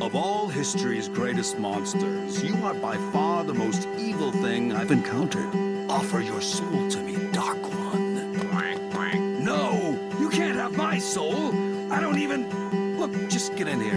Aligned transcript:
Of 0.00 0.14
all 0.14 0.48
history's 0.48 1.08
greatest 1.08 1.58
monsters, 1.58 2.42
you 2.44 2.54
are 2.64 2.74
by 2.74 2.98
far 3.12 3.44
the 3.44 3.54
most 3.54 3.88
evil 3.96 4.30
thing 4.30 4.72
I've 4.72 4.90
encountered. 4.90 5.48
Offer 5.90 6.20
your 6.20 6.42
soul 6.42 6.88
to 6.90 6.98
me, 6.98 7.16
Dark 7.32 7.62
One. 7.62 9.42
No! 9.42 9.98
You 10.20 10.28
can't 10.28 10.56
have 10.56 10.76
my 10.76 10.98
soul! 10.98 11.50
I 11.90 12.00
don't 12.00 12.18
even. 12.18 12.98
Look, 12.98 13.12
just 13.30 13.56
get 13.56 13.68
in 13.68 13.80
here. 13.80 13.96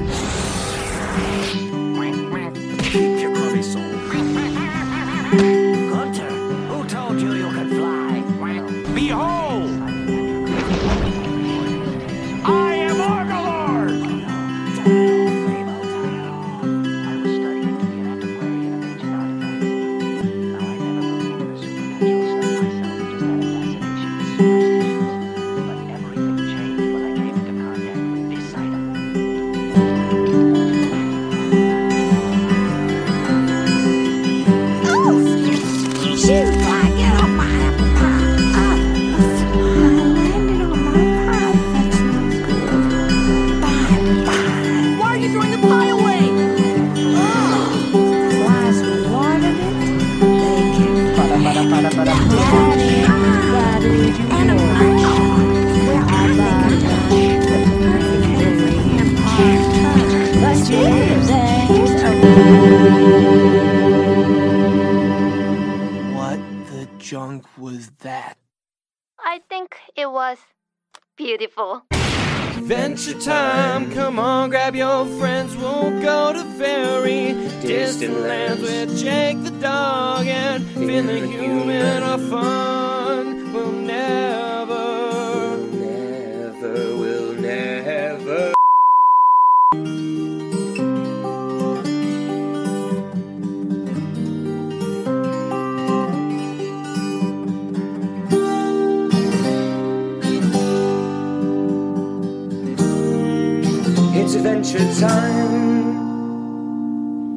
Adventure 104.59 104.99
time. 104.99 106.17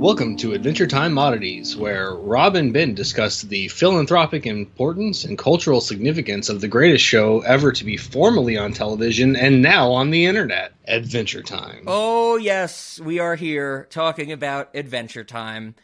Welcome 0.00 0.36
to 0.38 0.54
Adventure 0.54 0.88
Time 0.88 1.16
Oddities, 1.16 1.76
where 1.76 2.16
Rob 2.16 2.56
and 2.56 2.72
Ben 2.72 2.96
discuss 2.96 3.42
the 3.42 3.68
philanthropic 3.68 4.44
importance 4.44 5.24
and 5.24 5.38
cultural 5.38 5.80
significance 5.80 6.48
of 6.48 6.60
the 6.60 6.66
greatest 6.66 7.04
show 7.04 7.38
ever 7.42 7.70
to 7.70 7.84
be 7.84 7.96
formerly 7.96 8.56
on 8.56 8.72
television 8.72 9.36
and 9.36 9.62
now 9.62 9.92
on 9.92 10.10
the 10.10 10.26
internet 10.26 10.72
Adventure 10.88 11.44
Time. 11.44 11.84
Oh, 11.86 12.38
yes, 12.38 12.98
we 12.98 13.20
are 13.20 13.36
here 13.36 13.86
talking 13.90 14.32
about 14.32 14.74
Adventure 14.74 15.22
Time. 15.22 15.76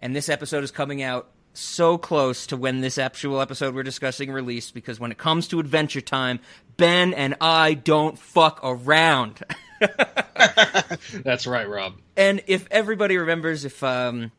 And 0.00 0.14
this 0.14 0.28
episode 0.28 0.62
is 0.62 0.70
coming 0.70 1.02
out 1.02 1.28
so 1.54 1.98
close 1.98 2.46
to 2.46 2.56
when 2.56 2.82
this 2.82 2.98
actual 2.98 3.40
episode 3.40 3.74
we're 3.74 3.82
discussing 3.82 4.30
released 4.30 4.74
because 4.74 5.00
when 5.00 5.10
it 5.10 5.18
comes 5.18 5.48
to 5.48 5.58
Adventure 5.58 6.00
Time, 6.00 6.38
Ben 6.76 7.12
and 7.14 7.34
I 7.40 7.74
don't 7.74 8.16
fuck 8.16 8.60
around. 8.62 9.42
That's 11.24 11.46
right, 11.46 11.68
Rob. 11.68 11.94
And 12.16 12.42
if 12.46 12.66
everybody 12.70 13.16
remembers, 13.16 13.64
if 13.64 13.82
um, 13.82 14.32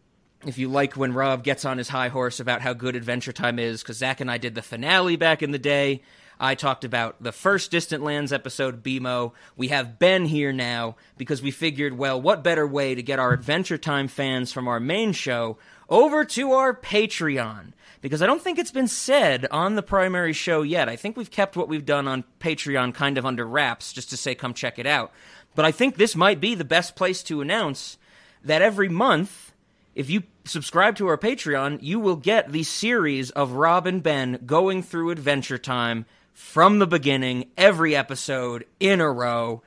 if 0.45 0.57
you 0.57 0.69
like 0.69 0.93
when 0.93 1.13
Rob 1.13 1.43
gets 1.43 1.65
on 1.65 1.77
his 1.77 1.89
high 1.89 2.09
horse 2.09 2.39
about 2.39 2.61
how 2.61 2.73
good 2.73 2.95
Adventure 2.95 3.33
Time 3.33 3.59
is, 3.59 3.81
because 3.81 3.97
Zach 3.97 4.21
and 4.21 4.29
I 4.29 4.37
did 4.37 4.55
the 4.55 4.61
finale 4.61 5.15
back 5.15 5.41
in 5.41 5.51
the 5.51 5.59
day. 5.59 6.01
I 6.39 6.55
talked 6.55 6.83
about 6.83 7.23
the 7.23 7.31
first 7.31 7.71
Distant 7.71 8.03
Lands 8.03 8.33
episode, 8.33 8.83
BMO. 8.83 9.31
We 9.55 9.69
have 9.69 9.99
Ben 9.99 10.25
here 10.25 10.51
now 10.51 10.97
because 11.17 11.41
we 11.41 11.51
figured, 11.51 11.97
well, 11.97 12.21
what 12.21 12.43
better 12.43 12.67
way 12.67 12.93
to 12.93 13.01
get 13.01 13.19
our 13.19 13.31
Adventure 13.31 13.77
Time 13.77 14.09
fans 14.09 14.51
from 14.51 14.67
our 14.67 14.79
main 14.79 15.13
show 15.13 15.57
over 15.89 16.25
to 16.25 16.51
our 16.51 16.75
Patreon? 16.75 17.71
Because 18.01 18.21
I 18.21 18.27
don't 18.27 18.41
think 18.41 18.59
it's 18.59 18.71
been 18.71 18.89
said 18.89 19.47
on 19.49 19.75
the 19.75 19.81
primary 19.81 20.33
show 20.33 20.61
yet. 20.61 20.89
I 20.89 20.95
think 20.95 21.15
we've 21.17 21.31
kept 21.31 21.55
what 21.55 21.69
we've 21.69 21.85
done 21.85 22.07
on 22.07 22.25
Patreon 22.39 22.93
kind 22.93 23.17
of 23.17 23.25
under 23.25 23.47
wraps 23.47 23.93
just 23.93 24.09
to 24.09 24.17
say, 24.17 24.35
come 24.35 24.53
check 24.53 24.77
it 24.77 24.85
out. 24.85 25.11
But 25.55 25.65
I 25.65 25.71
think 25.71 25.95
this 25.95 26.15
might 26.15 26.39
be 26.39 26.53
the 26.53 26.65
best 26.65 26.95
place 26.95 27.23
to 27.23 27.41
announce 27.41 27.97
that 28.43 28.61
every 28.61 28.89
month, 28.89 29.53
if 29.95 30.09
you 30.09 30.23
subscribe 30.43 30.95
to 30.97 31.07
our 31.07 31.17
Patreon, 31.17 31.79
you 31.81 31.99
will 31.99 32.17
get 32.17 32.51
the 32.51 32.63
series 32.63 33.31
of 33.31 33.53
Rob 33.53 33.87
and 33.87 34.03
Ben 34.03 34.39
going 34.45 34.83
through 34.83 35.09
Adventure 35.09 35.57
Time 35.57 36.05
from 36.33 36.79
the 36.79 36.87
beginning, 36.87 37.49
every 37.57 37.95
episode 37.95 38.65
in 38.79 38.99
a 38.99 39.09
row, 39.09 39.63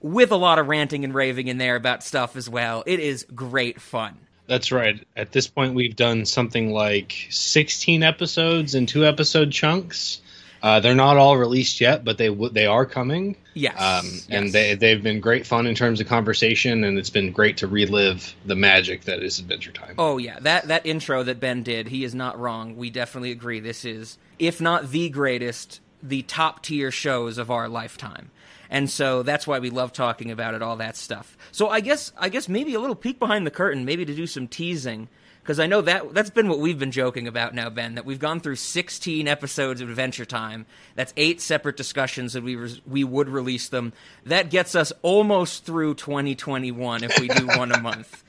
with 0.00 0.30
a 0.30 0.36
lot 0.36 0.58
of 0.58 0.68
ranting 0.68 1.04
and 1.04 1.14
raving 1.14 1.48
in 1.48 1.58
there 1.58 1.76
about 1.76 2.04
stuff 2.04 2.36
as 2.36 2.48
well. 2.48 2.84
It 2.86 3.00
is 3.00 3.26
great 3.34 3.80
fun. 3.80 4.18
That's 4.46 4.72
right. 4.72 5.06
At 5.16 5.32
this 5.32 5.46
point, 5.46 5.74
we've 5.74 5.96
done 5.96 6.26
something 6.26 6.72
like 6.72 7.28
16 7.30 8.02
episodes 8.02 8.74
in 8.74 8.86
two 8.86 9.06
episode 9.06 9.52
chunks. 9.52 10.20
Uh, 10.62 10.80
they're 10.80 10.94
not 10.94 11.16
all 11.16 11.36
released 11.36 11.80
yet, 11.80 12.04
but 12.04 12.18
they 12.18 12.28
w- 12.28 12.50
they 12.50 12.66
are 12.66 12.84
coming. 12.84 13.36
Yes, 13.54 13.80
um, 13.80 14.06
and 14.28 14.46
yes. 14.46 14.52
they 14.52 14.74
they've 14.74 15.02
been 15.02 15.20
great 15.20 15.46
fun 15.46 15.66
in 15.66 15.74
terms 15.74 16.00
of 16.00 16.06
conversation, 16.06 16.84
and 16.84 16.98
it's 16.98 17.10
been 17.10 17.32
great 17.32 17.56
to 17.58 17.66
relive 17.66 18.34
the 18.44 18.54
magic 18.54 19.04
that 19.04 19.22
is 19.22 19.38
Adventure 19.38 19.72
Time. 19.72 19.94
Oh 19.98 20.18
yeah, 20.18 20.38
that 20.40 20.68
that 20.68 20.84
intro 20.84 21.22
that 21.22 21.40
Ben 21.40 21.62
did, 21.62 21.88
he 21.88 22.04
is 22.04 22.14
not 22.14 22.38
wrong. 22.38 22.76
We 22.76 22.90
definitely 22.90 23.30
agree. 23.30 23.60
This 23.60 23.84
is, 23.84 24.18
if 24.38 24.60
not 24.60 24.90
the 24.90 25.08
greatest, 25.08 25.80
the 26.02 26.22
top 26.22 26.62
tier 26.62 26.90
shows 26.90 27.38
of 27.38 27.50
our 27.50 27.68
lifetime. 27.68 28.30
And 28.70 28.88
so 28.88 29.24
that's 29.24 29.48
why 29.48 29.58
we 29.58 29.68
love 29.68 29.92
talking 29.92 30.30
about 30.30 30.54
it, 30.54 30.62
all 30.62 30.76
that 30.76 30.96
stuff. 30.96 31.36
So 31.50 31.68
I 31.68 31.80
guess 31.80 32.12
I 32.16 32.28
guess 32.28 32.48
maybe 32.48 32.74
a 32.74 32.80
little 32.80 32.94
peek 32.94 33.18
behind 33.18 33.46
the 33.46 33.50
curtain, 33.50 33.84
maybe 33.84 34.04
to 34.04 34.14
do 34.14 34.26
some 34.26 34.46
teasing, 34.46 35.08
because 35.50 35.58
I 35.58 35.66
know 35.66 35.80
that 35.80 36.14
that's 36.14 36.30
been 36.30 36.48
what 36.48 36.60
we've 36.60 36.78
been 36.78 36.92
joking 36.92 37.26
about 37.26 37.56
now, 37.56 37.68
Ben. 37.70 37.96
That 37.96 38.04
we've 38.04 38.20
gone 38.20 38.38
through 38.38 38.54
16 38.54 39.26
episodes 39.26 39.80
of 39.80 39.88
Adventure 39.88 40.24
Time. 40.24 40.64
That's 40.94 41.12
eight 41.16 41.40
separate 41.40 41.76
discussions 41.76 42.34
that 42.34 42.44
we 42.44 42.54
re- 42.54 42.80
we 42.86 43.02
would 43.02 43.28
release 43.28 43.68
them. 43.68 43.92
That 44.24 44.48
gets 44.48 44.76
us 44.76 44.92
almost 45.02 45.64
through 45.64 45.94
2021 45.96 47.02
if 47.02 47.18
we 47.18 47.26
do 47.26 47.46
one 47.56 47.72
a 47.72 47.80
month. 47.80 48.22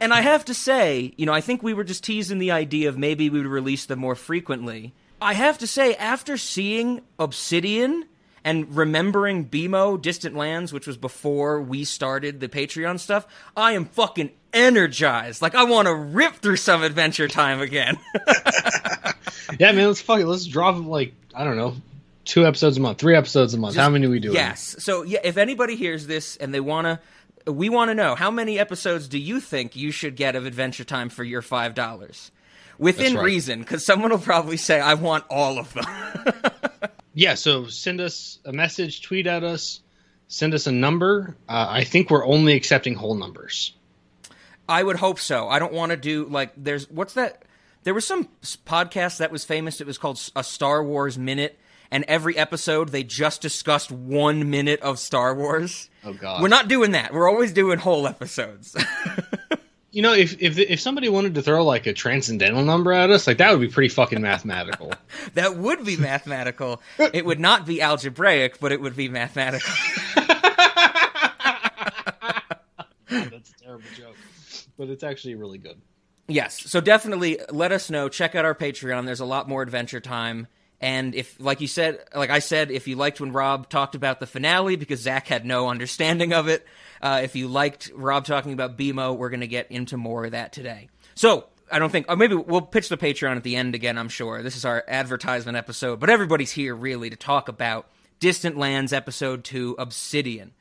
And 0.00 0.14
I 0.14 0.20
have 0.20 0.44
to 0.44 0.54
say, 0.54 1.12
you 1.16 1.26
know, 1.26 1.32
I 1.32 1.40
think 1.40 1.64
we 1.64 1.74
were 1.74 1.82
just 1.82 2.04
teasing 2.04 2.38
the 2.38 2.52
idea 2.52 2.88
of 2.88 2.96
maybe 2.96 3.28
we 3.28 3.40
would 3.40 3.48
release 3.48 3.86
them 3.86 3.98
more 3.98 4.14
frequently. 4.14 4.92
I 5.20 5.32
have 5.32 5.58
to 5.58 5.66
say, 5.66 5.96
after 5.96 6.36
seeing 6.36 7.00
Obsidian 7.18 8.04
and 8.44 8.76
remembering 8.76 9.48
BMO 9.48 10.00
Distant 10.00 10.36
Lands, 10.36 10.72
which 10.72 10.86
was 10.86 10.96
before 10.96 11.60
we 11.60 11.82
started 11.82 12.38
the 12.38 12.48
Patreon 12.48 13.00
stuff, 13.00 13.26
I 13.56 13.72
am 13.72 13.84
fucking 13.84 14.30
energized. 14.52 15.42
Like 15.42 15.54
I 15.54 15.64
want 15.64 15.88
to 15.88 15.94
rip 15.94 16.36
through 16.36 16.56
some 16.56 16.82
Adventure 16.82 17.28
Time 17.28 17.60
again. 17.60 17.98
yeah, 19.58 19.72
man, 19.72 19.86
let's 19.86 20.00
fuck 20.00 20.20
it. 20.20 20.26
Let's 20.26 20.46
drop 20.46 20.76
like 20.84 21.14
I 21.34 21.44
don't 21.44 21.56
know, 21.56 21.76
two 22.24 22.46
episodes 22.46 22.76
a 22.76 22.80
month, 22.80 22.98
three 22.98 23.16
episodes 23.16 23.54
a 23.54 23.58
month. 23.58 23.74
Just- 23.74 23.82
How 23.82 23.90
many 23.90 24.06
do 24.06 24.10
we 24.10 24.20
do? 24.20 24.32
Yes. 24.32 24.76
So 24.78 25.02
yeah, 25.02 25.20
if 25.24 25.36
anybody 25.36 25.76
hears 25.76 26.06
this 26.06 26.36
and 26.36 26.52
they 26.52 26.60
want 26.60 26.86
to, 26.86 27.52
we 27.52 27.68
want 27.68 27.90
to 27.90 27.94
know 27.94 28.14
how 28.14 28.30
many 28.30 28.58
episodes 28.58 29.08
do 29.08 29.18
you 29.18 29.40
think 29.40 29.74
you 29.76 29.90
should 29.90 30.16
get 30.16 30.36
of 30.36 30.46
Adventure 30.46 30.84
Time 30.84 31.08
for 31.08 31.24
your 31.24 31.42
five 31.42 31.74
dollars, 31.74 32.30
within 32.78 33.14
right. 33.14 33.24
reason? 33.24 33.60
Because 33.60 33.84
someone 33.84 34.10
will 34.10 34.18
probably 34.18 34.56
say, 34.56 34.80
"I 34.80 34.94
want 34.94 35.24
all 35.28 35.58
of 35.58 35.72
them." 35.72 35.84
Yeah, 37.14 37.34
so 37.34 37.66
send 37.66 38.00
us 38.00 38.38
a 38.44 38.52
message, 38.52 39.02
tweet 39.02 39.26
at 39.26 39.44
us, 39.44 39.80
send 40.28 40.54
us 40.54 40.66
a 40.66 40.72
number. 40.72 41.36
Uh, 41.48 41.66
I 41.68 41.84
think 41.84 42.10
we're 42.10 42.26
only 42.26 42.54
accepting 42.54 42.94
whole 42.94 43.14
numbers. 43.14 43.74
I 44.68 44.82
would 44.82 44.96
hope 44.96 45.18
so. 45.18 45.48
I 45.48 45.58
don't 45.58 45.72
want 45.72 45.90
to 45.90 45.96
do 45.96 46.26
like 46.26 46.52
there's 46.56 46.90
what's 46.90 47.14
that? 47.14 47.42
There 47.84 47.94
was 47.94 48.06
some 48.06 48.28
podcast 48.66 49.18
that 49.18 49.32
was 49.32 49.44
famous. 49.44 49.80
It 49.80 49.86
was 49.86 49.98
called 49.98 50.20
a 50.36 50.44
Star 50.44 50.84
Wars 50.84 51.18
Minute, 51.18 51.58
and 51.90 52.04
every 52.06 52.36
episode 52.36 52.90
they 52.90 53.02
just 53.02 53.42
discussed 53.42 53.90
one 53.90 54.50
minute 54.50 54.80
of 54.80 54.98
Star 54.98 55.34
Wars. 55.34 55.90
Oh 56.04 56.12
god. 56.12 56.42
We're 56.42 56.48
not 56.48 56.68
doing 56.68 56.92
that. 56.92 57.12
We're 57.12 57.28
always 57.28 57.52
doing 57.52 57.78
whole 57.78 58.06
episodes. 58.06 58.76
You 59.92 60.00
know, 60.00 60.14
if 60.14 60.40
if 60.40 60.58
if 60.58 60.80
somebody 60.80 61.10
wanted 61.10 61.34
to 61.34 61.42
throw 61.42 61.62
like 61.66 61.86
a 61.86 61.92
transcendental 61.92 62.64
number 62.64 62.94
at 62.94 63.10
us, 63.10 63.26
like 63.26 63.36
that 63.36 63.50
would 63.52 63.60
be 63.60 63.68
pretty 63.68 63.90
fucking 63.90 64.22
mathematical. 64.22 64.90
that 65.34 65.58
would 65.58 65.84
be 65.84 65.98
mathematical. 65.98 66.80
it 66.98 67.26
would 67.26 67.38
not 67.38 67.66
be 67.66 67.82
algebraic, 67.82 68.58
but 68.58 68.72
it 68.72 68.80
would 68.80 68.96
be 68.96 69.10
mathematical. 69.10 69.70
That's 73.10 73.50
a 73.50 73.54
terrible 73.62 73.84
joke, 73.94 74.16
but 74.76 74.88
it's 74.88 75.04
actually 75.04 75.34
really 75.34 75.58
good. 75.58 75.80
Yes. 76.28 76.70
So 76.70 76.80
definitely 76.80 77.38
let 77.50 77.72
us 77.72 77.90
know. 77.90 78.08
Check 78.08 78.34
out 78.34 78.44
our 78.44 78.54
Patreon. 78.54 79.06
There's 79.06 79.20
a 79.20 79.24
lot 79.26 79.48
more 79.48 79.62
Adventure 79.62 80.00
Time. 80.00 80.46
And 80.80 81.14
if, 81.14 81.38
like 81.38 81.60
you 81.60 81.68
said, 81.68 82.00
like 82.14 82.30
I 82.30 82.40
said, 82.40 82.70
if 82.70 82.88
you 82.88 82.96
liked 82.96 83.20
when 83.20 83.32
Rob 83.32 83.68
talked 83.68 83.94
about 83.94 84.18
the 84.18 84.26
finale 84.26 84.76
because 84.76 85.00
Zach 85.00 85.28
had 85.28 85.44
no 85.44 85.68
understanding 85.68 86.32
of 86.32 86.48
it, 86.48 86.66
uh, 87.00 87.20
if 87.22 87.36
you 87.36 87.48
liked 87.48 87.90
Rob 87.94 88.24
talking 88.24 88.52
about 88.52 88.76
BMO, 88.76 89.16
we're 89.16 89.30
going 89.30 89.40
to 89.40 89.46
get 89.46 89.70
into 89.70 89.96
more 89.96 90.24
of 90.24 90.32
that 90.32 90.52
today. 90.52 90.88
So 91.14 91.46
I 91.70 91.78
don't 91.78 91.90
think, 91.90 92.06
or 92.08 92.16
maybe 92.16 92.34
we'll 92.34 92.62
pitch 92.62 92.88
the 92.88 92.96
Patreon 92.96 93.36
at 93.36 93.44
the 93.44 93.56
end 93.56 93.74
again. 93.74 93.96
I'm 93.96 94.08
sure 94.08 94.42
this 94.42 94.56
is 94.56 94.64
our 94.64 94.84
advertisement 94.88 95.56
episode, 95.56 96.00
but 96.00 96.10
everybody's 96.10 96.52
here 96.52 96.74
really 96.74 97.10
to 97.10 97.16
talk 97.16 97.48
about 97.48 97.88
Distant 98.20 98.56
Lands 98.56 98.92
episode 98.92 99.44
two, 99.44 99.74
Obsidian. 99.78 100.52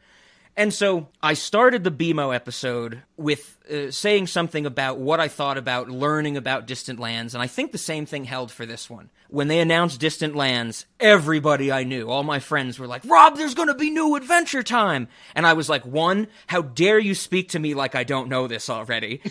And 0.58 0.74
so 0.74 1.08
I 1.24 1.34
started 1.34 1.84
the 1.84 1.92
BMO 1.92 2.36
episode 2.36 3.04
with 3.16 3.58
uh, 3.72 3.90
saying 3.90 4.28
something 4.28 4.66
about 4.66 5.00
what 5.00 5.22
I 5.22 5.30
thought 5.30 5.58
about 5.58 5.90
learning 5.90 6.36
about 6.36 6.66
Distant 6.66 7.00
Lands, 7.00 7.34
and 7.34 7.42
I 7.42 7.48
think 7.48 7.72
the 7.72 7.78
same 7.78 8.06
thing 8.06 8.26
held 8.26 8.52
for 8.52 8.66
this 8.66 8.90
one. 8.90 9.10
When 9.30 9.48
they 9.48 9.60
announced 9.60 10.02
Distant 10.02 10.36
Lands, 10.36 10.86
everybody 11.00 11.72
I 11.72 11.86
knew, 11.86 12.10
all 12.10 12.24
my 12.24 12.40
friends 12.40 12.78
were 12.78 12.88
like, 12.88 13.04
Rob, 13.06 13.38
there's 13.38 13.54
gonna 13.54 13.76
be 13.76 13.92
new 13.92 14.16
Adventure 14.16 14.62
Time! 14.62 15.08
And 15.36 15.48
I 15.48 15.54
was 15.54 15.70
like, 15.70 15.86
one, 15.86 16.28
how 16.48 16.62
dare 16.64 17.00
you 17.00 17.16
speak 17.16 17.50
to 17.50 17.60
me 17.60 17.74
like 17.74 17.96
I 17.96 18.04
don't 18.04 18.28
know 18.28 18.48
this 18.48 18.70
already? 18.70 19.22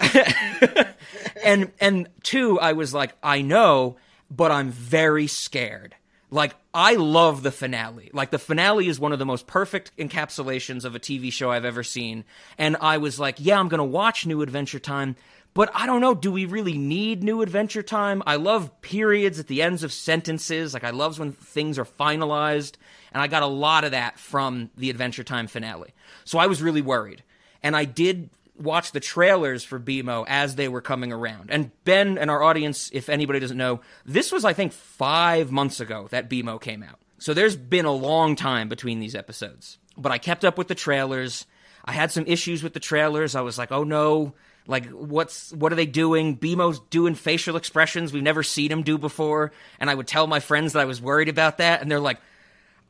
and, 1.44 1.72
and 1.78 2.08
two, 2.22 2.58
I 2.58 2.72
was 2.72 2.94
like, 2.94 3.14
I 3.22 3.42
know, 3.42 3.96
but 4.30 4.50
I'm 4.50 4.70
very 4.70 5.26
scared. 5.26 5.94
Like, 6.30 6.54
I 6.72 6.94
love 6.94 7.42
the 7.42 7.50
finale. 7.50 8.10
Like, 8.12 8.30
the 8.30 8.38
finale 8.38 8.88
is 8.88 9.00
one 9.00 9.12
of 9.12 9.18
the 9.18 9.26
most 9.26 9.46
perfect 9.46 9.90
encapsulations 9.96 10.84
of 10.84 10.94
a 10.94 11.00
TV 11.00 11.32
show 11.32 11.50
I've 11.50 11.64
ever 11.64 11.82
seen. 11.82 12.24
And 12.58 12.76
I 12.80 12.98
was 12.98 13.18
like, 13.18 13.36
yeah, 13.38 13.58
I'm 13.58 13.68
going 13.68 13.78
to 13.78 13.84
watch 13.84 14.24
New 14.24 14.42
Adventure 14.42 14.78
Time, 14.78 15.16
but 15.52 15.70
I 15.74 15.86
don't 15.86 16.00
know, 16.00 16.14
do 16.14 16.30
we 16.30 16.44
really 16.44 16.78
need 16.78 17.24
New 17.24 17.42
Adventure 17.42 17.82
Time? 17.82 18.22
I 18.24 18.36
love 18.36 18.80
periods 18.82 19.40
at 19.40 19.48
the 19.48 19.62
ends 19.62 19.82
of 19.82 19.92
sentences. 19.92 20.72
Like, 20.72 20.84
I 20.84 20.90
love 20.90 21.18
when 21.18 21.32
things 21.32 21.76
are 21.76 21.84
finalized. 21.84 22.74
And 23.12 23.20
I 23.20 23.26
got 23.26 23.42
a 23.42 23.46
lot 23.46 23.82
of 23.82 23.90
that 23.90 24.20
from 24.20 24.70
the 24.76 24.90
Adventure 24.90 25.24
Time 25.24 25.48
finale. 25.48 25.92
So 26.24 26.38
I 26.38 26.46
was 26.46 26.62
really 26.62 26.82
worried. 26.82 27.24
And 27.64 27.76
I 27.76 27.84
did 27.84 28.30
watch 28.60 28.92
the 28.92 29.00
trailers 29.00 29.64
for 29.64 29.80
BMO 29.80 30.24
as 30.28 30.54
they 30.54 30.68
were 30.68 30.80
coming 30.80 31.12
around. 31.12 31.50
And 31.50 31.70
Ben 31.84 32.18
and 32.18 32.30
our 32.30 32.42
audience, 32.42 32.90
if 32.92 33.08
anybody 33.08 33.40
doesn't 33.40 33.56
know, 33.56 33.80
this 34.04 34.30
was, 34.30 34.44
I 34.44 34.52
think, 34.52 34.72
five 34.72 35.50
months 35.50 35.80
ago 35.80 36.08
that 36.10 36.28
BMO 36.28 36.60
came 36.60 36.82
out. 36.82 36.98
So 37.18 37.34
there's 37.34 37.56
been 37.56 37.84
a 37.84 37.92
long 37.92 38.36
time 38.36 38.68
between 38.68 39.00
these 39.00 39.14
episodes. 39.14 39.78
But 39.96 40.12
I 40.12 40.18
kept 40.18 40.44
up 40.44 40.56
with 40.56 40.68
the 40.68 40.74
trailers. 40.74 41.46
I 41.84 41.92
had 41.92 42.10
some 42.10 42.24
issues 42.26 42.62
with 42.62 42.74
the 42.74 42.80
trailers. 42.80 43.34
I 43.34 43.40
was 43.42 43.58
like, 43.58 43.72
oh 43.72 43.84
no, 43.84 44.34
like 44.66 44.86
what's 44.90 45.52
what 45.52 45.72
are 45.72 45.76
they 45.76 45.86
doing? 45.86 46.38
BMO's 46.38 46.80
doing 46.90 47.14
facial 47.14 47.56
expressions 47.56 48.12
we've 48.12 48.22
never 48.22 48.42
seen 48.42 48.70
him 48.70 48.82
do 48.82 48.98
before. 48.98 49.52
And 49.78 49.90
I 49.90 49.94
would 49.94 50.06
tell 50.06 50.26
my 50.26 50.40
friends 50.40 50.72
that 50.72 50.80
I 50.80 50.84
was 50.86 51.02
worried 51.02 51.28
about 51.28 51.58
that, 51.58 51.82
and 51.82 51.90
they're 51.90 52.00
like, 52.00 52.20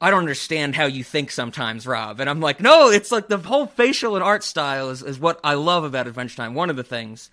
I 0.01 0.11
don't 0.11 0.21
understand 0.21 0.75
how 0.75 0.87
you 0.87 1.05
think 1.05 1.31
sometimes, 1.31 1.87
Rob. 1.87 2.21
And 2.21 2.31
I'm 2.31 2.41
like, 2.41 2.61
no, 2.61 2.89
it's 2.89 3.13
like 3.13 3.29
the 3.29 3.39
whole 3.39 3.67
facial 3.67 4.15
and 4.15 4.25
art 4.25 4.43
style 4.43 4.89
is, 4.89 5.03
is 5.03 5.19
what 5.19 5.39
I 5.45 5.55
love 5.55 5.85
about 5.85 6.07
Adventure 6.07 6.37
Time. 6.37 6.55
One 6.55 6.71
of 6.71 6.77
the 6.77 6.85
things. 6.85 7.31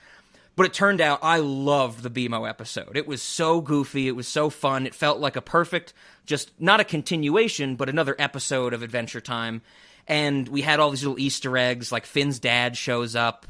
But 0.58 0.66
it 0.66 0.74
turned 0.74 1.00
out 1.00 1.20
I 1.22 1.38
loved 1.38 2.02
the 2.02 2.10
BMO 2.10 2.50
episode. 2.50 2.98
It 2.98 3.08
was 3.08 3.22
so 3.22 3.62
goofy. 3.62 4.08
It 4.08 4.16
was 4.16 4.28
so 4.28 4.50
fun. 4.50 4.88
It 4.88 4.96
felt 4.96 5.20
like 5.20 5.36
a 5.36 5.42
perfect, 5.42 5.94
just 6.26 6.52
not 6.60 6.80
a 6.80 6.84
continuation, 6.84 7.76
but 7.76 7.90
another 7.90 8.16
episode 8.18 8.74
of 8.74 8.82
Adventure 8.82 9.22
Time. 9.22 9.62
And 10.08 10.48
we 10.50 10.62
had 10.62 10.80
all 10.80 10.90
these 10.90 11.04
little 11.04 11.20
Easter 11.20 11.58
eggs, 11.58 11.92
like 11.92 12.06
Finn's 12.06 12.40
dad 12.40 12.76
shows 12.76 13.16
up. 13.16 13.46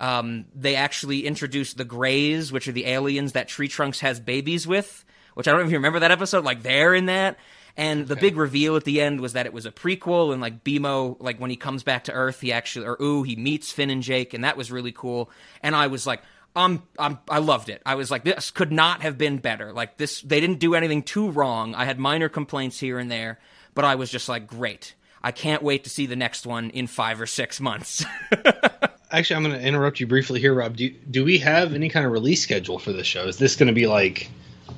Um, 0.00 0.44
they 0.54 0.76
actually 0.76 1.26
introduced 1.26 1.76
the 1.76 1.84
Greys, 1.84 2.52
which 2.52 2.68
are 2.68 2.72
the 2.72 2.86
aliens 2.86 3.32
that 3.32 3.48
Tree 3.48 3.68
Trunks 3.68 4.00
has 4.00 4.20
babies 4.20 4.66
with, 4.66 5.04
which 5.34 5.48
I 5.48 5.52
don't 5.52 5.68
you 5.70 5.76
remember 5.76 6.00
that 6.00 6.10
episode. 6.10 6.44
Like, 6.44 6.62
they're 6.62 6.94
in 6.94 7.06
that. 7.06 7.38
And 7.76 8.08
the 8.08 8.16
big 8.16 8.36
reveal 8.36 8.76
at 8.76 8.84
the 8.84 9.00
end 9.00 9.20
was 9.20 9.32
that 9.34 9.46
it 9.46 9.52
was 9.52 9.66
a 9.66 9.70
prequel, 9.70 10.32
and 10.32 10.42
like 10.42 10.64
BMO, 10.64 11.16
like 11.20 11.38
when 11.38 11.50
he 11.50 11.56
comes 11.56 11.82
back 11.82 12.04
to 12.04 12.12
Earth, 12.12 12.40
he 12.40 12.52
actually, 12.52 12.86
or 12.86 12.96
ooh, 13.00 13.22
he 13.22 13.36
meets 13.36 13.72
Finn 13.72 13.90
and 13.90 14.02
Jake, 14.02 14.34
and 14.34 14.44
that 14.44 14.56
was 14.56 14.70
really 14.70 14.92
cool. 14.92 15.30
And 15.62 15.74
I 15.74 15.86
was 15.86 16.06
like, 16.06 16.22
I'm, 16.54 16.82
I'm, 16.98 17.18
I 17.28 17.38
loved 17.38 17.68
it. 17.68 17.80
I 17.86 17.94
was 17.94 18.10
like, 18.10 18.24
this 18.24 18.50
could 18.50 18.72
not 18.72 19.02
have 19.02 19.16
been 19.16 19.38
better. 19.38 19.72
Like 19.72 19.96
this, 19.96 20.20
they 20.22 20.40
didn't 20.40 20.58
do 20.58 20.74
anything 20.74 21.02
too 21.02 21.30
wrong. 21.30 21.74
I 21.74 21.84
had 21.84 21.98
minor 21.98 22.28
complaints 22.28 22.80
here 22.80 22.98
and 22.98 23.10
there, 23.10 23.38
but 23.74 23.84
I 23.84 23.94
was 23.94 24.10
just 24.10 24.28
like, 24.28 24.46
great. 24.46 24.94
I 25.22 25.32
can't 25.32 25.62
wait 25.62 25.84
to 25.84 25.90
see 25.90 26.06
the 26.06 26.16
next 26.16 26.46
one 26.46 26.70
in 26.70 26.86
five 26.86 27.20
or 27.20 27.26
six 27.26 27.60
months. 27.60 28.04
Actually, 29.12 29.36
I'm 29.36 29.42
going 29.42 29.60
to 29.60 29.66
interrupt 29.66 30.00
you 30.00 30.06
briefly 30.06 30.40
here, 30.40 30.54
Rob. 30.54 30.76
Do 30.76 30.88
do 30.88 31.24
we 31.24 31.38
have 31.38 31.74
any 31.74 31.88
kind 31.88 32.06
of 32.06 32.12
release 32.12 32.42
schedule 32.42 32.78
for 32.78 32.92
this 32.92 33.06
show? 33.06 33.26
Is 33.26 33.38
this 33.38 33.56
going 33.56 33.66
to 33.66 33.72
be 33.72 33.86
like 33.86 34.30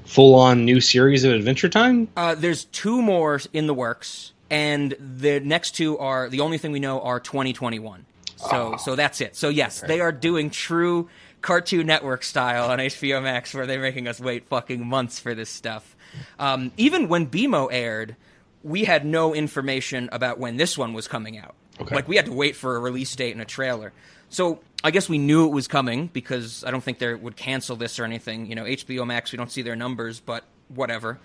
full 0.05 0.35
on 0.35 0.65
new 0.65 0.81
series 0.81 1.25
of 1.25 1.33
Adventure 1.33 1.69
Time? 1.69 2.09
Uh, 2.17 2.35
there's 2.35 2.65
two 2.67 3.03
more 3.03 3.41
in 3.53 3.67
the 3.67 3.75
works, 3.75 4.33
and 4.51 4.95
the 4.99 5.41
next 5.41 5.73
two 5.73 5.99
are 5.99 6.29
the 6.29 6.41
only 6.41 6.59
thing 6.59 6.73
we 6.73 6.81
know 6.81 7.01
are 7.01 7.21
2021. 7.21 8.07
So, 8.37 8.77
so 8.77 8.97
that's 8.97 9.21
it. 9.21 9.37
So 9.37 9.49
yes, 9.49 9.81
they 9.81 10.01
are 10.01 10.11
doing 10.11 10.51
true 10.51 11.09
Cartoon 11.43 11.87
Network 11.87 12.23
style 12.23 12.71
on 12.71 12.79
HBO 12.79 13.23
Max, 13.23 13.55
where 13.55 13.67
they're 13.67 13.81
making 13.81 14.09
us 14.09 14.21
wait 14.21 14.47
fucking 14.49 14.85
months 14.87 15.19
for 15.19 15.35
this 15.35 15.51
stuff. 15.51 15.97
Um, 16.39 16.73
even 16.77 17.09
when 17.09 17.27
BMO 17.29 17.69
aired, 17.71 18.17
we 18.63 18.85
had 18.85 19.05
no 19.05 19.35
information 19.35 20.09
about 20.13 20.39
when 20.39 20.57
this 20.57 20.77
one 20.77 20.93
was 20.93 21.09
coming 21.09 21.39
out. 21.39 21.55
Okay. 21.81 21.95
Like 21.95 22.09
we 22.09 22.17
had 22.17 22.27
to 22.27 22.33
wait 22.33 22.57
for 22.57 22.77
a 22.77 22.81
release 22.81 23.15
date 23.17 23.33
and 23.33 23.41
a 23.41 23.47
trailer. 23.47 23.93
So 24.33 24.61
I 24.83 24.91
guess 24.91 25.11
we 25.11 25.19
knew 25.19 25.45
it 25.47 25.53
was 25.53 25.69
coming 25.69 26.07
because 26.07 26.65
I 26.65 26.71
don't 26.71 26.83
think 26.83 26.99
they 26.99 27.13
would 27.15 27.37
cancel 27.37 27.77
this 27.77 28.01
or 28.01 28.05
anything. 28.05 28.47
You 28.47 28.55
know, 28.55 28.65
HBO 28.65 29.07
Max, 29.07 29.31
we 29.31 29.37
don't 29.37 29.53
see 29.53 29.61
their 29.61 29.77
numbers, 29.77 30.21
but 30.21 30.45
whatever. 30.69 31.21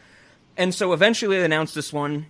And 0.57 0.75
so 0.75 0.91
eventually 0.91 1.37
they 1.37 1.45
announced 1.45 1.73
this 1.73 1.93
one. 1.93 2.25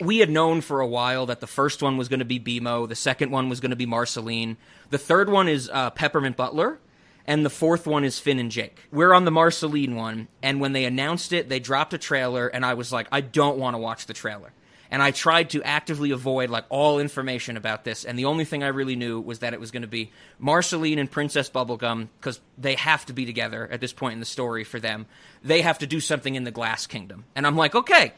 We 0.00 0.18
had 0.18 0.28
known 0.28 0.62
for 0.62 0.80
a 0.80 0.86
while 0.86 1.26
that 1.26 1.38
the 1.38 1.46
first 1.46 1.80
one 1.80 1.96
was 1.96 2.08
going 2.08 2.18
to 2.18 2.24
be 2.24 2.40
BMO, 2.40 2.88
the 2.88 2.96
second 2.96 3.30
one 3.30 3.48
was 3.48 3.60
going 3.60 3.70
to 3.70 3.76
be 3.76 3.86
Marceline, 3.86 4.56
the 4.88 4.98
third 4.98 5.30
one 5.30 5.46
is 5.46 5.70
uh, 5.72 5.90
Peppermint 5.90 6.36
Butler, 6.36 6.78
and 7.26 7.44
the 7.44 7.50
fourth 7.50 7.86
one 7.86 8.02
is 8.02 8.18
Finn 8.18 8.38
and 8.38 8.50
Jake. 8.50 8.78
We're 8.90 9.12
on 9.12 9.26
the 9.26 9.30
Marceline 9.30 9.94
one, 9.94 10.28
and 10.42 10.58
when 10.58 10.72
they 10.72 10.86
announced 10.86 11.32
it, 11.34 11.50
they 11.50 11.60
dropped 11.60 11.92
a 11.92 11.98
trailer, 11.98 12.48
and 12.48 12.64
I 12.64 12.74
was 12.74 12.92
like, 12.92 13.06
I 13.12 13.20
don't 13.20 13.58
want 13.58 13.74
to 13.74 13.78
watch 13.78 14.06
the 14.06 14.14
trailer. 14.14 14.52
And 14.90 15.02
I 15.02 15.12
tried 15.12 15.50
to 15.50 15.62
actively 15.62 16.10
avoid 16.10 16.50
like 16.50 16.64
all 16.68 16.98
information 16.98 17.56
about 17.56 17.84
this, 17.84 18.04
and 18.04 18.18
the 18.18 18.24
only 18.24 18.44
thing 18.44 18.64
I 18.64 18.68
really 18.68 18.96
knew 18.96 19.20
was 19.20 19.38
that 19.38 19.54
it 19.54 19.60
was 19.60 19.70
going 19.70 19.82
to 19.82 19.88
be 19.88 20.10
Marceline 20.40 20.98
and 20.98 21.10
Princess 21.10 21.48
Bubblegum 21.48 22.08
because 22.18 22.40
they 22.58 22.74
have 22.74 23.06
to 23.06 23.12
be 23.12 23.24
together 23.24 23.68
at 23.70 23.80
this 23.80 23.92
point 23.92 24.14
in 24.14 24.20
the 24.20 24.26
story 24.26 24.64
for 24.64 24.80
them. 24.80 25.06
They 25.44 25.62
have 25.62 25.78
to 25.78 25.86
do 25.86 26.00
something 26.00 26.34
in 26.34 26.42
the 26.42 26.50
Glass 26.50 26.88
Kingdom, 26.88 27.24
and 27.36 27.46
I'm 27.46 27.56
like, 27.56 27.76
okay, 27.76 28.14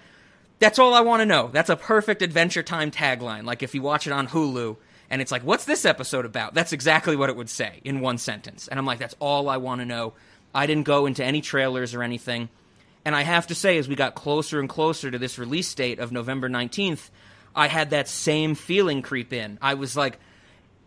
that's 0.62 0.78
all 0.78 0.94
I 0.94 1.00
want 1.00 1.20
to 1.20 1.26
know. 1.26 1.50
That's 1.52 1.70
a 1.70 1.76
perfect 1.76 2.22
Adventure 2.22 2.62
Time 2.62 2.92
tagline. 2.92 3.44
Like 3.44 3.62
if 3.62 3.74
you 3.74 3.82
watch 3.82 4.06
it 4.06 4.12
on 4.12 4.28
Hulu 4.28 4.76
and 5.10 5.20
it's 5.20 5.32
like, 5.32 5.42
what's 5.42 5.64
this 5.64 5.84
episode 5.84 6.24
about? 6.24 6.54
That's 6.54 6.72
exactly 6.72 7.16
what 7.16 7.28
it 7.28 7.36
would 7.36 7.50
say 7.50 7.80
in 7.82 8.00
one 8.00 8.16
sentence. 8.16 8.68
And 8.68 8.78
I'm 8.78 8.86
like, 8.86 9.00
that's 9.00 9.16
all 9.18 9.48
I 9.48 9.56
want 9.56 9.80
to 9.80 9.84
know. 9.84 10.14
I 10.54 10.66
didn't 10.66 10.84
go 10.84 11.06
into 11.06 11.24
any 11.24 11.40
trailers 11.40 11.94
or 11.94 12.02
anything. 12.04 12.48
And 13.04 13.16
I 13.16 13.22
have 13.22 13.48
to 13.48 13.54
say, 13.54 13.78
as 13.78 13.88
we 13.88 13.96
got 13.96 14.14
closer 14.14 14.60
and 14.60 14.68
closer 14.68 15.10
to 15.10 15.18
this 15.18 15.38
release 15.38 15.72
date 15.74 15.98
of 15.98 16.12
November 16.12 16.48
19th, 16.48 17.10
I 17.54 17.66
had 17.68 17.90
that 17.90 18.08
same 18.08 18.54
feeling 18.54 19.02
creep 19.02 19.32
in. 19.32 19.58
I 19.60 19.74
was 19.74 19.96
like, 19.96 20.18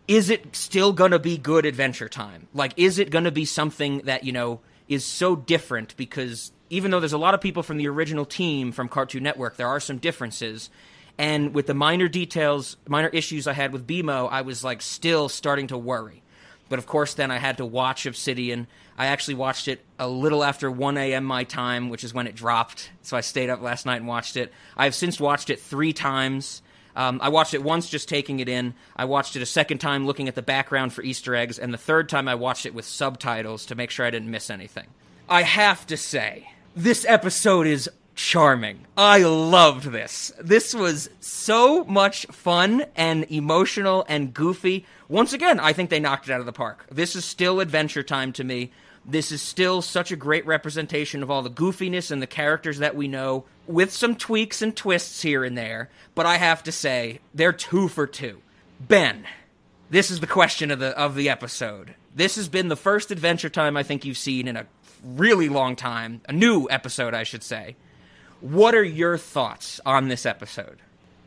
is 0.08 0.30
it 0.30 0.56
still 0.56 0.94
going 0.94 1.12
to 1.12 1.20
be 1.20 1.38
good 1.38 1.66
Adventure 1.66 2.10
Time? 2.10 2.48
Like, 2.54 2.74
is 2.78 3.00
it 3.00 3.10
going 3.10 3.26
to 3.26 3.32
be 3.32 3.46
something 3.46 4.00
that, 4.00 4.24
you 4.24 4.32
know, 4.32 4.62
is 4.88 5.04
so 5.04 5.36
different? 5.36 5.98
Because 5.98 6.52
even 6.70 6.92
though 6.92 7.00
there's 7.00 7.14
a 7.14 7.18
lot 7.18 7.34
of 7.34 7.42
people 7.42 7.64
from 7.64 7.78
the 7.78 7.88
original 7.88 8.26
team 8.26 8.72
from 8.72 8.88
Cartoon 8.88 9.24
Network, 9.24 9.58
there 9.58 9.68
are 9.68 9.80
some 9.80 9.98
differences. 9.98 10.70
And 11.18 11.54
with 11.54 11.68
the 11.68 11.74
minor 11.74 12.08
details, 12.08 12.78
minor 12.88 13.10
issues 13.10 13.48
I 13.48 13.54
had 13.54 13.74
with 13.74 13.88
BMO, 13.88 14.30
I 14.32 14.42
was 14.42 14.64
like 14.64 14.82
still 14.82 15.30
starting 15.30 15.68
to 15.68 15.78
worry. 15.78 16.22
But 16.70 16.80
of 16.80 16.88
course, 16.88 17.14
then 17.14 17.32
I 17.32 17.38
had 17.38 17.58
to 17.58 17.66
watch 17.66 18.06
Obsidian. 18.06 18.68
I 18.98 19.08
actually 19.08 19.36
watched 19.36 19.68
it 19.68 19.84
a 20.00 20.08
little 20.08 20.44
after 20.44 20.72
1 20.72 20.98
a.m. 20.98 21.25
my 21.25 21.44
time, 21.44 21.90
which 21.90 22.04
is 22.04 22.14
when 22.14 22.28
it 22.28 22.36
dropped. 22.36 22.92
So 23.02 23.18
I 23.18 23.22
stayed 23.22 23.50
up 23.50 23.62
last 23.62 23.86
night 23.86 23.98
and 23.98 24.08
watched 24.08 24.38
it. 24.38 24.54
I've 24.78 24.96
since 24.96 25.20
watched 25.20 25.50
it 25.50 25.60
three 25.60 25.92
times. 25.94 26.62
Um, 26.96 27.20
I 27.22 27.28
watched 27.30 27.54
it 27.54 27.62
once 27.62 27.90
just 27.90 28.08
taking 28.08 28.40
it 28.40 28.48
in. 28.48 28.74
I 28.96 29.06
watched 29.06 29.36
it 29.36 29.42
a 29.42 29.46
second 29.46 29.80
time 29.80 30.06
looking 30.06 30.30
at 30.30 30.36
the 30.36 30.42
background 30.42 30.94
for 30.94 31.04
Easter 31.04 31.36
eggs. 31.36 31.60
And 31.60 31.74
the 31.74 31.78
third 31.78 32.08
time 32.08 32.28
I 32.28 32.36
watched 32.36 32.66
it 32.66 32.74
with 32.74 32.86
subtitles 32.86 33.66
to 33.66 33.75
make 33.75 33.92
sure 33.92 34.06
I 34.06 34.12
didn't 34.12 34.32
miss 34.32 34.50
anything. 34.50 34.88
I 35.28 35.42
have 35.42 35.86
to 35.88 35.98
say, 35.98 36.50
this 36.75 37.06
episode 37.06 37.68
is 37.68 37.90
charming. 38.16 38.86
I 38.98 39.24
loved 39.24 39.86
this. 39.86 40.32
This 40.40 40.74
was 40.74 41.10
so 41.20 41.84
much 41.84 42.25
fun 42.28 42.86
and 42.96 43.30
emotional 43.30 44.06
and 44.08 44.34
goofy. 44.34 44.86
Once 45.10 45.34
again, 45.34 45.60
I 45.60 45.74
think 45.74 45.90
they 45.90 46.00
knocked 46.00 46.30
it 46.30 46.32
out 46.32 46.40
of 46.40 46.46
the 46.46 46.54
park. 46.54 46.86
This 46.90 47.16
is 47.16 47.25
still 47.25 47.60
Adventure 47.60 48.04
Time 48.04 48.32
to 48.34 48.44
me. 48.44 48.72
This 49.08 49.32
is 49.32 49.42
still 49.42 49.82
such 49.82 50.12
a 50.12 50.16
great 50.16 50.46
representation 50.46 51.22
of 51.22 51.30
all 51.30 51.44
the 51.44 51.50
goofiness 51.50 52.10
and 52.10 52.22
the 52.22 52.28
characters 52.28 52.80
that 52.80 52.96
we 52.96 53.08
know, 53.08 53.46
with 53.68 53.92
some 53.92 54.16
tweaks 54.16 54.62
and 54.62 54.76
twists 54.76 55.22
here 55.22 55.44
and 55.44 55.58
there. 55.58 55.90
But 56.16 56.26
I 56.26 56.38
have 56.38 56.64
to 56.64 56.72
say, 56.72 57.20
they're 57.34 57.54
two 57.54 57.88
for 57.88 58.08
two. 58.08 58.42
Ben, 58.80 59.26
this 59.90 60.10
is 60.10 60.20
the 60.20 60.28
question 60.28 60.72
of 60.72 60.80
the 60.80 60.98
of 60.98 61.16
the 61.16 61.30
episode. 61.30 61.96
This 62.16 62.36
has 62.36 62.48
been 62.48 62.68
the 62.70 62.76
first 62.76 63.12
Adventure 63.12 63.50
Time 63.50 63.78
I 63.78 63.84
think 63.84 64.06
you've 64.06 64.18
seen 64.18 64.48
in 64.48 64.58
a 64.58 64.66
really 65.04 65.50
long 65.50 65.76
time, 65.76 66.22
a 66.28 66.34
new 66.34 66.68
episode, 66.70 67.14
I 67.14 67.24
should 67.24 67.44
say. 67.44 67.76
What 68.42 68.74
are 68.74 68.84
your 68.84 69.18
thoughts 69.18 69.80
on 69.86 70.08
this 70.08 70.26
episode? 70.26 70.80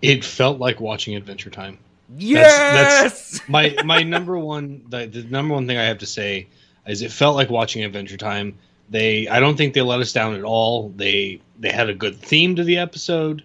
It 0.03 0.25
felt 0.25 0.59
like 0.59 0.81
watching 0.81 1.15
Adventure 1.15 1.51
Time. 1.51 1.79
Yes, 2.17 3.39
that's 3.39 3.49
my 3.49 3.77
my 3.85 4.03
number 4.03 4.39
one 4.39 4.83
the, 4.89 5.07
the 5.07 5.23
number 5.25 5.55
one 5.55 5.67
thing 5.67 5.77
I 5.77 5.85
have 5.85 5.99
to 5.99 6.07
say 6.07 6.49
it 6.89 7.13
felt 7.13 7.37
like 7.37 7.51
watching 7.51 7.85
Adventure 7.85 8.17
Time. 8.17 8.59
They 8.91 9.29
I 9.29 9.41
don't 9.41 9.57
think 9.57 9.75
they 9.75 9.83
let 9.83 10.01
us 10.01 10.13
down 10.13 10.35
at 10.35 10.43
all. 10.43 10.89
They 10.89 11.41
they 11.59 11.71
had 11.71 11.91
a 11.91 11.95
good 11.95 12.17
theme 12.17 12.57
to 12.57 12.65
the 12.65 12.79
episode. 12.79 13.45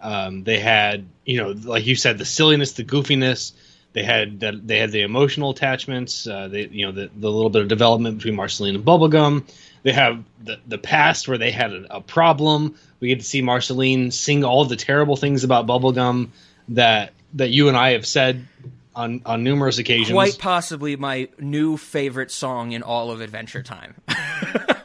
Um, 0.00 0.44
they 0.44 0.58
had 0.58 1.06
you 1.24 1.38
know 1.38 1.54
like 1.64 1.86
you 1.86 1.96
said 1.96 2.18
the 2.18 2.24
silliness, 2.24 2.72
the 2.72 2.84
goofiness. 2.84 3.52
They 3.94 4.02
had 4.02 4.40
that 4.40 4.66
they 4.66 4.78
had 4.78 4.92
the 4.92 5.02
emotional 5.02 5.50
attachments. 5.50 6.26
Uh, 6.26 6.48
they 6.48 6.66
you 6.66 6.86
know 6.86 6.92
the 6.92 7.10
the 7.16 7.30
little 7.30 7.50
bit 7.50 7.62
of 7.62 7.68
development 7.68 8.18
between 8.18 8.36
Marceline 8.36 8.74
and 8.74 8.84
Bubblegum. 8.84 9.44
They 9.82 9.92
have 9.92 10.22
the 10.42 10.58
the 10.66 10.78
past 10.78 11.26
where 11.26 11.38
they 11.38 11.50
had 11.50 11.72
a, 11.72 11.96
a 11.96 12.00
problem. 12.00 12.74
We 13.00 13.08
get 13.08 13.20
to 13.20 13.26
see 13.26 13.40
Marceline 13.40 14.10
sing 14.10 14.44
all 14.44 14.64
the 14.64 14.76
terrible 14.76 15.16
things 15.16 15.44
about 15.44 15.66
Bubblegum 15.66 16.28
that 16.68 17.12
that 17.34 17.50
you 17.50 17.68
and 17.68 17.76
I 17.76 17.92
have 17.92 18.06
said 18.06 18.46
on 18.94 19.22
on 19.26 19.42
numerous 19.42 19.78
occasions. 19.78 20.12
quite 20.12 20.38
possibly 20.38 20.96
my 20.96 21.28
new 21.38 21.76
favorite 21.76 22.30
song 22.30 22.72
in 22.72 22.82
all 22.82 23.10
of 23.10 23.20
Adventure 23.20 23.62
Time. 23.62 23.94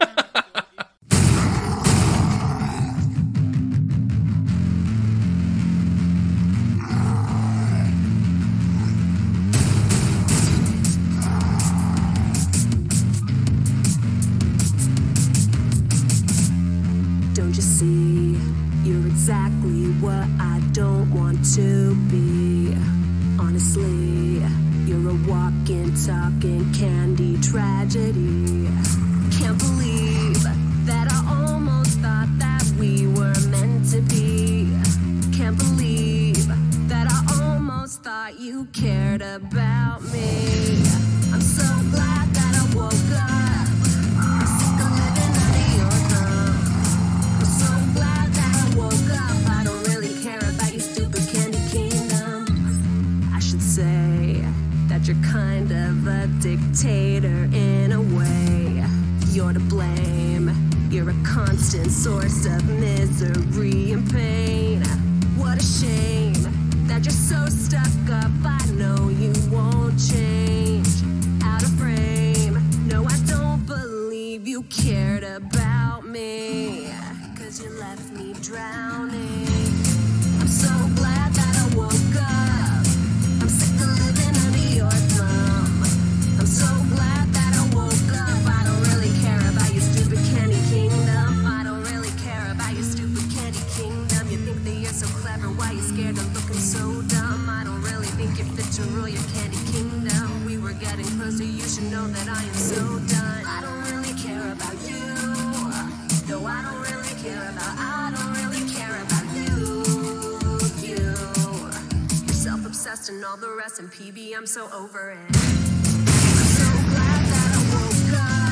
obsessed 112.79 113.09
and 113.09 113.25
all 113.25 113.35
the 113.35 113.53
rest, 113.57 113.79
and 113.79 113.91
PB, 113.91 114.37
I'm 114.37 114.45
so 114.45 114.69
over 114.71 115.11
it. 115.11 115.17
I'm 115.17 115.35
so 115.35 116.63
glad 116.93 117.25
that 117.25 117.51
I 117.53 117.59
woke 117.73 118.19
up. 118.21 118.48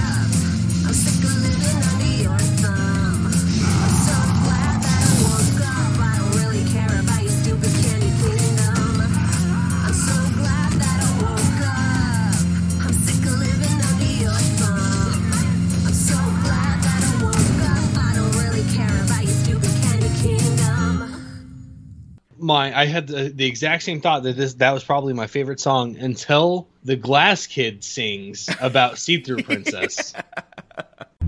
My 22.48 22.76
I 22.76 22.86
had 22.86 23.08
the, 23.08 23.30
the 23.30 23.46
exact 23.46 23.84
same 23.84 24.02
thought 24.02 24.24
that 24.24 24.36
this 24.36 24.56
that 24.56 24.72
was 24.72 24.84
probably 24.84 25.14
my 25.14 25.28
favorite 25.28 25.60
song 25.60 25.98
until 25.98 26.68
the 26.84 26.96
Glass 26.96 27.46
Kid 27.46 27.84
sings 27.84 28.50
about 28.60 28.98
See 29.04 29.22
Through 29.22 29.44
Princess. 29.44 30.14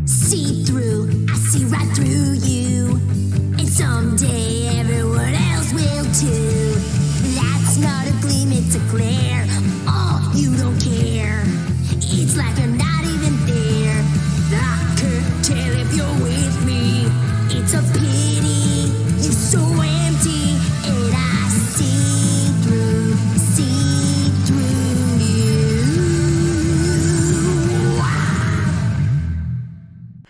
See 0.05 0.63
through, 0.63 1.09
I 1.29 1.33
see 1.35 1.65
right 1.65 1.93
through 1.95 2.33
you. 2.47 2.95
And 3.59 3.67
someday 3.67 4.79
everyone 4.79 5.33
else 5.33 5.73
will 5.73 6.05
too. 6.15 6.73
That's 7.35 7.77
not 7.77 8.07
a 8.07 8.13
gleam, 8.21 8.51
it's 8.53 8.75
a 8.75 8.79
glare. 8.89 9.45
Oh, 9.87 10.31
you 10.33 10.55
don't 10.55 10.78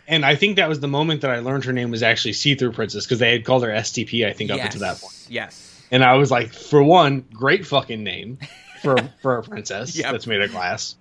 and 0.09 0.25
I 0.25 0.35
think 0.35 0.57
that 0.57 0.67
was 0.67 0.79
the 0.81 0.87
moment 0.87 1.21
that 1.21 1.31
I 1.31 1.39
learned 1.39 1.63
her 1.65 1.71
name 1.73 1.91
was 1.91 2.03
actually 2.03 2.33
See 2.33 2.55
Through 2.55 2.73
Princess 2.73 3.05
because 3.05 3.19
they 3.19 3.31
had 3.31 3.45
called 3.45 3.63
her 3.63 3.69
STP 3.69 4.27
I 4.27 4.33
think 4.33 4.51
up 4.51 4.57
yes. 4.57 4.65
until 4.73 4.81
that 4.81 4.99
point. 4.99 5.13
Yes. 5.29 5.81
And 5.91 6.03
I 6.03 6.15
was 6.15 6.29
like, 6.29 6.51
for 6.53 6.83
one, 6.83 7.25
great 7.33 7.65
fucking 7.65 8.03
name 8.03 8.39
for 8.81 8.97
for 9.21 9.37
a 9.37 9.43
princess 9.43 9.95
Yep. 9.95 10.11
that's 10.11 10.27
made 10.27 10.41
of 10.41 10.51
glass, 10.51 10.95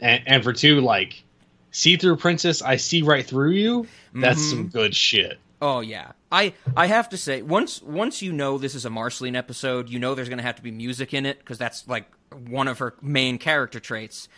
and 0.00 0.22
and 0.26 0.44
for 0.44 0.52
two, 0.52 0.80
like 0.80 1.24
See 1.72 1.96
Through 1.96 2.16
Princess, 2.16 2.62
I 2.62 2.76
see 2.76 3.02
right 3.02 3.26
through 3.26 3.52
you. 3.52 3.86
That's 4.14 4.40
Mhm. 4.40 4.50
some 4.50 4.68
good 4.68 4.94
shit. 4.94 5.38
Oh 5.60 5.80
yeah. 5.80 6.12
I 6.30 6.54
I 6.76 6.86
have 6.86 7.08
to 7.10 7.16
say 7.16 7.42
once 7.42 7.80
once 7.82 8.20
you 8.22 8.32
know 8.32 8.58
this 8.58 8.74
is 8.74 8.84
a 8.84 8.90
Marceline 8.90 9.36
episode, 9.36 9.88
you 9.88 9.98
know 9.98 10.14
there's 10.14 10.28
going 10.28 10.38
to 10.38 10.44
have 10.44 10.56
to 10.56 10.62
be 10.62 10.70
music 10.70 11.14
in 11.14 11.24
it 11.24 11.38
because 11.38 11.58
that's 11.58 11.86
like 11.86 12.06
one 12.48 12.68
of 12.68 12.78
her 12.78 12.94
main 13.00 13.38
character 13.38 13.78
traits. 13.80 14.28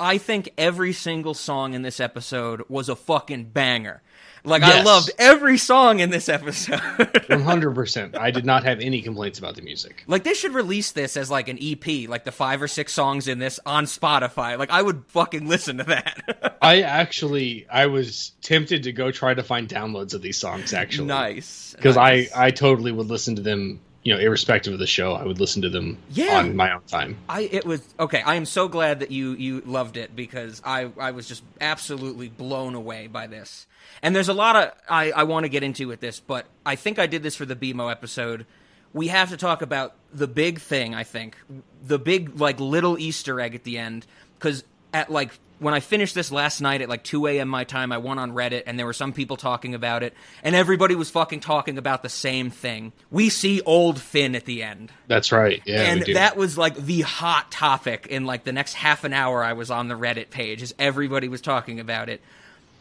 I 0.00 0.18
think 0.18 0.50
every 0.58 0.92
single 0.92 1.34
song 1.34 1.74
in 1.74 1.82
this 1.82 2.00
episode 2.00 2.62
was 2.68 2.88
a 2.88 2.96
fucking 2.96 3.44
banger. 3.46 4.02
Like 4.44 4.62
I 4.64 4.82
loved 4.82 5.10
every 5.18 5.56
song 5.56 6.00
in 6.00 6.10
this 6.10 6.28
episode. 6.28 6.80
100%. 6.98 8.16
I 8.16 8.30
did 8.32 8.44
not 8.44 8.64
have 8.64 8.80
any 8.80 9.00
complaints 9.00 9.38
about 9.38 9.54
the 9.54 9.62
music. 9.62 10.02
like 10.08 10.24
they 10.24 10.34
should 10.34 10.52
release 10.52 10.90
this 10.92 11.16
as 11.16 11.30
like 11.30 11.48
an 11.48 11.58
EP, 11.62 12.08
like 12.08 12.24
the 12.24 12.32
five 12.32 12.60
or 12.60 12.66
six 12.66 12.92
songs 12.92 13.28
in 13.28 13.38
this 13.38 13.60
on 13.64 13.84
Spotify. 13.84 14.58
Like 14.58 14.70
I 14.70 14.82
would 14.82 15.04
fucking 15.08 15.46
listen 15.46 15.78
to 15.78 15.84
that. 15.84 16.58
I 16.62 16.82
actually 16.82 17.66
I 17.70 17.86
was 17.86 18.32
tempted 18.42 18.82
to 18.84 18.92
go 18.92 19.12
try 19.12 19.32
to 19.32 19.44
find 19.44 19.68
downloads 19.68 20.12
of 20.12 20.22
these 20.22 20.38
songs 20.38 20.72
actually. 20.72 21.06
nice. 21.06 21.74
Because 21.76 21.94
nice. 21.94 22.32
I 22.34 22.46
I 22.46 22.50
totally 22.50 22.90
would 22.90 23.06
listen 23.06 23.36
to 23.36 23.42
them, 23.42 23.80
you 24.04 24.12
know, 24.12 24.18
irrespective 24.20 24.72
of 24.72 24.78
the 24.78 24.86
show. 24.86 25.12
I 25.14 25.24
would 25.24 25.38
listen 25.38 25.62
to 25.62 25.68
them 25.68 25.96
Yeah. 26.10 26.38
on 26.38 26.56
my 26.56 26.72
own 26.72 26.82
time. 26.88 27.16
I 27.28 27.42
it 27.42 27.64
was 27.64 27.82
okay. 28.00 28.20
I 28.22 28.34
am 28.34 28.44
so 28.46 28.68
glad 28.68 29.00
that 29.00 29.10
you 29.10 29.32
you 29.34 29.62
loved 29.64 29.96
it 29.96 30.16
because 30.16 30.60
I 30.64 30.90
I 30.98 31.12
was 31.12 31.28
just 31.28 31.42
absolutely 31.60 32.28
blown 32.28 32.74
away 32.74 33.06
by 33.06 33.26
this. 33.26 33.66
And 34.02 34.14
there's 34.16 34.28
a 34.28 34.34
lot 34.34 34.56
of 34.56 34.72
I 34.88 35.12
I 35.12 35.22
want 35.24 35.44
to 35.44 35.48
get 35.48 35.62
into 35.62 35.86
with 35.88 36.00
this, 36.00 36.18
but 36.20 36.46
I 36.66 36.74
think 36.76 36.98
I 36.98 37.06
did 37.06 37.22
this 37.22 37.36
for 37.36 37.44
the 37.46 37.56
BMO 37.56 37.90
episode. 37.90 38.46
We 38.92 39.08
have 39.08 39.30
to 39.30 39.36
talk 39.36 39.62
about 39.62 39.94
the 40.12 40.26
big 40.26 40.60
thing. 40.60 40.94
I 40.94 41.04
think 41.04 41.36
the 41.82 41.98
big 41.98 42.40
like 42.40 42.60
little 42.60 42.98
Easter 42.98 43.40
egg 43.40 43.54
at 43.54 43.64
the 43.64 43.78
end 43.78 44.06
because 44.38 44.64
at 44.92 45.10
like 45.10 45.30
when 45.62 45.74
I 45.74 45.80
finished 45.80 46.14
this 46.14 46.32
last 46.32 46.60
night 46.60 46.82
at 46.82 46.88
like 46.88 47.04
2 47.04 47.26
a.m. 47.28 47.48
my 47.48 47.64
time, 47.64 47.92
I 47.92 47.98
went 47.98 48.20
on 48.20 48.32
Reddit 48.32 48.64
and 48.66 48.78
there 48.78 48.86
were 48.86 48.92
some 48.92 49.12
people 49.12 49.36
talking 49.36 49.74
about 49.74 50.02
it, 50.02 50.14
and 50.42 50.54
everybody 50.54 50.94
was 50.94 51.10
fucking 51.10 51.40
talking 51.40 51.78
about 51.78 52.02
the 52.02 52.08
same 52.08 52.50
thing. 52.50 52.92
We 53.10 53.28
see 53.28 53.60
old 53.62 54.00
Finn 54.00 54.34
at 54.34 54.44
the 54.44 54.62
end 54.62 54.92
That's 55.06 55.32
right. 55.32 55.62
Yeah, 55.64 55.82
and 55.82 56.00
we 56.00 56.06
do. 56.06 56.14
that 56.14 56.36
was 56.36 56.58
like 56.58 56.74
the 56.76 57.02
hot 57.02 57.50
topic 57.50 58.08
in 58.08 58.26
like 58.26 58.44
the 58.44 58.52
next 58.52 58.74
half 58.74 59.04
an 59.04 59.12
hour 59.12 59.42
I 59.42 59.52
was 59.52 59.70
on 59.70 59.88
the 59.88 59.94
Reddit 59.94 60.30
page 60.30 60.62
as 60.62 60.74
everybody 60.78 61.28
was 61.28 61.40
talking 61.40 61.80
about 61.80 62.08
it. 62.08 62.20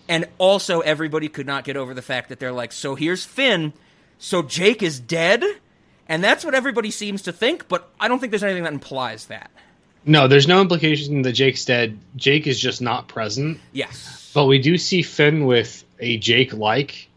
And 0.10 0.26
also 0.40 0.82
everybody 0.82 1.30
could 1.30 1.48
not 1.48 1.64
get 1.64 1.78
over 1.78 1.94
the 1.94 2.02
fact 2.02 2.30
that 2.30 2.40
they're 2.40 2.52
like, 2.52 2.72
so 2.72 2.96
here's 2.96 3.24
Finn, 3.24 3.72
so 4.18 4.42
Jake 4.42 4.84
is 4.84 5.00
dead? 5.00 5.44
And 6.08 6.22
that's 6.22 6.44
what 6.44 6.56
everybody 6.56 6.92
seems 6.92 7.22
to 7.22 7.32
think, 7.32 7.70
but 7.70 7.90
I 8.00 8.08
don't 8.10 8.20
think 8.20 8.32
there's 8.32 8.44
anything 8.44 8.64
that 8.64 8.74
implies 8.74 9.28
that. 9.28 9.50
No, 10.06 10.28
there's 10.28 10.48
no 10.48 10.62
implication 10.62 11.22
that 11.24 11.34
Jake's 11.34 11.64
dead. 11.66 11.98
Jake 12.16 12.48
is 12.48 12.60
just 12.60 12.82
not 12.82 13.08
present. 13.08 13.60
Yes. 13.72 14.32
But 14.34 14.46
we 14.46 14.60
do 14.60 14.78
see 14.78 15.02
Finn 15.04 15.46
with 15.46 15.84
a 16.00 16.18
Jake 16.18 16.54
like 16.54 17.08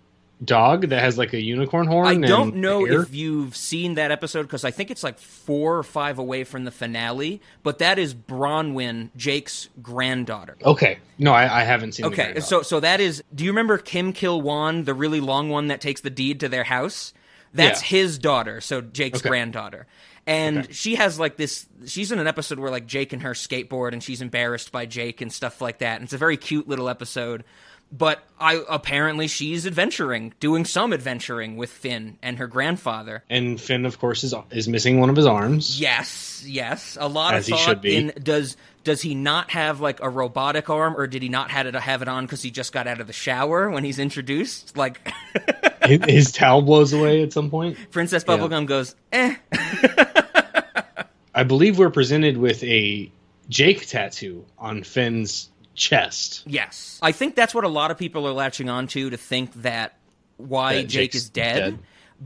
dog 0.44 0.88
that 0.88 1.00
has 1.00 1.16
like 1.16 1.32
a 1.32 1.40
unicorn 1.40 1.86
horn. 1.86 2.06
I 2.06 2.16
don't 2.28 2.56
know 2.56 2.84
hair. 2.84 3.02
if 3.02 3.14
you've 3.14 3.56
seen 3.56 3.94
that 3.94 4.10
episode 4.10 4.42
because 4.42 4.64
I 4.64 4.70
think 4.70 4.90
it's 4.90 5.02
like 5.02 5.18
four 5.18 5.78
or 5.78 5.82
five 5.82 6.18
away 6.18 6.44
from 6.44 6.64
the 6.64 6.70
finale, 6.70 7.40
but 7.62 7.78
that 7.78 7.98
is 7.98 8.14
Bronwyn, 8.14 9.08
Jake's 9.16 9.68
granddaughter. 9.80 10.56
Okay. 10.62 10.98
No, 11.18 11.32
I, 11.32 11.60
I 11.60 11.64
haven't 11.64 11.92
seen 11.92 12.06
Okay, 12.06 12.40
so 12.40 12.60
so 12.62 12.80
that 12.80 13.00
is. 13.00 13.22
Do 13.34 13.44
you 13.44 13.50
remember 13.50 13.78
Kim 13.78 14.12
Kil 14.12 14.42
Whan, 14.42 14.84
the 14.84 14.92
really 14.94 15.20
long 15.20 15.48
one 15.48 15.68
that 15.68 15.80
takes 15.80 16.00
the 16.02 16.10
deed 16.10 16.40
to 16.40 16.48
their 16.48 16.64
house? 16.64 17.14
That's 17.54 17.80
Yeah. 17.82 17.98
his 17.98 18.18
daughter, 18.18 18.60
so 18.60 18.80
Jake's 18.80 19.20
Okay. 19.20 19.28
granddaughter. 19.28 19.86
And 20.26 20.58
Okay. 20.60 20.72
she 20.72 20.94
has 20.94 21.18
like 21.18 21.36
this. 21.36 21.66
She's 21.86 22.10
in 22.12 22.18
an 22.18 22.26
episode 22.26 22.58
where 22.58 22.70
like 22.70 22.86
Jake 22.86 23.12
and 23.12 23.22
her 23.22 23.32
skateboard, 23.32 23.92
and 23.92 24.02
she's 24.02 24.22
embarrassed 24.22 24.72
by 24.72 24.86
Jake 24.86 25.20
and 25.20 25.32
stuff 25.32 25.60
like 25.60 25.78
that. 25.78 25.96
And 25.96 26.04
it's 26.04 26.12
a 26.14 26.18
very 26.18 26.36
cute 26.36 26.66
little 26.68 26.88
episode. 26.88 27.44
But 27.92 28.24
I 28.40 28.60
apparently 28.68 29.28
she's 29.28 29.66
adventuring, 29.66 30.32
doing 30.40 30.64
some 30.64 30.92
adventuring 30.92 31.56
with 31.56 31.70
Finn 31.70 32.18
and 32.22 32.38
her 32.38 32.46
grandfather. 32.48 33.22
And 33.30 33.60
Finn, 33.60 33.84
of 33.84 34.00
course, 34.00 34.24
is 34.24 34.34
is 34.50 34.66
missing 34.66 34.98
one 34.98 35.10
of 35.10 35.16
his 35.16 35.26
arms. 35.26 35.78
Yes, 35.78 36.42
yes. 36.46 36.96
A 36.98 37.06
lot 37.06 37.34
As 37.34 37.46
of 37.46 37.50
thought 37.50 37.60
should 37.60 37.80
be. 37.82 37.94
in 37.96 38.12
does 38.20 38.56
does 38.82 39.00
he 39.02 39.14
not 39.14 39.50
have 39.50 39.80
like 39.80 40.00
a 40.02 40.08
robotic 40.08 40.70
arm, 40.70 40.94
or 40.96 41.06
did 41.06 41.22
he 41.22 41.28
not 41.28 41.50
have 41.50 41.66
it 41.66 41.74
have 41.74 42.02
it 42.02 42.08
on 42.08 42.24
because 42.24 42.42
he 42.42 42.50
just 42.50 42.72
got 42.72 42.86
out 42.88 43.00
of 43.00 43.06
the 43.06 43.12
shower 43.12 43.70
when 43.70 43.84
he's 43.84 43.98
introduced? 44.00 44.76
Like 44.76 45.06
his, 45.84 46.32
towel 46.32 46.62
blows 46.62 46.92
away 46.92 47.22
at 47.22 47.32
some 47.32 47.50
point. 47.50 47.76
Princess 47.90 48.24
Yeah. 48.26 48.36
Bubblegum 48.36 48.66
goes, 48.66 48.94
eh. 49.12 49.36
I 51.34 51.42
believe 51.44 51.78
we're 51.78 51.90
presented 51.90 52.36
with 52.36 52.62
a 52.64 53.10
Jake 53.48 53.86
tattoo 53.86 54.44
on 54.58 54.82
Finn's 54.82 55.50
chest. 55.74 56.44
Yes, 56.46 56.98
I 57.02 57.12
think 57.12 57.34
that's 57.34 57.54
what 57.54 57.64
a 57.64 57.68
lot 57.68 57.90
of 57.90 57.98
people 57.98 58.26
are 58.26 58.32
latching 58.32 58.68
on 58.68 58.86
to 58.88 59.10
to 59.10 59.16
think 59.16 59.52
that 59.62 59.96
why 60.36 60.76
That 60.76 60.82
Jake 60.82 61.12
Jake's 61.12 61.16
is 61.16 61.28
dead. 61.30 61.56
dead. 61.58 61.78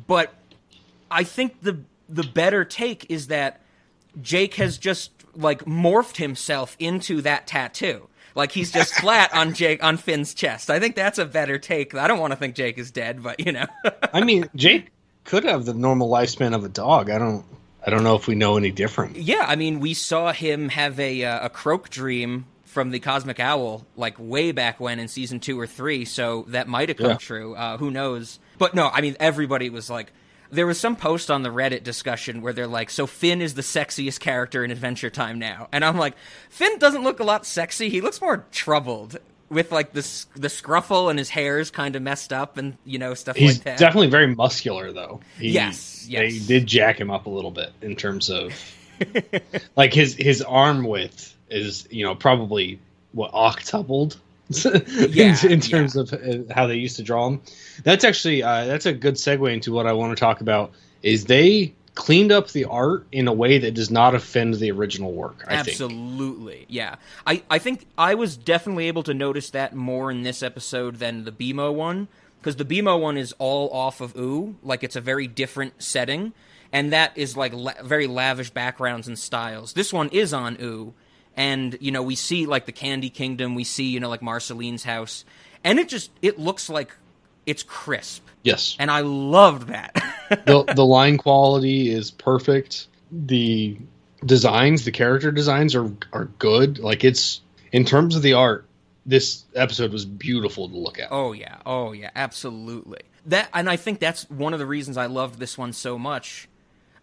But 0.07 0.35
I 1.11 1.25
think 1.25 1.63
the 1.63 1.81
the 2.09 2.23
better 2.23 2.65
take 2.65 3.11
is 3.11 3.29
that 3.29 3.61
Jake 4.21 4.55
has 4.55 4.77
just 4.79 5.11
like 5.35 5.65
morphed 5.65 6.17
himself 6.17 6.77
into 6.79 7.23
that 7.23 7.47
tattoo. 7.47 8.09
Like 8.39 8.53
he's 8.53 8.73
just 8.73 8.95
flat 9.01 9.35
on 9.35 9.53
Jake 9.53 9.85
on 9.85 9.99
Finn's 9.99 10.33
chest. 10.33 10.71
I 10.71 10.81
think 10.81 10.97
that's 10.97 11.19
a 11.19 11.27
better 11.27 11.59
take. 11.59 11.95
I 11.95 12.09
don't 12.09 12.19
want 12.21 12.31
to 12.33 12.37
think 12.39 12.55
Jake 12.55 12.79
is 12.79 12.91
dead, 12.91 13.23
but 13.23 13.45
you 13.45 13.53
know. 13.53 13.67
I 14.15 14.23
mean, 14.23 14.49
Jake 14.57 14.89
could 15.25 15.45
have 15.45 15.67
the 15.67 15.75
normal 15.75 16.09
lifespan 16.09 16.55
of 16.55 16.65
a 16.65 16.69
dog. 16.71 17.11
I 17.11 17.19
don't. 17.19 17.45
I 17.87 17.91
don't 17.91 18.03
know 18.05 18.17
if 18.17 18.27
we 18.27 18.35
know 18.35 18.57
any 18.57 18.71
different. 18.71 19.17
Yeah, 19.17 19.45
I 19.47 19.57
mean, 19.57 19.81
we 19.81 19.93
saw 19.95 20.33
him 20.33 20.69
have 20.71 20.99
a 21.01 21.25
uh, 21.25 21.47
a 21.47 21.51
croak 21.51 21.91
dream 21.91 22.47
from 22.65 22.91
the 22.91 23.01
Cosmic 23.01 23.41
Owl, 23.41 23.87
like 23.97 24.15
way 24.19 24.53
back 24.53 24.79
when 24.79 24.99
in 24.99 25.09
season 25.09 25.41
two 25.41 25.59
or 25.59 25.67
three. 25.67 26.05
So 26.05 26.45
that 26.49 26.69
might 26.69 26.89
have 26.91 26.99
come 26.99 27.11
Yeah. 27.11 27.17
true. 27.17 27.55
Uh, 27.55 27.77
who 27.79 27.91
knows? 27.91 28.39
But 28.59 28.75
no, 28.75 28.89
I 28.89 29.01
mean, 29.01 29.17
everybody 29.19 29.71
was 29.71 29.89
like, 29.91 30.13
there 30.51 30.67
was 30.67 30.79
some 30.81 30.97
post 30.97 31.31
on 31.31 31.43
the 31.43 31.51
Reddit 31.51 31.83
discussion 31.85 32.43
where 32.43 32.53
they're 32.53 32.67
like, 32.67 32.91
so 32.91 33.07
Finn 33.07 33.43
is 33.43 33.55
the 33.55 33.63
sexiest 33.63 34.21
character 34.21 34.65
in 34.65 34.71
Adventure 34.71 35.11
Time 35.11 35.39
now, 35.39 35.69
and 35.73 35.85
I'm 35.85 35.97
like, 35.99 36.15
Finn 36.51 36.79
doesn't 36.79 37.03
look 37.03 37.21
a 37.21 37.25
lot 37.25 37.45
sexy. 37.47 37.89
He 37.89 38.01
looks 38.01 38.21
more 38.21 38.45
troubled. 38.53 39.19
With 39.51 39.73
like 39.73 39.93
the 39.95 40.03
the 40.37 40.49
scruffle 40.49 41.09
and 41.09 41.19
his 41.19 41.31
hair 41.31 41.59
is 41.59 41.71
kind 41.71 41.97
of 41.97 42.03
messed 42.03 42.35
up 42.35 42.59
and 42.59 42.77
you 42.85 42.99
know 42.99 43.15
stuff 43.15 43.35
He's 43.35 43.57
like 43.57 43.65
that. 43.65 43.79
definitely 43.79 44.09
very 44.09 44.27
muscular, 44.35 44.93
though. 44.93 45.21
He, 45.39 45.53
Yes, 45.53 46.07
yes. 46.07 46.33
They 46.33 46.47
did 46.47 46.67
jack 46.67 47.01
him 47.01 47.11
up 47.11 47.25
a 47.25 47.31
little 47.31 47.51
bit 47.51 47.73
in 47.81 47.97
terms 47.97 48.29
of, 48.29 48.53
like 49.75 49.95
his 49.95 50.15
his 50.15 50.43
arm 50.43 50.85
width 50.85 51.35
is 51.49 51.89
you 51.91 52.05
know 52.05 52.15
probably 52.15 52.79
what 53.13 53.33
octupled. 53.33 54.19
Yeah, 55.11 55.37
in, 55.45 55.53
in 55.53 55.61
terms 55.61 55.97
of 55.97 56.13
uh, 56.13 56.53
how 56.53 56.67
they 56.67 56.77
used 56.77 56.97
to 56.97 57.03
draw 57.03 57.29
them. 57.29 57.43
That's 57.85 58.05
actually 58.05 58.43
uh, 58.43 58.67
that's 58.67 58.87
a 58.87 58.93
good 58.93 59.15
segue 59.15 59.53
into 59.53 59.73
what 59.73 59.87
I 59.87 59.93
want 59.93 60.17
to 60.17 60.21
talk 60.21 60.41
about. 60.41 60.73
Is 61.03 61.27
they 61.27 61.75
cleaned 61.99 62.31
up 62.31 62.49
the 62.51 62.65
art 62.65 63.05
in 63.11 63.27
a 63.27 63.33
way 63.33 63.59
that 63.59 63.75
does 63.75 63.91
not 63.91 64.15
offend 64.15 64.55
the 64.55 64.71
original 64.71 65.13
work. 65.13 65.45
I 65.49 65.63
think. 65.65 65.69
Absolutely, 65.69 66.65
yeah. 66.69 66.95
I, 67.27 67.43
I 67.51 67.59
think 67.59 67.87
I 67.99 68.15
was 68.15 68.37
definitely 68.37 68.87
able 68.87 69.03
to 69.03 69.13
notice 69.13 69.51
that 69.51 69.75
more 69.75 70.09
in 70.09 70.23
this 70.23 70.41
episode 70.41 70.97
than 70.97 71.25
the 71.25 71.33
BMO 71.33 71.75
one, 71.75 72.07
because 72.39 72.55
the 72.55 72.65
BMO 72.65 73.01
one 73.01 73.17
is 73.17 73.35
all 73.39 73.69
off 73.71 74.01
of 74.01 74.17
Ooo, 74.17 74.55
like 74.63 74.85
it's 74.85 74.95
a 74.95 75.01
very 75.01 75.27
different 75.27 75.83
setting, 75.83 76.33
and 76.73 76.93
that 76.93 77.11
is 77.17 77.37
like 77.37 77.53
la- 77.53 77.83
very 77.83 78.07
lavish 78.07 78.51
backgrounds 78.51 79.09
and 79.09 79.19
styles. 79.19 79.73
This 79.73 79.93
one 79.93 80.09
is 80.11 80.33
on 80.33 80.57
Ooo, 80.63 80.95
and 81.39 81.79
you 81.81 81.91
know 81.93 82.03
we 82.03 82.17
see 82.17 82.45
like 82.45 82.67
the 82.67 82.73
Candy 82.73 83.09
Kingdom, 83.09 83.55
we 83.55 83.65
see 83.65 83.85
you 83.85 84.01
know 84.01 84.11
like 84.11 84.21
Marceline's 84.21 84.85
house, 84.85 85.25
and 85.65 85.79
it 85.79 85.89
just 85.89 86.11
it 86.21 86.39
looks 86.39 86.69
like 86.69 86.91
it's 87.47 87.63
crisp, 87.63 88.27
Yes. 88.43 88.77
and 88.79 88.91
I 88.91 89.01
loved 89.01 89.69
that. 89.69 89.95
the 90.47 90.65
the 90.75 90.85
line 90.85 91.17
quality 91.17 91.89
is 91.91 92.11
perfect. 92.11 92.89
The 93.11 93.79
designs, 94.27 94.85
the 94.85 94.91
character 94.93 95.31
designs 95.33 95.75
are 95.75 95.91
are 96.13 96.27
good. 96.39 96.79
Like 96.79 97.05
it's 97.05 97.41
in 97.73 97.85
terms 97.85 98.17
of 98.17 98.23
the 98.23 98.35
art, 98.35 98.67
this 99.07 99.45
episode 99.55 99.93
was 99.93 100.05
beautiful 100.05 100.69
to 100.69 100.77
look 100.77 100.99
at. 100.99 101.09
Oh 101.11 101.33
yeah, 101.33 101.57
oh 101.65 101.93
yeah, 101.93 102.11
absolutely. 102.15 103.01
That 103.27 103.49
and 103.55 103.71
I 103.71 103.77
think 103.77 104.01
that's 104.01 104.29
one 104.31 104.53
of 104.53 104.59
the 104.59 104.67
reasons 104.67 104.97
I 104.97 105.07
loved 105.07 105.39
this 105.39 105.57
one 105.57 105.73
so 105.73 105.99
much. 105.99 106.49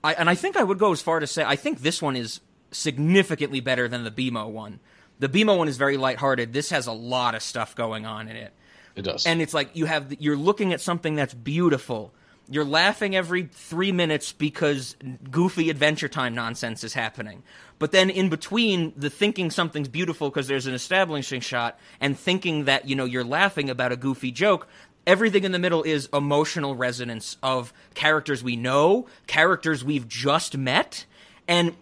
I 0.03 0.13
and 0.13 0.29
I 0.29 0.35
think 0.35 0.57
I 0.57 0.63
would 0.63 0.77
go 0.77 0.91
as 0.91 1.01
far 1.01 1.19
to 1.19 1.27
say 1.27 1.43
I 1.43 1.55
think 1.55 1.81
this 1.81 2.01
one 2.01 2.15
is 2.15 2.39
significantly 2.71 3.59
better 3.59 3.87
than 3.87 4.03
the 4.03 4.11
BMO 4.11 4.49
one. 4.49 4.79
The 5.19 5.29
BMO 5.29 5.57
one 5.57 5.67
is 5.67 5.77
very 5.77 5.97
lighthearted. 5.97 6.53
This 6.53 6.69
has 6.71 6.87
a 6.87 6.91
lot 6.91 7.35
of 7.35 7.41
stuff 7.41 7.75
going 7.75 8.05
on 8.05 8.27
in 8.27 8.35
it. 8.35 8.53
It 8.95 9.03
does. 9.03 9.25
And 9.25 9.41
it's 9.41 9.53
like 9.53 9.75
you 9.75 9.85
have 9.85 10.13
you're 10.19 10.37
looking 10.37 10.73
at 10.73 10.81
something 10.81 11.15
that's 11.15 11.33
beautiful. 11.33 12.13
You're 12.47 12.65
laughing 12.65 13.15
every 13.15 13.49
3 13.51 13.91
minutes 13.91 14.31
because 14.31 14.95
goofy 15.31 15.69
adventure 15.71 16.07
time 16.07 16.35
nonsense 16.35 16.83
is 16.83 16.93
happening. 16.93 17.41
But 17.79 17.91
then 17.91 18.09
in 18.09 18.29
between 18.29 18.93
the 18.95 19.09
thinking 19.09 19.49
something's 19.49 19.87
beautiful 19.87 20.29
because 20.29 20.47
there's 20.47 20.67
an 20.67 20.75
establishing 20.75 21.41
shot 21.41 21.79
and 21.99 22.17
thinking 22.17 22.65
that, 22.65 22.87
you 22.87 22.95
know, 22.95 23.05
you're 23.05 23.23
laughing 23.23 23.69
about 23.69 23.91
a 23.91 23.97
goofy 23.97 24.31
joke, 24.31 24.67
everything 25.07 25.43
in 25.43 25.53
the 25.53 25.59
middle 25.59 25.81
is 25.81 26.07
emotional 26.13 26.75
resonance 26.75 27.37
of 27.41 27.73
characters 27.95 28.43
we 28.43 28.55
know, 28.55 29.07
characters 29.25 29.83
we've 29.83 30.07
just 30.07 30.55
met, 30.55 31.05
and 31.47 31.75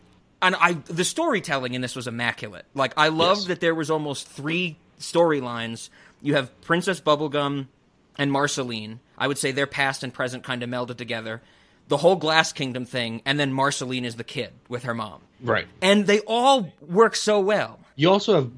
and 0.44 0.56
I 0.56 0.74
the 0.74 1.04
storytelling 1.04 1.74
in 1.74 1.82
this 1.82 1.96
was 1.96 2.08
immaculate. 2.08 2.66
Like 2.76 2.94
I 2.98 3.08
loved 3.08 3.42
Yes. 3.42 3.48
that 3.48 3.60
there 3.62 3.74
was 3.76 3.90
almost 3.90 4.28
three 4.28 4.78
storylines. 5.00 5.90
You 6.22 6.36
have 6.36 6.50
Princess 6.62 7.02
Bubblegum 7.02 7.68
and 8.18 8.32
Marceline. 8.32 9.00
I 9.18 9.28
would 9.28 9.38
say 9.38 9.52
their 9.52 9.68
past 9.68 10.04
and 10.04 10.14
present 10.14 10.44
kind 10.44 10.62
of 10.64 10.70
melded 10.70 10.98
together. 10.98 11.42
The 11.90 11.98
whole 11.98 12.16
Glass 12.16 12.54
Kingdom 12.54 12.86
thing, 12.86 13.22
and 13.26 13.38
then 13.40 13.52
Marceline 13.52 14.06
is 14.06 14.16
the 14.16 14.24
kid 14.24 14.52
with 14.70 14.84
her 14.84 14.94
mom. 14.94 15.22
right. 15.42 15.68
And 15.82 16.08
they 16.08 16.20
all 16.22 16.72
work 16.82 17.16
so 17.16 17.40
well. 17.42 17.80
You 17.98 18.10
also 18.10 18.36
have 18.36 18.52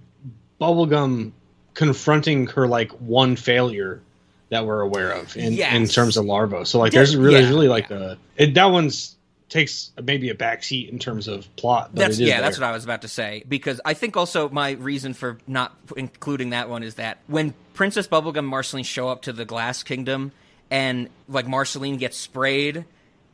bubblegum 0.61 1.31
confronting 1.73 2.47
her 2.47 2.67
like 2.67 2.91
one 2.93 3.35
failure 3.35 4.01
that 4.49 4.65
we're 4.65 4.81
aware 4.81 5.11
of 5.11 5.35
in, 5.35 5.57
in 5.59 5.87
terms 5.87 6.17
of 6.17 6.25
Larvo. 6.25 6.65
So 6.67 6.79
like 6.79 6.91
there's 6.93 7.15
really 7.17 7.41
yeah, 7.41 7.49
really 7.49 7.67
like 7.67 7.89
a 7.91 8.17
it, 8.37 8.53
that 8.53 8.65
one's 8.65 9.14
takes 9.49 9.91
maybe 10.01 10.29
a 10.29 10.35
backseat 10.35 10.89
in 10.89 10.99
terms 10.99 11.27
of 11.27 11.53
plot. 11.55 11.91
That's 11.93 12.17
it 12.17 12.23
is 12.23 12.29
yeah, 12.29 12.41
that's 12.41 12.59
what 12.59 12.67
I 12.67 12.71
was 12.71 12.83
about 12.83 13.03
to 13.03 13.07
say 13.07 13.43
because 13.47 13.79
I 13.85 13.93
think 13.93 14.17
also 14.17 14.49
my 14.49 14.71
reason 14.71 15.13
for 15.13 15.37
not 15.47 15.75
including 15.95 16.49
that 16.49 16.69
one 16.69 16.83
is 16.83 16.95
that 16.95 17.19
when 17.27 17.53
Princess 17.73 18.07
Bubblegum 18.07 18.39
and 18.39 18.47
Marceline 18.47 18.83
show 18.83 19.09
up 19.09 19.23
to 19.23 19.33
the 19.33 19.45
Glass 19.45 19.83
Kingdom 19.83 20.31
and 20.71 21.09
like 21.29 21.47
Marceline 21.47 21.97
gets 21.97 22.17
sprayed 22.17 22.85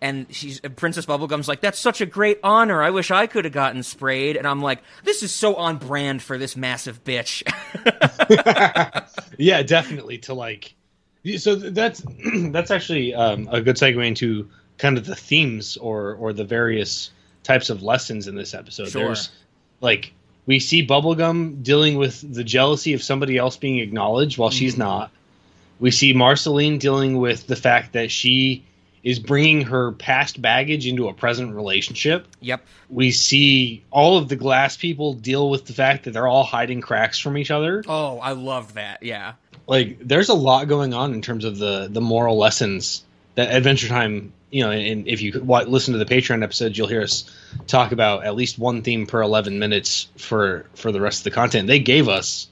and 0.02 0.26
she's 0.32 0.60
Princess 0.60 1.06
Bubblegum's 1.06 1.47
like 1.47 1.62
that's 1.62 1.80
such 1.80 2.02
a 2.02 2.06
great 2.06 2.39
honor. 2.43 2.84
I 2.84 2.89
wish 2.89 3.10
I 3.10 3.28
could 3.28 3.45
have 3.45 3.54
gotten 3.54 3.82
sprayed 3.82 4.36
and 4.36 4.45
I'm 4.45 4.62
like 4.62 4.80
this 5.04 5.24
is 5.24 5.34
so 5.34 5.56
on 5.56 5.78
brand 5.78 6.21
for 6.21 6.38
this 6.38 6.58
massive 6.58 7.04
bitch. 7.06 7.43
yeah, 9.38 9.63
definitely 9.63 10.17
to 10.19 10.34
like. 10.34 10.76
So 11.38 11.56
that's 11.56 12.04
that's 12.50 12.71
actually 12.71 13.13
um, 13.13 13.47
a 13.50 13.62
good 13.62 13.78
segue 13.78 14.06
into 14.06 14.50
kind 14.81 14.97
of 14.97 15.05
the 15.05 15.15
themes 15.15 15.77
or 15.77 16.15
or 16.15 16.33
the 16.33 16.43
various 16.43 17.11
types 17.43 17.69
of 17.69 17.81
lessons 17.83 18.27
in 18.27 18.35
this 18.35 18.53
episode. 18.53 18.89
Sure. 18.89 19.05
There's 19.05 19.29
like 19.79 20.11
we 20.45 20.59
see 20.59 20.85
Bubblegum 20.85 21.63
dealing 21.63 21.95
with 21.97 22.21
the 22.33 22.43
jealousy 22.43 22.93
of 22.93 23.03
somebody 23.03 23.37
else 23.37 23.57
being 23.57 23.77
acknowledged 23.79 24.37
while 24.37 24.49
she's 24.49 24.75
Mhm. 24.75 24.79
not. 24.79 25.11
We 25.79 25.91
see 25.91 26.13
Marceline 26.13 26.77
dealing 26.79 27.17
with 27.17 27.47
the 27.47 27.55
fact 27.55 27.93
that 27.93 28.11
she 28.11 28.63
is 29.03 29.17
bringing 29.17 29.61
her 29.63 29.91
past 29.93 30.39
baggage 30.39 30.85
into 30.85 31.07
a 31.07 31.13
present 31.13 31.55
relationship. 31.55 32.27
Yep. 32.41 32.61
We 32.89 33.11
see 33.11 33.81
all 33.89 34.17
of 34.19 34.29
the 34.29 34.35
glass 34.35 34.77
people 34.77 35.13
deal 35.13 35.49
with 35.49 35.65
the 35.65 35.73
fact 35.73 36.03
that 36.05 36.11
they're 36.11 36.27
all 36.27 36.43
hiding 36.43 36.81
cracks 36.81 37.17
from 37.17 37.37
each 37.37 37.49
other 37.51 37.83
oh, 37.87 38.19
I 38.19 38.33
loved 38.33 38.75
that. 38.75 39.01
Yeah. 39.03 39.33
like 39.67 39.97
there's 39.99 40.29
a 40.29 40.35
lot 40.35 40.67
going 40.67 40.93
on 40.93 41.13
in 41.13 41.21
terms 41.21 41.45
of 41.45 41.57
the 41.57 41.87
the 41.89 42.01
moral 42.01 42.37
lessons 42.37 43.03
that 43.35 43.51
Adventure 43.55 43.87
Time, 43.87 44.33
you 44.51 44.63
know, 44.63 44.71
and 44.71 45.07
if 45.07 45.21
you 45.21 45.31
listen 45.39 45.93
to 45.93 45.97
the 45.97 46.05
Patreon 46.05 46.43
episodes, 46.43 46.77
you'll 46.77 46.87
hear 46.87 47.01
us 47.01 47.29
talk 47.67 47.91
about 47.91 48.25
at 48.25 48.35
least 48.35 48.59
one 48.59 48.81
theme 48.81 49.07
per 49.07 49.21
11 49.21 49.57
minutes 49.59 50.09
for 50.17 50.65
for 50.75 50.91
the 50.91 51.01
rest 51.01 51.21
of 51.21 51.23
the 51.25 51.31
content. 51.31 51.67
They 51.67 51.79
gave 51.79 52.09
us 52.09 52.47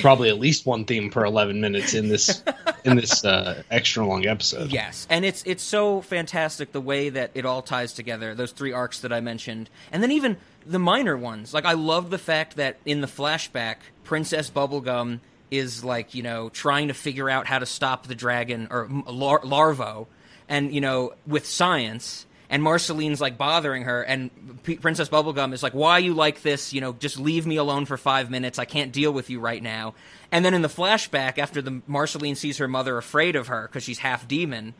probably 0.00 0.30
at 0.30 0.38
least 0.38 0.64
one 0.64 0.84
theme 0.84 1.10
per 1.10 1.24
11 1.24 1.60
minutes 1.60 1.94
in 1.94 2.08
this 2.08 2.42
in 2.84 2.96
this 2.96 3.24
uh, 3.24 3.62
extra 3.70 4.06
long 4.06 4.26
episode. 4.26 4.72
Yes, 4.72 5.06
and 5.10 5.24
it's 5.24 5.42
it's 5.44 5.62
so 5.62 6.00
fantastic 6.00 6.72
the 6.72 6.80
way 6.80 7.10
that 7.10 7.30
it 7.34 7.44
all 7.44 7.62
ties 7.62 7.92
together. 7.92 8.34
Those 8.34 8.52
three 8.52 8.72
arcs 8.72 9.00
that 9.00 9.12
I 9.12 9.20
mentioned, 9.20 9.68
and 9.90 10.02
then 10.02 10.10
even 10.10 10.38
the 10.66 10.78
minor 10.78 11.16
ones. 11.16 11.52
Like 11.52 11.64
I 11.64 11.72
love 11.72 12.10
the 12.10 12.18
fact 12.18 12.56
that 12.56 12.78
in 12.84 13.00
the 13.00 13.06
flashback, 13.06 13.76
Princess 14.04 14.50
Bubblegum 14.50 15.20
is 15.50 15.84
like 15.84 16.14
you 16.14 16.22
know 16.22 16.48
trying 16.48 16.88
to 16.88 16.94
figure 16.94 17.28
out 17.28 17.46
how 17.46 17.58
to 17.58 17.66
stop 17.66 18.06
the 18.06 18.14
dragon 18.14 18.68
or 18.70 18.88
lar- 19.06 19.40
larvo, 19.40 20.06
and 20.52 20.72
you 20.72 20.80
know 20.80 21.14
with 21.26 21.46
science. 21.46 22.26
And 22.50 22.62
Marceline's 22.62 23.18
like 23.18 23.38
bothering 23.38 23.84
her, 23.84 24.02
and 24.02 24.30
P- 24.62 24.76
Princess 24.76 25.08
Bubblegum 25.08 25.54
is 25.54 25.62
like, 25.62 25.72
"Why 25.72 25.96
you 25.96 26.12
like 26.12 26.42
this? 26.42 26.74
You 26.74 26.82
know, 26.82 26.92
just 26.92 27.18
leave 27.18 27.46
me 27.46 27.56
alone 27.56 27.86
for 27.86 27.96
five 27.96 28.30
minutes. 28.30 28.58
I 28.58 28.66
can't 28.66 28.92
deal 28.92 29.10
with 29.10 29.30
you 29.30 29.40
right 29.40 29.62
now." 29.62 29.94
And 30.30 30.44
then 30.44 30.52
in 30.52 30.60
the 30.60 30.68
flashback, 30.68 31.38
after 31.38 31.62
the 31.62 31.80
Marceline 31.86 32.34
sees 32.34 32.58
her 32.58 32.68
mother 32.68 32.98
afraid 32.98 33.36
of 33.36 33.46
her 33.46 33.68
because 33.68 33.84
she's 33.84 34.00
half 34.00 34.28
demon, 34.28 34.74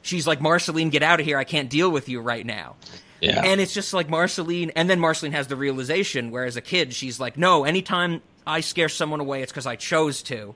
she's 0.00 0.26
like, 0.26 0.40
"Marceline, 0.40 0.88
get 0.88 1.02
out 1.02 1.20
of 1.20 1.26
here! 1.26 1.36
I 1.36 1.44
can't 1.44 1.68
deal 1.68 1.90
with 1.90 2.08
you 2.08 2.22
right 2.22 2.46
now." 2.46 2.76
Yeah. 3.20 3.42
And 3.44 3.60
it's 3.60 3.74
just 3.74 3.92
like 3.92 4.08
Marceline, 4.08 4.70
and 4.70 4.88
then 4.88 4.98
Marceline 5.00 5.32
has 5.32 5.48
the 5.48 5.56
realization, 5.56 6.30
where 6.30 6.44
as 6.44 6.56
a 6.56 6.60
kid, 6.60 6.94
she's 6.94 7.18
like, 7.18 7.36
no, 7.36 7.64
anytime 7.64 8.22
I 8.46 8.60
scare 8.60 8.88
someone 8.88 9.20
away, 9.20 9.42
it's 9.42 9.52
because 9.52 9.66
I 9.66 9.76
chose 9.76 10.22
to. 10.24 10.54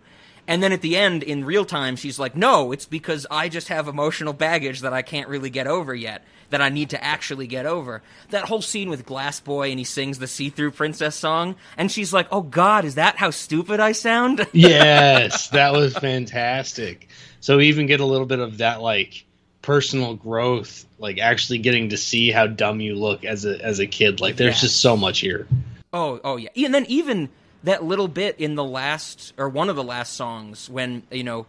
And 0.49 0.63
then 0.63 0.73
at 0.73 0.81
the 0.81 0.97
end, 0.97 1.23
in 1.23 1.45
real 1.45 1.65
time, 1.65 1.95
she's 1.95 2.19
like, 2.19 2.37
no, 2.37 2.73
it's 2.73 2.85
because 2.85 3.27
I 3.31 3.49
just 3.49 3.69
have 3.69 3.87
emotional 3.87 4.33
baggage 4.33 4.81
that 4.81 4.93
I 4.93 5.03
can't 5.03 5.29
really 5.29 5.51
get 5.51 5.69
over 5.69 5.95
yet, 5.95 6.25
that 6.51 6.61
I 6.61 6.69
need 6.69 6.91
to 6.91 7.03
actually 7.03 7.47
get 7.47 7.65
over. 7.65 8.03
That 8.31 8.47
whole 8.47 8.61
scene 8.61 8.91
with 8.91 9.07
Glass 9.07 9.39
Boy 9.39 9.71
and 9.71 9.79
he 9.79 9.85
sings 9.85 10.19
the 10.19 10.27
See 10.27 10.51
Through 10.51 10.73
Princess 10.73 11.15
song, 11.15 11.55
and 11.77 11.93
she's 11.93 12.13
like, 12.13 12.27
oh 12.33 12.43
God, 12.43 12.85
is 12.85 12.97
that 12.97 13.17
how 13.17 13.31
stupid 13.31 13.79
I 13.79 13.93
sound? 13.93 14.45
yes, 14.53 15.49
that 15.51 15.73
was 15.73 15.97
fantastic. 15.97 17.09
So 17.41 17.59
we 17.59 17.69
even 17.69 17.87
get 17.87 18.01
a 18.01 18.07
little 18.07 18.27
bit 18.27 18.41
of 18.41 18.59
that 18.59 18.83
like 18.83 19.25
personal 19.63 20.15
growth, 20.17 20.85
like 20.99 21.19
actually 21.19 21.59
getting 21.59 21.91
to 21.91 21.97
see 21.97 22.33
how 22.33 22.49
dumb 22.49 22.81
you 22.81 22.97
look 22.97 23.25
as 23.25 23.45
a 23.45 23.61
as 23.65 23.79
a 23.79 23.87
kid. 23.87 24.21
Like 24.21 24.37
there's 24.37 24.55
Yes. 24.55 24.61
just 24.61 24.81
so 24.81 24.97
much 24.97 25.21
here. 25.21 25.47
Oh, 25.93 26.21
oh 26.25 26.37
yeah. 26.37 26.49
And 26.57 26.75
then 26.75 26.87
even 26.87 27.29
that 27.65 27.85
little 27.85 28.09
bit 28.09 28.39
in 28.39 28.55
the 28.55 28.65
last 28.65 29.33
or 29.39 29.49
one 29.49 29.69
of 29.69 29.77
the 29.77 29.85
last 29.85 30.15
songs 30.15 30.69
when, 30.69 31.03
you 31.11 31.25
know, 31.25 31.47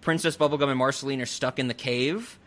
Princess 0.00 0.36
Bubblegum 0.36 0.68
and 0.68 0.78
Marceline 0.78 1.20
are 1.20 1.26
stuck 1.26 1.58
in 1.58 1.68
the 1.68 1.74
cave 1.74 2.38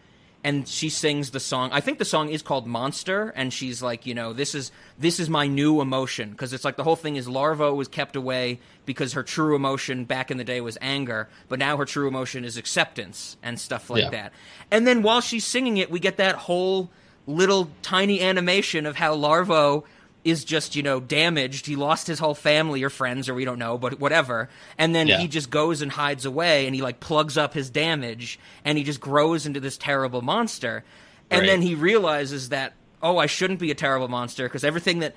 and 0.41 0.65
she 0.65 0.87
sings 0.89 1.31
the 1.31 1.39
song. 1.41 1.69
I 1.73 1.81
think 1.81 1.97
the 1.99 2.05
song 2.05 2.29
is 2.29 2.41
called 2.41 2.65
Monster 2.65 3.33
and 3.35 3.51
she's 3.51 3.83
like, 3.83 4.05
you 4.05 4.13
know, 4.13 4.31
this 4.31 4.55
is 4.55 4.71
this 4.97 5.19
is 5.19 5.29
my 5.29 5.47
new 5.47 5.81
emotion 5.81 6.31
because 6.31 6.53
it's 6.53 6.63
like 6.63 6.77
the 6.77 6.83
whole 6.85 6.95
thing 6.95 7.17
is 7.17 7.27
Larvo 7.27 7.75
was 7.75 7.89
kept 7.89 8.15
away 8.15 8.59
because 8.85 9.11
her 9.13 9.23
true 9.23 9.53
emotion 9.55 10.05
back 10.05 10.31
in 10.31 10.37
the 10.37 10.45
day 10.45 10.61
was 10.61 10.77
anger, 10.79 11.27
but 11.49 11.59
now 11.59 11.75
her 11.75 11.83
true 11.83 12.07
emotion 12.07 12.45
is 12.45 12.55
acceptance 12.55 13.35
and 13.43 13.59
stuff 13.59 13.89
like 13.89 14.03
Yeah. 14.03 14.09
that. 14.11 14.33
And 14.71 14.87
then 14.87 15.01
while 15.01 15.19
she's 15.19 15.45
singing 15.45 15.75
it, 15.75 15.91
we 15.91 15.99
get 15.99 16.15
that 16.15 16.35
whole 16.35 16.89
little 17.27 17.69
tiny 17.81 18.21
animation 18.21 18.85
of 18.85 18.95
how 18.95 19.13
Larvo 19.15 19.83
is 20.29 20.43
just, 20.43 20.75
you 20.75 20.83
know, 20.83 20.99
damaged. 20.99 21.65
He 21.65 21.75
lost 21.75 22.07
his 22.07 22.19
whole 22.19 22.33
family 22.35 22.83
or 22.83 22.89
friends 22.89 23.27
or 23.29 23.33
we 23.33 23.45
don't 23.45 23.59
know, 23.59 23.77
but 23.77 23.99
whatever. 23.99 24.49
And 24.77 24.93
then 24.95 25.07
Yeah. 25.07 25.17
he 25.17 25.27
just 25.27 25.49
goes 25.49 25.81
and 25.81 25.91
hides 25.91 26.25
away 26.25 26.65
and 26.65 26.75
he 26.75 26.81
like 26.81 26.99
plugs 26.99 27.37
up 27.37 27.53
his 27.53 27.69
damage 27.69 28.39
and 28.65 28.77
he 28.77 28.83
just 28.83 28.99
grows 28.99 29.45
into 29.45 29.59
this 29.59 29.77
terrible 29.77 30.21
monster. 30.21 30.83
And 31.31 31.41
Right. 31.41 31.47
then 31.47 31.61
he 31.61 31.75
realizes 31.75 32.49
that, 32.49 32.73
oh, 33.01 33.17
I 33.17 33.25
shouldn't 33.27 33.59
be 33.59 33.71
a 33.71 33.75
terrible 33.75 34.07
monster 34.07 34.43
because 34.43 34.63
everything 34.63 34.99
that 34.99 35.15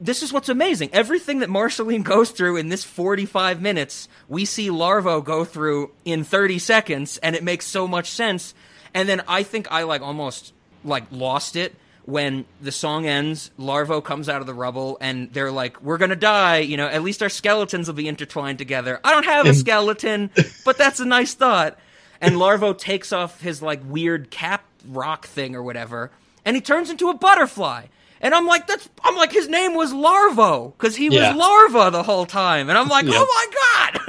this 0.00 0.22
is 0.22 0.32
what's 0.32 0.48
amazing. 0.48 0.90
Everything 0.92 1.40
that 1.40 1.50
Marceline 1.50 2.02
goes 2.04 2.30
through 2.30 2.56
in 2.56 2.68
this 2.68 2.84
45 2.84 3.60
minutes, 3.60 4.08
we 4.28 4.44
see 4.44 4.68
Larvo 4.68 5.24
go 5.24 5.44
through 5.44 5.90
in 6.04 6.22
30 6.22 6.60
seconds, 6.60 7.18
and 7.18 7.34
it 7.34 7.42
makes 7.42 7.66
so 7.66 7.88
much 7.88 8.08
sense. 8.10 8.54
And 8.94 9.08
then 9.08 9.22
I 9.26 9.42
think 9.42 9.66
I 9.72 9.82
like 9.82 10.00
almost 10.00 10.52
like 10.84 11.02
lost 11.10 11.56
it 11.56 11.74
when 12.08 12.46
the 12.62 12.72
song 12.72 13.04
ends. 13.04 13.50
Larvo 13.60 14.02
comes 14.02 14.30
out 14.30 14.40
of 14.40 14.46
the 14.46 14.54
rubble, 14.54 14.96
and 14.98 15.30
they're 15.34 15.52
like, 15.52 15.82
"We're 15.82 15.98
gonna 15.98 16.16
die." 16.16 16.60
You 16.60 16.78
know, 16.78 16.86
at 16.88 17.02
least 17.02 17.22
our 17.22 17.28
skeletons 17.28 17.86
will 17.86 17.94
be 17.94 18.08
intertwined 18.08 18.56
together. 18.56 18.98
I 19.04 19.12
don't 19.12 19.26
have 19.26 19.44
a 19.46 19.52
skeleton, 19.52 20.30
but 20.64 20.78
that's 20.78 21.00
a 21.00 21.04
nice 21.04 21.34
thought. 21.34 21.78
And 22.20 22.36
Larvo 22.36 22.76
takes 22.76 23.12
off 23.12 23.42
his 23.42 23.60
like 23.60 23.80
weird 23.84 24.30
cap 24.30 24.64
rock 24.88 25.26
thing 25.26 25.54
or 25.54 25.62
whatever, 25.62 26.10
and 26.46 26.56
he 26.56 26.62
turns 26.62 26.88
into 26.88 27.10
a 27.10 27.14
butterfly. 27.14 27.84
And 28.22 28.34
I'm 28.34 28.46
like, 28.46 28.66
that's 28.66 28.88
I'm 29.04 29.14
like, 29.14 29.30
his 29.30 29.48
name 29.48 29.74
was 29.74 29.92
Larvo 29.92 30.72
because 30.78 30.96
he 30.96 31.08
Yeah. 31.08 31.34
was 31.34 31.36
larva 31.36 31.90
the 31.92 32.02
whole 32.02 32.24
time, 32.26 32.70
and 32.70 32.78
I'm 32.78 32.88
like, 32.88 33.04
oh 33.06 33.48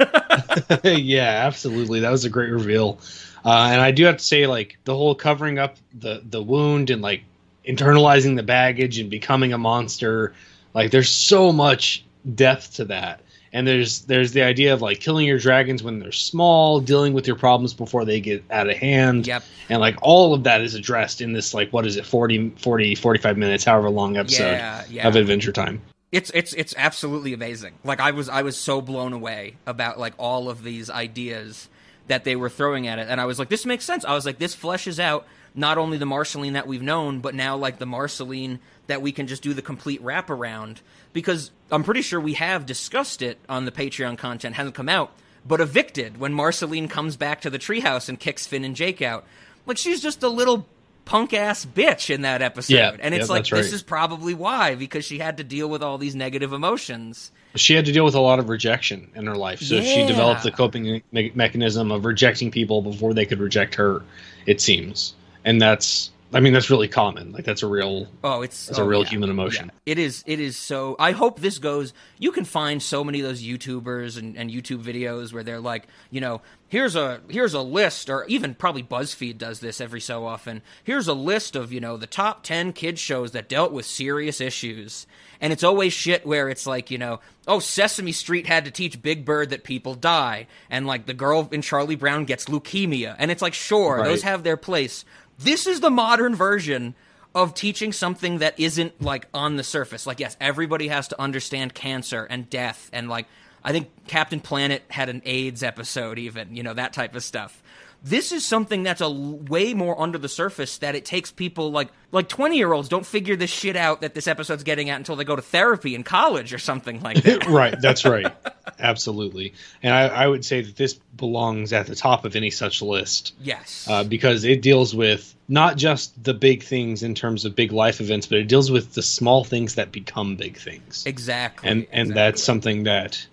god. 0.00 0.80
yeah, 0.98 1.42
absolutely. 1.46 2.00
That 2.00 2.10
was 2.10 2.24
a 2.24 2.30
great 2.30 2.50
reveal. 2.50 2.98
Uh, 3.44 3.68
and 3.72 3.80
I 3.80 3.90
do 3.90 4.04
have 4.06 4.16
to 4.16 4.24
say, 4.24 4.46
like 4.46 4.78
the 4.84 4.94
whole 4.96 5.14
covering 5.14 5.58
up 5.58 5.76
the 5.94 6.22
the 6.24 6.42
wound 6.42 6.88
and 6.90 7.02
like 7.02 7.24
internalizing 7.66 8.36
the 8.36 8.42
baggage 8.42 8.98
and 8.98 9.10
becoming 9.10 9.52
a 9.52 9.58
monster. 9.58 10.32
Like 10.74 10.90
there's 10.90 11.10
so 11.10 11.52
much 11.52 12.04
depth 12.34 12.74
to 12.74 12.84
that. 12.86 13.20
And 13.52 13.66
there's 13.66 14.02
there's 14.02 14.30
the 14.32 14.42
idea 14.42 14.72
of 14.74 14.80
like 14.80 15.00
killing 15.00 15.26
your 15.26 15.38
dragons 15.38 15.82
when 15.82 15.98
they're 15.98 16.12
small, 16.12 16.78
dealing 16.78 17.14
with 17.14 17.26
your 17.26 17.34
problems 17.34 17.74
before 17.74 18.04
they 18.04 18.20
get 18.20 18.44
out 18.48 18.70
of 18.70 18.76
hand. 18.76 19.26
Yep. 19.26 19.42
And 19.68 19.80
like 19.80 19.96
all 20.02 20.34
of 20.34 20.44
that 20.44 20.60
is 20.60 20.74
addressed 20.74 21.20
in 21.20 21.32
this 21.32 21.52
like 21.52 21.72
what 21.72 21.84
is 21.84 21.96
it 21.96 22.06
40 22.06 22.50
40 22.50 22.94
45 22.94 23.36
minutes 23.36 23.64
however 23.64 23.90
long 23.90 24.16
episode 24.16 24.52
Yeah, 24.52 24.84
yeah. 24.88 25.08
of 25.08 25.16
Adventure 25.16 25.50
Time. 25.50 25.82
It's 26.12 26.30
it's 26.30 26.52
it's 26.52 26.74
absolutely 26.76 27.32
amazing. 27.32 27.74
Like 27.82 27.98
I 27.98 28.12
was 28.12 28.28
I 28.28 28.42
was 28.42 28.56
so 28.56 28.80
blown 28.80 29.12
away 29.12 29.56
about 29.66 29.98
like 29.98 30.14
all 30.16 30.48
of 30.48 30.62
these 30.62 30.88
ideas 30.88 31.68
that 32.06 32.22
they 32.22 32.36
were 32.36 32.48
throwing 32.48 32.86
at 32.88 32.98
it, 32.98 33.06
and 33.08 33.20
I 33.20 33.24
was 33.24 33.38
like, 33.38 33.48
this 33.48 33.64
makes 33.66 33.84
sense. 33.84 34.04
I 34.04 34.14
was 34.14 34.26
like, 34.26 34.38
this 34.38 34.54
fleshes 34.54 34.98
out 34.98 35.26
not 35.54 35.78
only 35.78 35.98
the 35.98 36.06
Marceline 36.06 36.52
that 36.54 36.66
we've 36.66 36.82
known, 36.82 37.20
but 37.20 37.34
now 37.34 37.56
like 37.56 37.78
the 37.78 37.86
Marceline 37.86 38.58
that 38.86 39.02
we 39.02 39.12
can 39.12 39.26
just 39.26 39.42
do 39.42 39.54
the 39.54 39.62
complete 39.62 40.02
wraparound. 40.02 40.78
Because 41.12 41.50
I'm 41.70 41.82
pretty 41.84 42.02
sure 42.02 42.20
we 42.20 42.34
have 42.34 42.66
discussed 42.66 43.22
it 43.22 43.38
on 43.48 43.64
the 43.64 43.72
Patreon 43.72 44.16
content, 44.18 44.54
hasn't 44.56 44.74
come 44.74 44.88
out, 44.88 45.12
but 45.46 45.60
evicted 45.60 46.18
when 46.18 46.32
Marceline 46.32 46.88
comes 46.88 47.16
back 47.16 47.40
to 47.42 47.50
the 47.50 47.58
treehouse 47.58 48.08
and 48.08 48.18
kicks 48.18 48.46
Finn 48.46 48.64
and 48.64 48.76
Jake 48.76 49.02
out. 49.02 49.24
Like 49.66 49.76
she's 49.78 50.00
just 50.02 50.22
a 50.22 50.28
little 50.28 50.66
punk 51.04 51.32
ass 51.34 51.64
bitch 51.66 52.08
in 52.14 52.22
that 52.22 52.42
episode, 52.42 52.74
Yeah, 52.74 52.96
and 53.00 53.14
it's 53.14 53.26
yeah, 53.28 53.32
like 53.34 53.46
that's 53.48 53.64
this 53.66 53.72
is 53.72 53.82
probably 53.82 54.34
why 54.34 54.76
because 54.76 55.04
she 55.04 55.18
had 55.18 55.38
to 55.38 55.44
deal 55.44 55.68
with 55.68 55.82
all 55.82 55.98
these 55.98 56.14
negative 56.14 56.52
emotions. 56.52 57.32
she 57.56 57.74
had 57.74 57.84
to 57.86 57.92
deal 57.92 58.04
with 58.04 58.14
a 58.14 58.20
lot 58.20 58.38
of 58.38 58.48
rejection 58.48 59.10
in 59.16 59.26
her 59.26 59.34
life. 59.34 59.60
So 59.60 59.80
she 59.82 60.06
developed 60.06 60.44
the 60.44 60.52
coping 60.52 61.02
me- 61.10 61.32
mechanism 61.34 61.90
of 61.90 62.04
rejecting 62.04 62.52
people 62.52 62.80
before 62.82 63.12
they 63.14 63.26
could 63.26 63.40
reject 63.40 63.74
her. 63.74 64.02
It 64.46 64.60
seems, 64.60 65.14
and 65.44 65.60
that's 65.60 66.10
I 66.32 66.38
mean, 66.38 66.52
that's 66.52 66.70
really 66.70 66.86
common. 66.86 67.32
Like 67.32 67.44
that's 67.44 67.64
a 67.64 67.66
real. 67.66 68.06
Oh, 68.22 68.42
it's 68.42 68.66
that's 68.66 68.78
oh, 68.78 68.84
a 68.84 68.86
real 68.86 69.02
yeah. 69.02 69.08
human 69.10 69.30
emotion. 69.30 69.72
It 69.84 69.98
is. 69.98 70.22
It 70.26 70.38
is 70.38 70.56
so. 70.56 70.94
I 70.98 71.10
hope 71.10 71.40
this 71.40 71.58
goes. 71.58 71.92
You 72.18 72.30
can 72.30 72.44
find 72.44 72.80
so 72.80 73.02
many 73.02 73.20
of 73.20 73.26
those 73.26 73.42
YouTubers 73.42 74.16
and, 74.16 74.36
and 74.36 74.48
YouTube 74.48 74.82
videos 74.84 75.32
where 75.32 75.42
they're 75.42 75.60
like, 75.60 75.88
you 76.10 76.20
know, 76.20 76.40
here's 76.68 76.94
a 76.94 77.20
here's 77.28 77.54
a 77.54 77.60
list, 77.60 78.08
or 78.08 78.24
even 78.26 78.54
probably 78.54 78.84
BuzzFeed 78.84 79.38
does 79.38 79.58
this 79.58 79.80
every 79.80 80.00
so 80.00 80.24
often. 80.24 80.62
Here's 80.84 81.08
a 81.08 81.14
list 81.14 81.56
of 81.56 81.72
you 81.72 81.80
know 81.80 81.96
the 81.96 82.06
top 82.06 82.44
ten 82.44 82.72
kids 82.72 83.00
shows 83.00 83.32
that 83.32 83.48
dealt 83.48 83.72
with 83.72 83.84
serious 83.84 84.40
issues, 84.40 85.08
and 85.40 85.52
it's 85.52 85.64
always 85.64 85.92
shit 85.92 86.24
where 86.24 86.48
it's 86.48 86.66
like 86.66 86.92
you 86.92 86.98
know, 86.98 87.18
oh 87.48 87.58
Sesame 87.58 88.12
Street 88.12 88.46
had 88.46 88.64
to 88.66 88.70
teach 88.70 89.02
Big 89.02 89.24
Bird 89.24 89.50
that 89.50 89.64
people 89.64 89.96
die, 89.96 90.46
and 90.70 90.86
like 90.86 91.06
the 91.06 91.14
girl 91.14 91.48
in 91.50 91.60
Charlie 91.60 91.96
Brown 91.96 92.24
gets 92.24 92.44
leukemia, 92.44 93.16
and 93.18 93.32
it's 93.32 93.42
like 93.42 93.54
sure 93.54 93.96
Right. 93.96 94.04
those 94.04 94.22
have 94.22 94.44
their 94.44 94.56
place. 94.56 95.04
This 95.40 95.66
is 95.66 95.80
the 95.80 95.90
modern 95.90 96.34
version 96.34 96.94
of 97.34 97.54
teaching 97.54 97.92
something 97.92 98.38
that 98.38 98.58
isn't 98.60 99.00
like 99.00 99.26
on 99.32 99.56
the 99.56 99.64
surface. 99.64 100.06
Like, 100.06 100.20
yes, 100.20 100.36
everybody 100.40 100.88
has 100.88 101.08
to 101.08 101.20
understand 101.20 101.74
cancer 101.74 102.26
and 102.28 102.50
death, 102.50 102.90
and 102.92 103.08
like, 103.08 103.26
I 103.62 103.72
think 103.72 103.88
Captain 104.06 104.40
Planet 104.40 104.82
had 104.88 105.08
an 105.08 105.22
AIDS 105.24 105.62
episode, 105.62 106.18
even, 106.18 106.56
you 106.56 106.62
know, 106.62 106.74
that 106.74 106.92
type 106.92 107.14
of 107.14 107.22
stuff. 107.22 107.62
This 108.02 108.32
is 108.32 108.44
something 108.46 108.82
that's 108.82 109.00
a 109.00 109.10
way 109.10 109.74
more 109.74 110.00
under 110.00 110.16
the 110.16 110.28
surface 110.28 110.78
that 110.78 110.94
it 110.94 111.04
takes 111.04 111.30
people 111.30 111.70
like 111.70 111.88
like 112.12 112.28
20 112.28 112.56
year 112.56 112.72
olds 112.72 112.88
don't 112.88 113.06
figure 113.06 113.36
this 113.36 113.50
shit 113.50 113.76
out 113.76 114.00
that 114.00 114.14
this 114.14 114.26
episode's 114.26 114.64
getting 114.64 114.90
at 114.90 114.96
until 114.96 115.16
they 115.16 115.24
go 115.24 115.36
to 115.36 115.42
therapy 115.42 115.94
in 115.94 116.02
college 116.02 116.52
or 116.52 116.58
something 116.58 117.00
like 117.02 117.22
that. 117.22 117.46
right, 117.48 117.80
that's 117.80 118.04
right. 118.04 118.34
Absolutely. 118.78 119.54
And 119.82 119.94
I, 119.94 120.08
I 120.08 120.26
would 120.26 120.44
say 120.44 120.62
that 120.62 120.76
this 120.76 120.94
belongs 120.94 121.72
at 121.72 121.86
the 121.86 121.94
top 121.94 122.24
of 122.24 122.34
any 122.36 122.50
such 122.50 122.82
list. 122.82 123.34
Yes. 123.40 123.86
Uh, 123.88 124.04
because 124.04 124.44
it 124.44 124.62
deals 124.62 124.94
with 124.94 125.34
not 125.48 125.76
just 125.76 126.22
the 126.22 126.34
big 126.34 126.62
things 126.62 127.02
in 127.02 127.14
terms 127.14 127.44
of 127.44 127.54
big 127.54 127.72
life 127.72 128.00
events, 128.00 128.26
but 128.26 128.38
it 128.38 128.48
deals 128.48 128.70
with 128.70 128.94
the 128.94 129.02
small 129.02 129.44
things 129.44 129.74
that 129.74 129.92
become 129.92 130.36
big 130.36 130.56
things. 130.56 131.04
exactly. 131.06 131.68
And 131.68 131.86
and 131.92 132.14
that's 132.14 132.42
something 132.42 132.84
that 132.84 133.26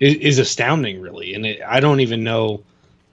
is, 0.00 0.14
is 0.14 0.38
astounding, 0.38 1.00
really. 1.00 1.34
And 1.34 1.46
it, 1.46 1.60
I 1.66 1.80
don't 1.80 2.00
even 2.00 2.22
know, 2.24 2.62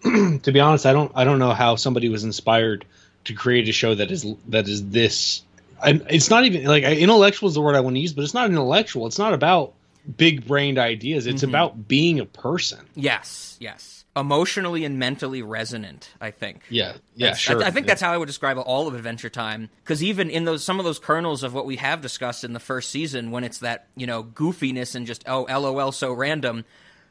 to 0.43 0.51
be 0.51 0.59
honest, 0.59 0.85
I 0.85 0.93
don't 0.93 1.11
I 1.15 1.23
don't 1.23 1.39
know 1.39 1.51
how 1.53 1.75
somebody 1.75 2.09
was 2.09 2.23
inspired 2.23 2.85
to 3.25 3.33
create 3.33 3.67
a 3.69 3.71
show 3.71 3.93
that 3.95 4.11
is 4.11 4.25
that 4.49 4.67
is 4.67 4.89
this. 4.89 5.43
I, 5.83 5.99
it's 6.09 6.29
not 6.29 6.45
even 6.45 6.65
like 6.65 6.83
intellectual 6.83 7.49
is 7.49 7.55
the 7.55 7.61
word 7.61 7.75
I 7.75 7.79
want 7.81 7.95
to 7.95 7.99
use, 7.99 8.13
but 8.13 8.23
it's 8.23 8.33
not 8.33 8.49
intellectual. 8.49 9.07
It's 9.07 9.19
not 9.19 9.33
about 9.33 9.73
big 10.17 10.47
brained 10.47 10.77
ideas. 10.79 11.27
It's 11.27 11.43
Mhm. 11.43 11.49
about 11.49 11.87
being 11.87 12.19
a 12.19 12.25
person. 12.25 12.79
Yes, 12.95 13.57
yes. 13.59 14.03
Emotionally 14.15 14.83
and 14.83 14.99
mentally 14.99 15.41
resonant, 15.41 16.09
I 16.19 16.31
think. 16.31 16.63
Yeah, 16.69 16.93
yeah, 17.15 17.27
That's- 17.27 17.37
sure. 17.39 17.63
I, 17.63 17.67
I 17.67 17.71
think 17.71 17.85
Yeah. 17.85 17.91
that's 17.91 18.01
how 18.01 18.11
I 18.11 18.17
would 18.17 18.25
describe 18.25 18.57
all 18.57 18.87
of 18.87 18.93
Adventure 18.95 19.29
Time. 19.29 19.69
Because 19.83 20.03
even 20.03 20.29
in 20.29 20.43
those 20.45 20.63
some 20.63 20.79
of 20.79 20.85
those 20.85 20.99
kernels 20.99 21.43
of 21.43 21.53
what 21.53 21.65
we 21.65 21.77
have 21.77 22.01
discussed 22.01 22.43
in 22.43 22.53
the 22.53 22.59
first 22.59 22.89
season, 22.91 23.31
when 23.31 23.43
it's 23.43 23.59
that 23.59 23.87
you 23.95 24.05
know 24.07 24.23
goofiness 24.23 24.95
and 24.95 25.07
just 25.07 25.23
oh 25.27 25.43
lol 25.49 25.91
so 25.91 26.11
random, 26.11 26.65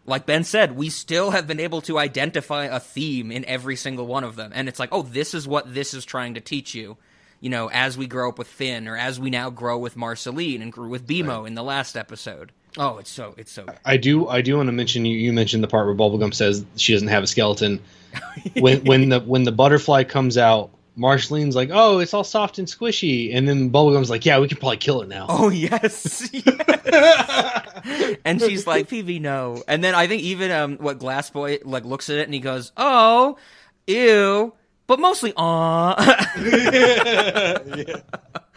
like 0.07 0.27
Ben 0.27 0.45
said, 0.45 0.77
we 0.77 0.89
still 0.91 1.31
have 1.31 1.47
been 1.47 1.61
able 1.61 1.81
to 1.83 1.99
identify 1.99 2.65
a 2.65 2.81
theme 2.81 3.31
in 3.31 3.45
every 3.45 3.77
single 3.77 4.07
one 4.07 4.25
of 4.25 4.37
them, 4.37 4.53
and 4.55 4.69
it's 4.69 4.79
like 4.79 4.91
oh 4.93 5.03
this 5.03 5.35
is 5.35 5.47
what 5.47 5.73
this 5.73 5.95
is 5.95 6.05
trying 6.05 6.35
to 6.35 6.41
teach 6.41 6.75
you. 6.75 6.97
You 7.41 7.49
know, 7.49 7.71
as 7.71 7.97
we 7.97 8.07
grow 8.07 8.29
up 8.29 8.39
with 8.39 8.49
Finn, 8.49 8.87
or 8.87 8.97
as 8.97 9.19
we 9.19 9.31
now 9.31 9.49
grow 9.49 9.79
with 9.79 9.97
Marceline 9.97 10.61
and 10.61 10.71
grew 10.71 10.91
with 10.91 11.07
BMO 11.07 11.47
in 11.47 11.55
the 11.55 11.63
last 11.63 11.97
episode. 11.97 12.53
Oh, 12.77 12.99
it's 12.99 13.11
so 13.11 13.35
it's 13.37 13.51
so. 13.51 13.67
I 13.85 13.97
do 13.97 14.29
I 14.29 14.43
do 14.43 14.57
want 14.57 14.69
to 14.69 14.73
mention 14.73 15.05
you 15.05 15.17
you 15.17 15.33
mentioned 15.33 15.63
the 15.63 15.69
part 15.69 15.87
where 15.87 15.95
Bubblegum 15.95 16.35
says 16.35 16.65
she 16.77 16.93
doesn't 16.93 17.09
have 17.09 17.23
a 17.23 17.27
skeleton. 17.27 17.81
when 18.59 18.85
when 18.85 19.09
the 19.09 19.21
when 19.21 19.45
the 19.45 19.53
butterfly 19.53 20.05
comes 20.05 20.39
out, 20.39 20.71
Marceline's 20.97 21.57
like, 21.57 21.71
"Oh, 21.73 21.99
it's 21.99 22.13
all 22.15 22.25
soft 22.25 22.59
and 22.59 22.67
squishy," 22.69 23.35
and 23.35 23.49
then 23.49 23.71
Bubblegum's 23.71 24.11
like, 24.11 24.27
"Yeah, 24.27 24.39
we 24.39 24.49
can 24.49 24.59
probably 24.59 24.77
kill 24.79 25.03
it 25.03 25.09
now." 25.09 25.27
Oh 25.29 25.49
yes, 25.49 26.29
Yes. 26.33 28.17
and 28.25 28.41
she's 28.41 28.67
like, 28.67 28.89
"PB, 28.89 29.21
no." 29.21 29.63
And 29.69 29.83
then 29.83 29.95
I 29.95 30.07
think 30.07 30.23
even 30.23 30.51
um, 30.51 30.77
what 30.79 30.99
Glass 30.99 31.31
Boy 31.31 31.59
like 31.65 31.85
looks 31.85 32.11
at 32.11 32.17
it 32.17 32.25
and 32.25 32.35
he 32.35 32.41
goes, 32.41 32.73
"Oh, 32.77 33.37
ew," 33.87 34.53
but 34.87 35.01
mostly 35.01 35.33
"aw." 35.37 35.95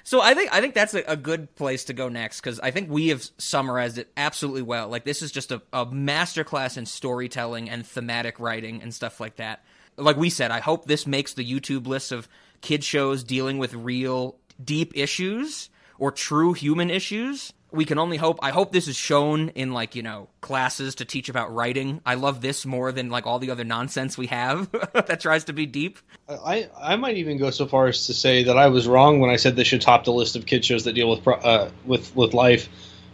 So 0.05 0.21
I 0.21 0.33
think 0.33 0.53
I 0.53 0.59
think 0.59 0.73
that's 0.73 0.93
a, 0.93 1.03
a 1.07 1.15
good 1.15 1.55
place 1.55 1.85
to 1.85 1.93
go 1.93 2.09
next 2.09 2.41
because 2.41 2.59
I 2.59 2.71
think 2.71 2.89
we 2.89 3.07
have 3.07 3.23
summarized 3.37 3.97
it 3.97 4.11
absolutely 4.17 4.61
well. 4.61 4.89
Like 4.89 5.05
this 5.05 5.21
is 5.21 5.31
just 5.31 5.51
a, 5.51 5.61
a 5.71 5.85
masterclass 5.85 6.77
in 6.77 6.85
storytelling 6.85 7.69
and 7.69 7.87
thematic 7.87 8.37
writing 8.39 8.81
and 8.83 8.93
stuff 8.93 9.21
like 9.21 9.37
that. 9.37 9.63
Like 9.97 10.17
we 10.17 10.29
said, 10.29 10.51
I 10.51 10.59
hope 10.59 10.85
this 10.85 11.05
makes 11.05 11.33
the 11.33 11.45
YouTube 11.45 11.87
list 11.87 12.11
of 12.11 12.27
kid 12.61 12.83
shows 12.83 13.23
dealing 13.23 13.57
with 13.57 13.73
real 13.73 14.37
deep 14.63 14.93
issues 14.95 15.69
or 15.99 16.11
true 16.11 16.53
human 16.53 16.89
issues. 16.89 17.53
We 17.71 17.85
can 17.85 17.97
only 17.97 18.17
hope. 18.17 18.39
I 18.43 18.51
hope 18.51 18.71
this 18.71 18.87
is 18.87 18.95
shown 18.95 19.49
in 19.49 19.73
like 19.73 19.95
you 19.95 20.03
know 20.03 20.29
classes 20.41 20.95
to 20.95 21.05
teach 21.05 21.27
about 21.27 21.53
writing. 21.53 22.01
I 22.05 22.15
love 22.15 22.41
this 22.41 22.65
more 22.65 22.91
than 22.91 23.09
like 23.09 23.25
all 23.25 23.39
the 23.39 23.49
other 23.49 23.63
nonsense 23.63 24.15
we 24.15 24.27
have 24.27 24.69
that 24.93 25.19
tries 25.19 25.45
to 25.45 25.53
be 25.53 25.65
deep. 25.65 25.97
I 26.29 26.69
I 26.79 26.95
might 26.97 27.17
even 27.17 27.37
go 27.37 27.49
so 27.49 27.65
far 27.65 27.87
as 27.87 28.05
to 28.07 28.13
say 28.13 28.43
that 28.43 28.57
I 28.57 28.67
was 28.67 28.87
wrong 28.87 29.19
when 29.19 29.31
I 29.31 29.37
said 29.37 29.55
this 29.55 29.67
should 29.67 29.81
top 29.81 30.03
the 30.03 30.13
list 30.13 30.35
of 30.35 30.45
kid 30.45 30.63
shows 30.63 30.83
that 30.83 30.93
deal 30.93 31.09
with 31.09 31.27
uh, 31.27 31.69
with 31.85 32.15
with 32.15 32.35
life, 32.35 32.69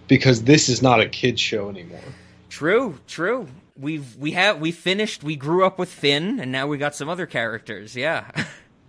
because 0.09 0.43
this 0.43 0.67
is 0.67 0.81
not 0.81 0.99
a 0.99 1.07
kid 1.07 1.39
show 1.39 1.69
anymore. 1.69 2.01
True, 2.49 2.99
true. 3.07 3.47
We've 3.79 4.15
we 4.17 4.31
have 4.31 4.59
we 4.59 4.71
finished. 4.71 5.23
We 5.23 5.35
grew 5.35 5.65
up 5.65 5.79
with 5.79 5.89
Finn, 5.89 6.39
and 6.39 6.51
now 6.51 6.67
we 6.67 6.77
got 6.77 6.95
some 6.95 7.09
other 7.09 7.25
characters. 7.25 7.95
Yeah. 7.95 8.29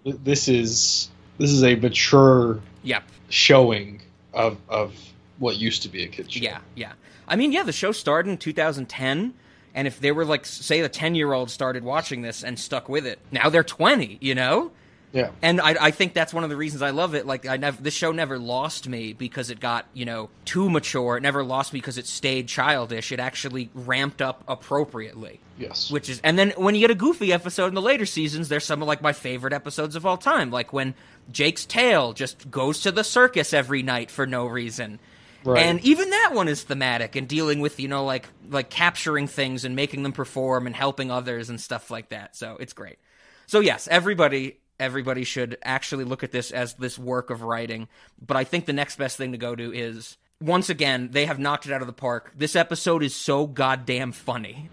This 0.05 0.49
is 0.49 1.11
this 1.39 1.51
is 1.51 1.63
a 1.63 1.75
mature 1.75 2.61
yep. 2.83 3.05
showing 3.29 4.01
of 4.33 4.59
of 4.69 4.95
what 5.39 5.57
used 5.57 5.83
to 5.83 5.89
be 5.89 6.05
a 6.05 6.09
kid 6.09 6.33
show. 6.33 6.41
Yeah, 6.41 6.61
yeah. 6.75 6.93
I 7.29 7.37
mean, 7.37 7.53
yeah, 7.53 7.63
the 7.63 7.73
show 7.73 7.93
started 7.93 8.31
in 8.31 8.39
2010, 8.39 9.35
and 9.75 9.87
if 9.87 10.01
they 10.01 10.11
were 10.11 10.25
like, 10.25 10.47
say, 10.47 10.81
the 10.81 10.89
10 10.89 11.15
year 11.15 11.33
old 11.33 11.51
started 11.51 11.85
watching 11.85 12.23
this 12.23 12.43
and 12.43 12.59
stuck 12.59 12.89
with 12.89 13.07
it, 13.07 13.19
now 13.31 13.49
they're 13.49 13.63
20. 13.63 14.19
You 14.21 14.35
know. 14.35 14.73
Yeah. 15.13 15.31
And 15.43 15.61
I, 15.61 15.87
I 15.87 15.91
think 15.91 16.15
that's 16.15 16.33
one 16.33 16.45
of 16.45 16.51
the 16.51 16.57
reasons 16.57 16.83
I 16.83 16.91
love 16.91 17.15
it. 17.15 17.27
Like, 17.27 17.47
I 17.47 17.57
never, 17.57 17.83
this 17.83 17.95
show 17.95 18.13
never 18.13 18.39
lost 18.39 18.89
me 18.89 19.13
because 19.13 19.51
it 19.51 19.59
got, 19.59 19.87
you 19.93 20.05
know, 20.05 20.31
too 20.45 20.71
mature. 20.71 21.17
It 21.17 21.23
never 21.23 21.43
lost 21.43 21.73
me 21.73 21.81
because 21.81 21.99
it 21.99 22.07
stayed 22.07 22.47
childish. 22.47 23.11
It 23.11 23.19
actually 23.19 23.71
ramped 23.75 24.23
up 24.23 24.45
appropriately. 24.47 25.41
Yes. 25.59 25.91
Which 25.91 26.09
is, 26.09 26.21
and 26.23 26.39
then 26.39 26.53
when 26.57 26.75
you 26.75 26.81
get 26.81 26.91
a 26.91 26.95
goofy 26.95 27.33
episode 27.33 27.67
in 27.67 27.75
the 27.75 27.83
later 27.83 28.07
seasons, 28.07 28.49
there's 28.49 28.65
some 28.65 28.83
of 28.83 28.89
like 28.89 29.03
my 29.03 29.13
favorite 29.13 29.53
episodes 29.53 29.97
of 29.97 30.07
all 30.07 30.17
time. 30.17 30.51
Like 30.51 30.73
when 30.73 30.95
Jake's 31.33 31.67
tail 31.67 32.13
just 32.13 32.51
goes 32.51 32.81
to 32.83 32.93
the 32.93 33.05
circus 33.05 33.53
every 33.53 33.83
night 33.83 34.11
for 34.11 34.27
no 34.27 34.47
reason. 34.47 35.01
Right. 35.43 35.65
And 35.65 35.81
even 35.81 36.11
that 36.11 36.31
one 36.35 36.49
is 36.49 36.63
thematic 36.63 37.17
and 37.17 37.27
dealing 37.27 37.61
with, 37.61 37.81
you 37.81 37.89
know, 37.89 38.05
like 38.05 38.29
like 38.49 38.69
capturing 38.69 39.27
things 39.27 39.65
and 39.65 39.75
making 39.75 40.03
them 40.03 40.13
perform 40.13 40.67
and 40.67 40.77
helping 40.77 41.11
others 41.11 41.49
and 41.49 41.61
stuff 41.61 41.91
like 41.91 42.11
that. 42.11 42.37
So 42.37 42.57
it's 42.61 42.75
great. 42.75 42.99
So 43.47 43.61
yes, 43.61 43.89
everybody 43.91 44.60
everybody 44.81 45.23
should 45.23 45.59
actually 45.63 46.05
look 46.05 46.25
at 46.25 46.33
this 46.33 46.51
as 46.51 46.75
this 46.75 46.99
work 46.99 47.31
of 47.31 47.43
writing. 47.43 47.89
But 48.21 48.37
I 48.37 48.45
think 48.45 48.67
the 48.67 48.73
next 48.73 48.97
best 48.97 49.17
thing 49.17 49.33
to 49.33 49.39
go 49.39 49.55
to 49.55 49.73
is 49.73 50.17
once 50.41 50.71
again, 50.71 51.11
they 51.13 51.27
have 51.27 51.39
knocked 51.39 51.67
it 51.67 51.73
out 51.73 51.83
of 51.83 51.87
the 51.87 51.93
park. 51.93 52.33
This 52.37 52.57
episode 52.57 53.03
is 53.03 53.15
so 53.15 53.47
goddamn 53.47 54.13
funny. 54.13 54.71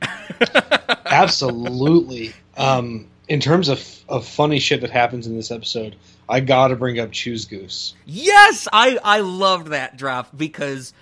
Absolutely. 1.06 2.34
Um, 2.56 3.08
in 3.28 3.40
terms 3.40 3.68
of 3.68 3.86
of 4.08 4.26
funny 4.26 4.60
shit 4.60 4.82
that 4.82 4.90
happens 4.90 5.28
in 5.28 5.36
this 5.36 5.52
episode, 5.52 5.96
I 6.30 6.40
got 6.40 6.70
to 6.70 6.76
bring 6.76 7.00
up 7.00 7.12
Choose 7.12 7.46
Goose. 7.46 7.94
Yes, 8.06 8.68
I 8.72 8.98
I 9.04 9.20
loved 9.20 9.68
that 9.68 9.98
drop 9.98 10.36
because 10.36 10.94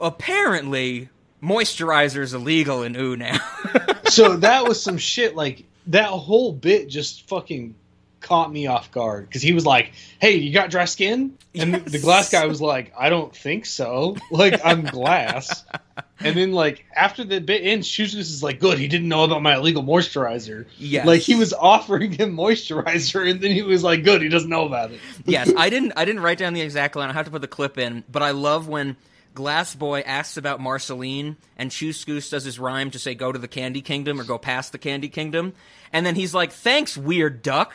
apparently 0.00 1.08
moisturizer 1.42 2.20
is 2.20 2.34
illegal 2.34 2.82
in 2.82 2.96
Ooo 2.96 3.16
now. 3.16 3.38
so 4.06 4.36
that 4.38 4.64
was 4.64 4.82
some 4.82 4.98
shit. 4.98 5.36
Like 5.36 5.64
that 5.86 6.08
whole 6.08 6.52
bit 6.52 6.88
just 6.88 7.28
fucking 7.28 7.74
caught 8.20 8.52
me 8.52 8.66
off 8.66 8.90
guard 8.90 9.26
because 9.28 9.42
he 9.42 9.52
was 9.52 9.64
like, 9.64 9.92
"Hey, 10.20 10.36
you 10.36 10.52
got 10.52 10.70
dry 10.70 10.84
skin?" 10.84 11.36
And 11.54 11.74
the- 11.74 11.90
the 11.90 11.98
glass 11.98 12.30
guy 12.30 12.46
was 12.46 12.60
like, 12.60 12.92
"I 12.98 13.08
don't 13.08 13.34
think 13.34 13.66
so. 13.66 14.16
Like 14.30 14.60
I'm 14.64 14.82
glass." 14.82 15.64
and 16.20 16.36
then 16.36 16.52
like 16.52 16.84
after 16.94 17.24
the 17.24 17.40
bit 17.40 17.62
ends, 17.64 17.88
Choose 17.88 18.14
is 18.14 18.42
like, 18.42 18.60
"Good, 18.60 18.78
he 18.78 18.88
didn't 18.88 19.08
know 19.08 19.24
about 19.24 19.42
my 19.42 19.56
illegal 19.56 19.82
moisturizer." 19.82 20.66
Yes. 20.76 21.06
like 21.06 21.20
he 21.20 21.34
was 21.34 21.52
offering 21.52 22.12
him 22.12 22.36
moisturizer, 22.36 23.30
and 23.30 23.40
then 23.40 23.52
he 23.52 23.62
was 23.62 23.82
like, 23.82 24.04
"Good, 24.04 24.22
he 24.22 24.28
doesn't 24.28 24.50
know 24.50 24.66
about 24.66 24.92
it." 24.92 25.00
yes, 25.26 25.52
I 25.56 25.70
didn't 25.70 25.92
I 25.96 26.04
didn't 26.04 26.22
write 26.22 26.38
down 26.38 26.54
the 26.54 26.60
exact 26.62 26.96
line. 26.96 27.10
I 27.10 27.12
have 27.12 27.24
to 27.26 27.30
put 27.30 27.40
the 27.42 27.48
clip 27.48 27.78
in, 27.78 28.04
but 28.10 28.22
I 28.22 28.32
love 28.32 28.68
when 28.68 28.96
Glass 29.34 29.74
Boy 29.76 30.00
asks 30.00 30.36
about 30.36 30.60
Marceline 30.60 31.36
and 31.56 31.70
Choose 31.70 32.04
Goose 32.04 32.28
does 32.28 32.42
his 32.44 32.58
rhyme 32.58 32.90
to 32.90 32.98
say 32.98 33.14
go 33.14 33.30
to 33.30 33.38
the 33.38 33.46
Candy 33.46 33.80
Kingdom 33.82 34.20
or 34.20 34.24
go 34.24 34.36
past 34.38 34.72
the 34.72 34.78
Candy 34.78 35.08
Kingdom. 35.08 35.52
And 35.92 36.04
then 36.04 36.16
he's 36.16 36.34
like, 36.34 36.50
Thanks, 36.52 36.96
weird 36.96 37.42
duck. 37.42 37.72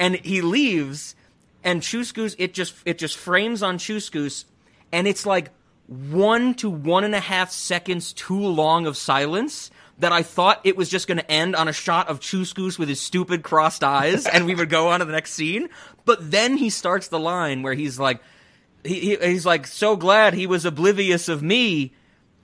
And 0.00 0.16
he 0.16 0.40
leaves 0.42 1.14
and 1.62 1.82
Goose 1.82 2.34
it 2.38 2.54
just 2.54 2.74
it 2.84 2.98
just 2.98 3.16
frames 3.16 3.62
on 3.62 3.76
Goose 3.76 4.44
and 4.92 5.06
it's 5.06 5.26
like 5.26 5.50
one 5.86 6.54
to 6.54 6.70
one 6.70 7.04
and 7.04 7.14
a 7.14 7.20
half 7.20 7.50
seconds 7.50 8.12
too 8.12 8.40
long 8.40 8.86
of 8.86 8.96
silence 8.96 9.70
that 9.98 10.12
I 10.12 10.22
thought 10.22 10.60
it 10.64 10.76
was 10.76 10.88
just 10.88 11.06
going 11.06 11.18
to 11.18 11.30
end 11.30 11.54
on 11.54 11.68
a 11.68 11.72
shot 11.72 12.08
of 12.08 12.20
Choose 12.20 12.52
Goose 12.52 12.78
with 12.78 12.88
his 12.88 13.00
stupid 13.00 13.42
crossed 13.42 13.84
eyes, 13.84 14.26
and 14.26 14.46
we 14.46 14.54
would 14.54 14.70
go 14.70 14.88
on 14.88 15.00
to 15.00 15.04
the 15.04 15.12
next 15.12 15.32
scene. 15.32 15.68
But 16.06 16.30
then 16.30 16.56
he 16.56 16.70
starts 16.70 17.08
the 17.08 17.18
line 17.18 17.62
where 17.62 17.74
he's 17.74 17.98
like, 17.98 18.22
he, 18.82 19.00
he 19.00 19.16
he's 19.16 19.44
like, 19.44 19.66
so 19.66 19.96
glad 19.96 20.32
he 20.32 20.46
was 20.46 20.64
oblivious 20.64 21.28
of 21.28 21.42
me. 21.42 21.92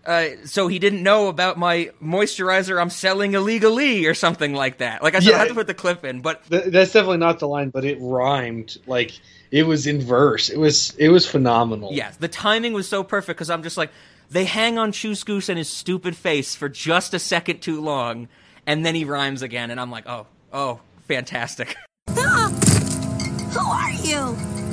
Uh, 0.07 0.29
so 0.45 0.69
he 0.69 0.79
didn't 0.79 1.03
know 1.03 1.27
about 1.27 1.59
my 1.59 1.90
moisturizer 2.01 2.81
I'm 2.81 2.90
selling 2.90 3.35
illegally 3.35 4.07
or 4.07 4.14
something 4.14 4.55
like 4.55 4.79
that. 4.79 5.03
Like 5.03 5.16
I 5.16 5.19
said, 5.19 5.35
I 5.35 5.38
had 5.38 5.49
to 5.49 5.55
put 5.55 5.66
the 5.66 5.75
clip 5.75 6.05
in, 6.05 6.21
but 6.21 6.49
Th- 6.49 6.64
that's 6.66 6.92
definitely 6.92 7.19
not 7.19 7.40
the 7.40 7.49
line, 7.49 7.71
but 7.71 7.85
it 7.85 7.99
rhymed. 8.01 8.77
Like 8.87 9.19
it 9.51 9.64
was 9.64 9.87
in 9.88 10.01
verse. 10.01 10.49
It 10.49 10.59
was 10.59 10.95
it 10.97 11.09
was 11.09 11.27
phenomenal. 11.27 11.90
Yes, 11.92 12.16
the 12.19 12.29
timing 12.29 12.73
was 12.73 12.88
so 12.88 13.03
perfect 13.03 13.37
because 13.37 13.51
I'm 13.51 13.64
just 13.64 13.77
like, 13.77 13.90
they 14.31 14.45
hang 14.45 14.79
on 14.79 14.92
Choose 14.92 15.25
Goose 15.25 15.49
and 15.49 15.59
his 15.59 15.69
stupid 15.69 16.16
face 16.16 16.55
for 16.55 16.69
just 16.69 17.12
a 17.12 17.19
second 17.19 17.61
too 17.61 17.81
long, 17.81 18.29
and 18.64 18.87
then 18.87 18.95
he 18.95 19.05
rhymes 19.05 19.42
again, 19.42 19.73
and 19.73 19.81
I'm 19.81 19.90
like, 19.90 20.09
oh, 20.09 20.27
oh, 20.53 20.81
fantastic. 21.09 21.77
Who 22.14 23.61
are 23.61 23.92
you? 23.92 24.65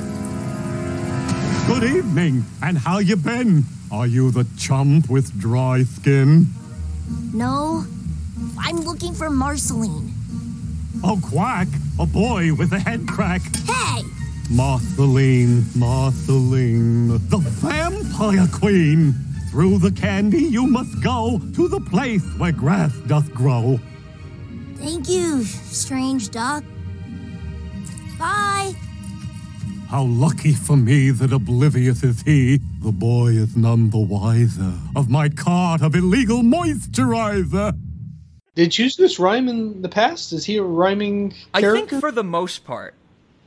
Good 1.74 1.96
evening, 1.96 2.44
and 2.62 2.78
how 2.78 2.98
you 2.98 3.16
been? 3.16 3.64
Are 3.90 4.06
you 4.06 4.30
the 4.30 4.46
chump 4.56 5.10
with 5.10 5.36
dry 5.40 5.82
skin? 5.82 6.46
No, 7.32 7.84
I'm 8.56 8.76
looking 8.82 9.12
for 9.12 9.28
Marceline. 9.28 10.12
Oh, 11.02 11.20
quack, 11.20 11.66
a 11.98 12.06
boy 12.06 12.54
with 12.54 12.72
a 12.72 12.78
head 12.78 13.08
crack. 13.08 13.42
Hey! 13.66 14.02
Marceline, 14.48 15.64
Marceline, 15.74 17.08
the 17.28 17.38
vampire 17.38 18.46
queen. 18.52 19.12
Through 19.50 19.78
the 19.78 19.90
candy 19.90 20.44
you 20.44 20.68
must 20.68 21.02
go 21.02 21.40
to 21.56 21.66
the 21.66 21.80
place 21.80 22.24
where 22.38 22.52
grass 22.52 22.94
doth 23.08 23.32
grow. 23.32 23.80
Thank 24.76 25.08
you, 25.08 25.42
strange 25.42 26.30
duck. 26.30 26.62
Bye. 28.16 28.74
How 29.94 30.06
lucky 30.06 30.54
for 30.54 30.76
me 30.76 31.10
that 31.10 31.32
oblivious 31.32 32.02
is 32.02 32.22
he. 32.22 32.56
The 32.80 32.90
boy 32.90 33.28
is 33.28 33.56
none 33.56 33.90
the 33.90 33.98
wiser 33.98 34.72
of 34.96 35.08
my 35.08 35.28
cart 35.28 35.82
of 35.82 35.94
illegal 35.94 36.40
moisturizer. 36.40 37.78
Did 38.56 38.76
you 38.76 38.86
use 38.86 38.96
this 38.96 39.20
rhyme 39.20 39.46
in 39.46 39.82
the 39.82 39.88
past? 39.88 40.32
Is 40.32 40.44
he 40.44 40.56
a 40.56 40.64
rhyming 40.64 41.32
I 41.54 41.60
character? 41.60 41.86
think 41.86 42.00
for 42.00 42.10
the 42.10 42.24
most 42.24 42.64
part. 42.64 42.94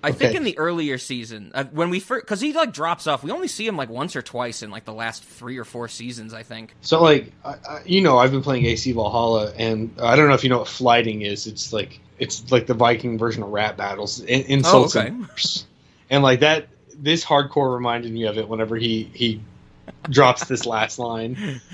I 0.01 0.13
think 0.13 0.35
in 0.35 0.45
the 0.45 0.57
earlier 0.57 0.97
season, 0.97 1.51
uh, 1.53 1.65
when 1.65 1.89
we 1.89 1.99
first, 1.99 2.25
because 2.25 2.39
he 2.39 2.53
like 2.53 2.71
drops 2.71 3.07
off, 3.07 3.25
we 3.25 3.31
only 3.31 3.49
see 3.49 3.67
him 3.67 3.75
like 3.75 3.89
once 3.89 4.15
or 4.15 4.21
twice 4.21 4.63
in 4.63 4.71
like 4.71 4.85
the 4.85 4.93
last 4.93 5.25
three 5.25 5.57
or 5.57 5.65
four 5.65 5.89
seasons, 5.89 6.33
I 6.33 6.43
think. 6.43 6.75
So 6.79 7.03
like, 7.03 7.33
I, 7.43 7.55
I, 7.69 7.81
you 7.85 7.99
know, 7.99 8.19
I've 8.19 8.31
been 8.31 8.41
playing 8.41 8.65
AC 8.67 8.93
Valhalla, 8.93 9.51
and 9.57 9.91
I 10.01 10.15
don't 10.15 10.29
know 10.29 10.33
if 10.33 10.45
you 10.45 10.49
know 10.49 10.59
what 10.59 10.69
flyting 10.69 11.23
is. 11.23 11.45
It's 11.45 11.73
like 11.73 11.99
it's 12.19 12.49
like 12.53 12.67
the 12.67 12.73
Viking 12.73 13.17
version 13.17 13.43
of 13.43 13.49
rap 13.49 13.75
battles, 13.75 14.21
in, 14.21 14.43
insults 14.43 14.95
Oh, 14.95 15.01
okay. 15.01 15.13
and 16.09 16.23
like 16.23 16.41
that. 16.41 16.67
This 16.99 17.23
hardcore 17.23 17.73
reminded 17.73 18.11
me 18.11 18.23
of 18.25 18.37
it 18.37 18.47
whenever 18.47 18.75
he 18.75 19.03
he 19.13 19.41
drops 20.09 20.45
this 20.45 20.65
last 20.65 20.99
line. 20.99 21.61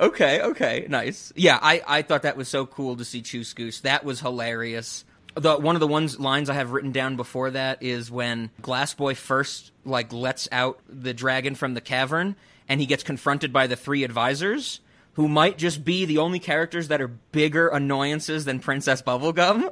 Okay, 0.00 0.40
okay, 0.40 0.86
nice. 0.88 1.30
Yeah, 1.36 1.58
I, 1.60 1.82
I 1.86 2.02
thought 2.02 2.22
that 2.22 2.38
was 2.38 2.48
so 2.48 2.64
cool 2.64 2.96
to 2.96 3.04
see 3.04 3.20
Chuskus. 3.20 3.82
That 3.82 4.02
was 4.02 4.20
hilarious. 4.20 5.04
The 5.34 5.56
one 5.56 5.76
of 5.76 5.80
the 5.80 5.86
ones 5.86 6.18
lines 6.18 6.48
I 6.48 6.54
have 6.54 6.70
written 6.70 6.90
down 6.90 7.16
before 7.16 7.50
that 7.50 7.82
is 7.82 8.10
when 8.10 8.50
Glassboy 8.62 9.14
first 9.14 9.72
like 9.84 10.12
lets 10.12 10.48
out 10.50 10.80
the 10.88 11.12
dragon 11.12 11.54
from 11.54 11.74
the 11.74 11.82
cavern 11.82 12.34
and 12.66 12.80
he 12.80 12.86
gets 12.86 13.02
confronted 13.02 13.52
by 13.52 13.66
the 13.66 13.76
three 13.76 14.04
advisors 14.04 14.80
who 15.14 15.28
might 15.28 15.58
just 15.58 15.84
be 15.84 16.06
the 16.06 16.18
only 16.18 16.38
characters 16.38 16.88
that 16.88 17.00
are 17.00 17.08
bigger 17.08 17.68
annoyances 17.68 18.44
than 18.44 18.58
Princess 18.60 19.02
Bubblegum. 19.02 19.70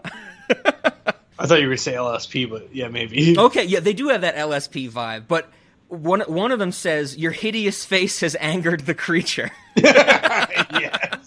I 1.38 1.46
thought 1.46 1.60
you 1.60 1.66
were 1.66 1.70
going 1.70 1.78
to 1.78 1.82
say 1.82 1.94
LSP, 1.94 2.48
but 2.48 2.74
yeah, 2.74 2.88
maybe. 2.88 3.38
okay, 3.38 3.64
yeah, 3.64 3.80
they 3.80 3.92
do 3.92 4.08
have 4.08 4.20
that 4.20 4.36
LSP 4.36 4.90
vibe, 4.90 5.24
but 5.28 5.50
one 5.88 6.20
one 6.22 6.52
of 6.52 6.58
them 6.58 6.72
says 6.72 7.16
your 7.18 7.32
hideous 7.32 7.84
face 7.84 8.20
has 8.20 8.36
angered 8.40 8.80
the 8.80 8.94
creature. 8.94 9.50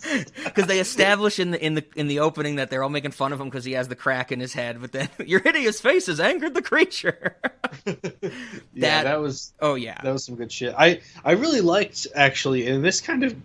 Because 0.45 0.67
they 0.67 0.79
establish 0.79 1.39
in 1.39 1.51
the 1.51 1.65
in 1.65 1.73
the 1.73 1.83
in 1.95 2.07
the 2.07 2.19
opening 2.19 2.55
that 2.55 2.69
they're 2.69 2.83
all 2.83 2.89
making 2.89 3.11
fun 3.11 3.33
of 3.33 3.41
him 3.41 3.49
because 3.49 3.65
he 3.65 3.73
has 3.73 3.87
the 3.89 3.95
crack 3.95 4.31
in 4.31 4.39
his 4.39 4.53
head, 4.53 4.79
but 4.79 4.91
then 4.91 5.09
your 5.25 5.41
hideous 5.41 5.81
face 5.81 6.05
has 6.05 6.19
angered 6.19 6.53
the 6.53 6.61
creature. 6.61 7.35
yeah, 8.73 9.03
that 9.03 9.19
was 9.19 9.51
oh 9.59 9.75
yeah, 9.75 9.99
that 10.03 10.13
was 10.13 10.23
some 10.23 10.35
good 10.35 10.51
shit. 10.51 10.73
I 10.77 11.01
I 11.25 11.33
really 11.33 11.59
liked 11.59 12.07
actually, 12.15 12.67
and 12.67 12.85
this 12.85 13.01
kind 13.01 13.23
of 13.23 13.35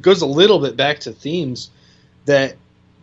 goes 0.00 0.22
a 0.22 0.26
little 0.26 0.58
bit 0.60 0.76
back 0.76 1.00
to 1.00 1.12
themes 1.12 1.70
that 2.24 2.56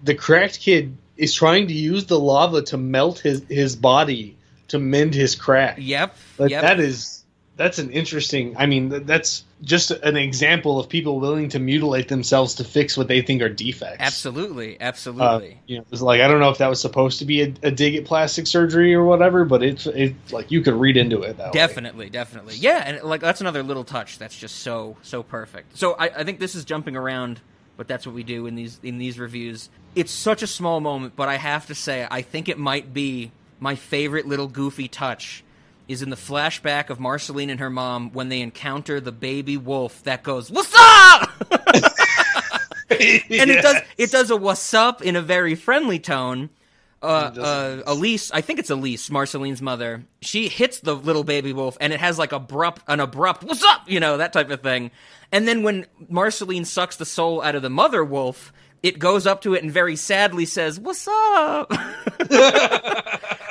the 0.04 0.16
cracked 0.16 0.60
kid 0.60 0.98
is 1.18 1.34
trying 1.34 1.68
to 1.68 1.74
use 1.74 2.06
the 2.06 2.20
lava 2.20 2.62
to 2.64 2.78
melt 2.78 3.20
his 3.20 3.44
his 3.50 3.76
body 3.76 4.36
to 4.70 4.80
mend 4.80 5.14
his 5.14 5.36
crack. 5.36 5.76
Yep, 5.80 6.16
Like, 6.40 6.52
yep. 6.52 6.62
that 6.62 6.80
is 6.80 7.24
that's 7.56 7.78
an 7.78 7.92
interesting. 7.92 8.56
I 8.58 8.66
mean, 8.66 9.06
that's 9.06 9.44
just 9.62 9.92
an 9.92 10.18
example 10.18 10.80
of 10.80 10.90
people 10.90 11.20
willing 11.20 11.50
to 11.50 11.60
mutilate 11.60 12.08
themselves 12.08 12.56
to 12.56 12.64
fix 12.64 12.98
what 12.98 13.08
they 13.08 13.22
think 13.22 13.44
are 13.44 13.48
defects. 13.50 13.98
Absolutely, 14.00 14.80
Uh, 14.80 14.86
absolutely. 14.86 15.60
you 15.68 15.78
know, 15.78 15.86
it's 15.92 16.02
like 16.02 16.20
I 16.22 16.28
don't 16.28 16.40
know 16.40 16.50
if 16.50 16.58
that 16.58 16.68
was 16.68 16.82
supposed 16.82 17.20
to 17.20 17.26
be 17.26 17.44
a, 17.44 17.54
a 17.62 17.70
dig 17.70 17.96
at 17.96 18.06
plastic 18.06 18.48
surgery 18.48 18.96
or 18.96 19.04
whatever, 19.06 19.46
but 19.46 19.62
it's 19.62 19.86
it 19.86 20.16
like 20.32 20.50
you 20.50 20.62
could 20.62 20.74
read 20.74 20.98
into 20.98 21.22
it 21.22 21.38
that 21.38 21.48
way. 21.48 21.52
Definitely, 21.54 22.10
definitely. 22.10 22.56
Yeah, 22.56 22.84
and 22.84 23.04
like 23.04 23.22
that's 23.22 23.42
another 23.42 23.62
little 23.62 23.84
touch 23.84 24.18
that's 24.18 24.36
just 24.38 24.56
so 24.62 24.98
so 25.04 25.22
perfect. 25.22 25.78
So 25.78 25.94
I, 25.94 26.06
I 26.08 26.24
think 26.24 26.40
this 26.40 26.56
is 26.56 26.66
jumping 26.66 26.96
around, 26.96 27.40
but 27.78 27.88
that's 27.88 28.08
what 28.08 28.16
we 28.16 28.24
do 28.24 28.48
in 28.48 28.56
these 28.56 28.80
in 28.82 28.98
these 28.98 29.20
reviews. 29.20 29.70
It's 29.96 30.12
such 30.12 30.42
a 30.42 30.48
small 30.48 30.80
moment, 30.80 31.16
but 31.16 31.30
I 31.30 31.36
have 31.36 31.68
to 31.68 31.76
say 31.76 32.08
I 32.10 32.22
think 32.22 32.50
it 32.50 32.58
might 32.58 32.94
be 32.94 33.32
my 33.60 33.76
favorite 33.76 34.28
little 34.28 34.48
goofy 34.48 34.88
touch 34.88 35.44
is 35.88 36.02
in 36.02 36.10
the 36.10 36.16
flashback 36.16 36.90
of 36.90 37.00
Marceline 37.00 37.50
and 37.50 37.60
her 37.60 37.70
mom 37.70 38.12
when 38.12 38.30
they 38.30 38.42
encounter 38.42 39.00
the 39.00 39.12
baby 39.12 39.58
wolf 39.58 40.04
that 40.04 40.24
goes, 40.24 40.50
What's 40.50 40.74
up? 40.76 41.30
and 42.90 43.50
it 43.52 43.62
does 43.62 43.82
it 43.98 44.12
does 44.12 44.32
a 44.32 44.36
what's 44.36 44.74
up 44.74 45.02
in 45.02 45.16
a 45.16 45.22
very 45.22 45.56
friendly 45.56 46.00
tone. 46.00 46.50
Uh, 47.02 47.32
uh, 47.38 47.84
Elise, 47.86 48.32
I 48.32 48.40
think 48.40 48.60
it's 48.60 48.70
Elise, 48.70 49.12
Marceline's 49.12 49.62
mother. 49.62 50.06
She 50.22 50.48
hits 50.48 50.80
the 50.80 50.96
little 50.96 51.26
baby 51.26 51.52
wolf, 51.52 51.78
and 51.82 51.92
it 51.92 52.00
has 52.00 52.18
like 52.18 52.32
abrupt, 52.32 52.82
an 52.88 53.02
abrupt 53.02 53.44
"What's 53.44 53.62
up?" 53.62 53.90
you 53.90 54.00
know 54.00 54.18
that 54.18 54.32
type 54.32 54.50
of 54.50 54.62
thing. 54.62 54.90
And 55.30 55.46
then 55.46 55.64
when 55.64 55.86
Marceline 56.08 56.64
sucks 56.64 56.96
the 56.96 57.06
soul 57.06 57.42
out 57.42 57.56
of 57.56 57.62
the 57.62 57.70
mother 57.70 58.06
wolf, 58.06 58.54
it 58.84 59.00
goes 59.00 59.26
up 59.26 59.42
to 59.42 59.56
it 59.56 59.64
and 59.64 59.72
very 59.72 59.96
sadly 59.96 60.46
says, 60.46 60.80
"What's 60.80 61.08
up?" 61.08 61.72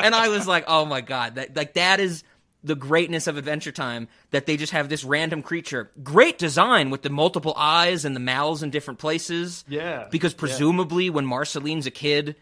and 0.01 0.14
I 0.14 0.29
was 0.29 0.47
like, 0.47 0.64
"Oh 0.68 0.85
my 0.85 1.01
god!" 1.01 1.37
That 1.37 1.57
like 1.57 1.75
that 1.75 1.99
is 2.01 2.23
the 2.64 2.75
greatness 2.77 3.27
of 3.27 3.37
Adventure 3.37 3.73
Time 3.73 4.09
that 4.31 4.47
they 4.47 4.57
just 4.57 4.73
have 4.73 4.88
this 4.88 5.03
random 5.05 5.42
creature. 5.42 5.90
Great 6.03 6.38
design 6.38 6.90
with 6.90 7.03
the 7.03 7.11
multiple 7.11 7.55
eyes 7.57 8.05
and 8.05 8.14
the 8.14 8.21
mouths 8.21 8.62
in 8.62 8.71
different 8.71 9.01
places. 9.01 9.64
Yeah, 9.66 10.07
Because 10.11 10.33
yeah. 10.33 10.38
presumably 10.38 11.11
when 11.11 11.27
Marceline's 11.27 11.87
a 11.87 11.90
kid, 11.90 12.37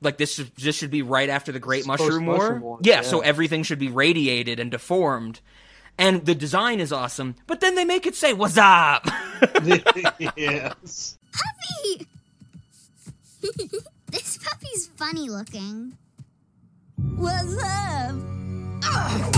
like 0.00 0.16
this 0.16 0.34
should, 0.34 0.56
this 0.56 0.76
should 0.76 0.90
be 0.90 1.02
right 1.02 1.28
after 1.28 1.52
the 1.52 1.58
Great 1.58 1.80
It's 1.80 1.88
Mushroom 1.88 2.24
War. 2.24 2.36
Mushroom 2.36 2.60
War, 2.62 2.78
yeah, 2.82 2.94
yeah. 2.96 3.00
so 3.02 3.20
everything 3.20 3.62
should 3.62 3.78
be 3.78 3.90
radiated 3.90 4.60
and 4.60 4.70
deformed. 4.70 5.40
And 5.98 6.24
the 6.24 6.34
design 6.34 6.80
is 6.80 6.90
awesome, 6.92 7.34
but 7.46 7.60
then 7.60 7.74
they 7.74 7.84
make 7.84 8.06
it 8.06 8.14
say 8.14 8.32
"What's 8.32 8.56
up?" 8.56 9.06
yes. 10.36 11.18
Puppy! 11.32 12.06
this 14.10 14.38
puppy's 14.38 14.88
funny 14.96 15.30
looking. 15.30 15.96
What's 17.16 17.56
up? 17.62 18.14
Ugh, 18.84 19.34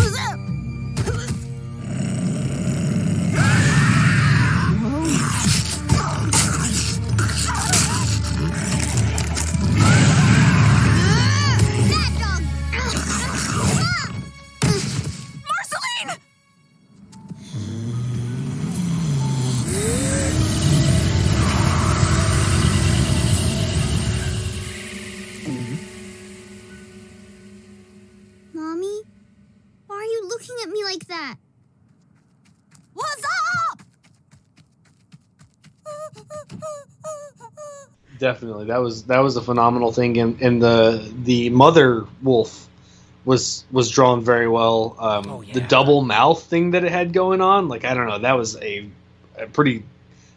Definitely, 38.23 38.67
that 38.67 38.81
was 38.81 39.03
that 39.05 39.19
was 39.19 39.37
a 39.37 39.43
phenomenal 39.43 39.91
thing, 39.93 40.17
and, 40.19 40.41
and 40.41 40.63
the 40.63 41.13
the 41.25 41.51
mother 41.51 42.07
wolf 42.23 42.69
was 43.25 43.65
was 43.73 43.91
drawn 43.91 44.23
very 44.25 44.47
well. 44.47 44.95
Um, 45.01 45.45
The 45.53 45.61
double 45.61 46.03
mouth 46.03 46.41
thing 46.41 46.71
that 46.71 46.85
it 46.85 46.93
had 46.93 47.13
going 47.13 47.41
on, 47.41 47.67
like 47.67 47.85
I 47.85 47.95
don't 47.95 48.07
know, 48.07 48.21
that 48.21 48.37
was 48.37 48.57
a, 48.63 48.89
a 49.37 49.47
pretty 49.49 49.83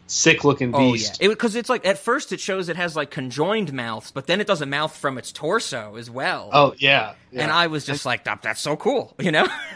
sick 0.07 0.43
looking 0.43 0.73
Oh 0.73 0.79
beast. 0.93 1.19
yeah, 1.21 1.27
because 1.27 1.55
it's 1.55 1.69
like 1.69 1.85
at 1.85 1.99
first 1.99 2.31
it 2.31 2.39
shows 2.39 2.69
it 2.69 2.75
has 2.75 2.95
like 2.95 3.11
conjoined 3.11 3.71
mouths, 3.71 4.09
but 4.09 4.25
then 4.25 4.41
it 4.41 4.47
does 4.47 4.61
a 4.61 4.65
mouth 4.65 4.95
from 4.97 5.19
its 5.19 5.31
torso 5.31 5.95
as 5.95 6.09
well. 6.09 6.49
Oh 6.53 6.73
yeah, 6.79 7.13
yeah. 7.31 7.43
and 7.43 7.51
I 7.51 7.67
was 7.67 7.85
just 7.85 8.03
like, 8.03 8.23
"That- 8.23 8.41
"That's 8.41 8.61
so 8.61 8.75
cool," 8.75 9.13
you 9.19 9.31
know? 9.31 9.47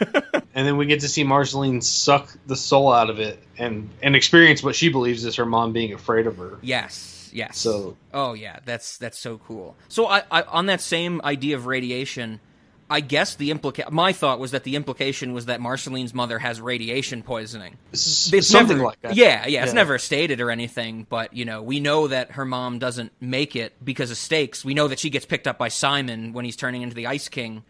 and 0.52 0.66
then 0.66 0.76
we 0.76 0.86
get 0.86 1.00
to 1.02 1.08
see 1.08 1.22
Marceline 1.22 1.80
suck 1.80 2.28
the 2.48 2.56
soul 2.56 2.92
out 2.92 3.08
of 3.08 3.20
it 3.20 3.38
and 3.56 3.88
and 4.02 4.16
experience 4.16 4.64
what 4.64 4.74
she 4.74 4.88
believes 4.88 5.24
is 5.24 5.36
her 5.36 5.46
mom 5.46 5.72
being 5.72 5.92
afraid 5.92 6.26
of 6.26 6.38
her. 6.38 6.58
yes, 6.60 7.19
yes. 7.32 7.58
So 7.58 7.96
Oh 8.12 8.32
yeah, 8.34 8.58
that's 8.64 8.98
that's 8.98 9.18
so 9.18 9.38
cool. 9.38 9.76
So 9.88 10.06
I, 10.06 10.22
I 10.30 10.42
on 10.42 10.66
that 10.66 10.80
same 10.80 11.20
idea 11.24 11.56
of 11.56 11.66
radiation, 11.66 12.40
I 12.88 13.00
guess 13.00 13.36
the 13.36 13.50
implica- 13.50 13.90
my 13.90 14.12
thought 14.12 14.40
was 14.40 14.50
that 14.50 14.64
the 14.64 14.74
implication 14.74 15.32
was 15.32 15.46
that 15.46 15.60
Marceline's 15.60 16.12
mother 16.12 16.40
has 16.40 16.60
radiation 16.60 17.22
poisoning. 17.22 17.76
It's 17.92 18.48
something 18.48 18.78
never- 18.78 18.88
like 18.88 19.00
that. 19.02 19.14
Yeah, 19.14 19.46
yeah, 19.46 19.62
it's 19.62 19.72
never 19.72 19.96
stated 19.98 20.40
or 20.40 20.50
anything, 20.50 21.06
but 21.08 21.32
you 21.32 21.44
know, 21.44 21.62
we 21.62 21.78
know 21.80 22.08
that 22.08 22.32
her 22.32 22.44
mom 22.44 22.78
doesn't 22.80 23.12
make 23.20 23.54
it 23.54 23.74
because 23.84 24.10
of 24.10 24.16
stakes. 24.16 24.64
We 24.64 24.74
know 24.74 24.88
that 24.88 24.98
she 24.98 25.08
gets 25.10 25.24
picked 25.24 25.46
up 25.46 25.56
by 25.56 25.68
Simon 25.68 26.32
when 26.32 26.44
he's 26.44 26.56
turning 26.56 26.82
into 26.82 26.96
the 26.96 27.06
Ice 27.06 27.28
King 27.28 27.62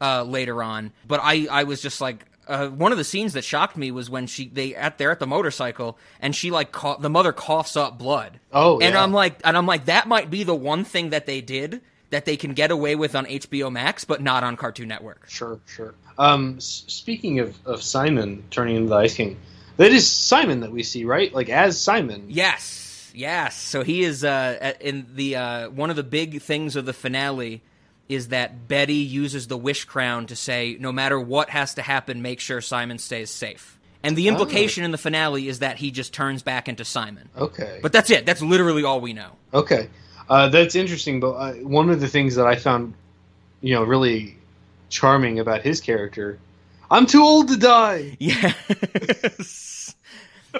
uh, 0.00 0.24
later 0.24 0.62
on. 0.62 0.92
But 1.06 1.20
I, 1.22 1.46
I 1.50 1.64
was 1.64 1.80
just 1.80 2.00
like, 2.00 2.26
uh, 2.46 2.68
one 2.68 2.92
of 2.92 2.98
the 2.98 3.04
scenes 3.04 3.32
that 3.32 3.42
shocked 3.42 3.76
me 3.76 3.90
was 3.90 4.08
when 4.08 4.26
she 4.26 4.48
they 4.48 4.74
at 4.74 4.98
they're 4.98 5.10
at 5.10 5.18
the 5.18 5.26
motorcycle 5.26 5.98
and 6.20 6.34
she 6.34 6.50
like 6.50 6.72
cough, 6.72 7.00
the 7.00 7.10
mother 7.10 7.32
coughs 7.32 7.76
up 7.76 7.98
blood. 7.98 8.38
Oh, 8.52 8.78
and 8.80 8.94
yeah. 8.94 9.02
I'm 9.02 9.12
like, 9.12 9.40
and 9.44 9.56
I'm 9.56 9.66
like, 9.66 9.86
that 9.86 10.06
might 10.08 10.30
be 10.30 10.44
the 10.44 10.54
one 10.54 10.84
thing 10.84 11.10
that 11.10 11.26
they 11.26 11.40
did 11.40 11.80
that 12.10 12.24
they 12.24 12.36
can 12.36 12.54
get 12.54 12.70
away 12.70 12.94
with 12.94 13.16
on 13.16 13.26
HBO 13.26 13.70
Max, 13.72 14.04
but 14.04 14.22
not 14.22 14.44
on 14.44 14.56
Cartoon 14.56 14.88
Network. 14.88 15.28
Sure, 15.28 15.58
sure. 15.66 15.94
Um, 16.18 16.54
s- 16.58 16.84
speaking 16.86 17.40
of, 17.40 17.56
of 17.66 17.82
Simon 17.82 18.44
turning 18.50 18.76
into 18.76 18.88
the 18.90 18.94
Ice 18.96 19.14
King, 19.14 19.36
that 19.76 19.90
is 19.90 20.08
Simon 20.08 20.60
that 20.60 20.70
we 20.70 20.82
see, 20.82 21.04
right? 21.04 21.34
Like 21.34 21.48
as 21.48 21.80
Simon. 21.80 22.26
Yes, 22.28 23.10
yes. 23.14 23.56
So 23.56 23.82
he 23.82 24.04
is 24.04 24.22
uh, 24.24 24.74
in 24.80 25.06
the 25.14 25.36
uh, 25.36 25.70
one 25.70 25.90
of 25.90 25.96
the 25.96 26.04
big 26.04 26.40
things 26.40 26.76
of 26.76 26.86
the 26.86 26.92
finale 26.92 27.60
is 28.08 28.28
that 28.28 28.68
Betty 28.68 28.94
uses 28.94 29.48
the 29.48 29.56
wish 29.56 29.84
crown 29.84 30.26
to 30.26 30.36
say, 30.36 30.76
no 30.78 30.92
matter 30.92 31.18
what 31.20 31.50
has 31.50 31.74
to 31.74 31.82
happen, 31.82 32.22
make 32.22 32.40
sure 32.40 32.60
Simon 32.60 32.98
stays 32.98 33.30
safe. 33.30 33.78
And 34.02 34.16
the 34.16 34.28
Oh. 34.28 34.32
implication 34.32 34.84
in 34.84 34.92
the 34.92 34.98
finale 34.98 35.48
is 35.48 35.58
that 35.58 35.78
he 35.78 35.90
just 35.90 36.12
turns 36.12 36.42
back 36.42 36.68
into 36.68 36.84
Simon. 36.84 37.28
Okay. 37.36 37.80
But 37.82 37.92
that's 37.92 38.10
it. 38.10 38.24
That's 38.24 38.42
literally 38.42 38.84
all 38.84 39.00
we 39.00 39.12
know. 39.12 39.32
Okay, 39.52 39.88
uh, 40.30 40.48
that's 40.50 40.74
interesting. 40.76 41.18
But 41.18 41.32
uh, 41.32 41.52
one 41.54 41.90
of 41.90 42.00
the 42.00 42.06
things 42.08 42.36
that 42.36 42.46
I 42.46 42.54
found, 42.56 42.94
you 43.60 43.74
know, 43.74 43.82
really 43.82 44.36
charming 44.90 45.40
about 45.40 45.62
his 45.62 45.80
character, 45.80 46.38
I'm 46.88 47.06
too 47.06 47.22
old 47.22 47.48
to 47.48 47.56
die. 47.56 48.16
Yes. 48.20 49.65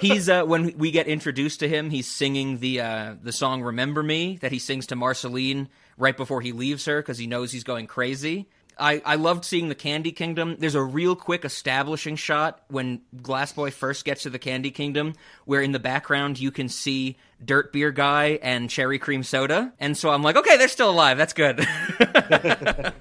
He's 0.01 0.29
uh, 0.29 0.43
when 0.43 0.77
we 0.77 0.91
get 0.91 1.07
introduced 1.07 1.59
to 1.61 1.67
him, 1.67 1.89
he's 1.89 2.07
singing 2.07 2.59
the 2.59 2.81
uh, 2.81 3.15
the 3.21 3.31
song 3.31 3.61
"Remember 3.61 4.03
Me" 4.03 4.37
that 4.41 4.51
he 4.51 4.59
sings 4.59 4.87
to 4.87 4.95
Marceline 4.95 5.69
right 5.97 6.15
before 6.15 6.41
he 6.41 6.51
leaves 6.51 6.85
her 6.85 7.01
because 7.01 7.17
he 7.17 7.27
knows 7.27 7.51
he's 7.51 7.63
going 7.63 7.87
crazy. 7.87 8.47
I, 8.79 9.01
I 9.05 9.15
loved 9.15 9.43
seeing 9.43 9.69
the 9.69 9.75
Candy 9.75 10.11
Kingdom. 10.11 10.55
There's 10.59 10.75
a 10.75 10.83
real 10.83 11.15
quick 11.15 11.45
establishing 11.45 12.15
shot 12.15 12.61
when 12.67 13.01
Glass 13.21 13.51
Boy 13.51 13.71
first 13.71 14.05
gets 14.05 14.23
to 14.23 14.29
the 14.29 14.39
Candy 14.39 14.71
Kingdom, 14.71 15.13
where 15.45 15.61
in 15.61 15.71
the 15.71 15.79
background 15.79 16.39
you 16.39 16.51
can 16.51 16.69
see 16.69 17.17
Dirt 17.43 17.73
Beer 17.73 17.91
Guy 17.91 18.39
and 18.41 18.69
Cherry 18.69 18.99
Cream 18.99 19.23
Soda. 19.23 19.73
And 19.79 19.97
so 19.97 20.09
I'm 20.09 20.21
like, 20.21 20.35
okay, 20.35 20.57
they're 20.57 20.67
still 20.67 20.91
alive. 20.91 21.17
That's 21.17 21.33
good. 21.33 21.67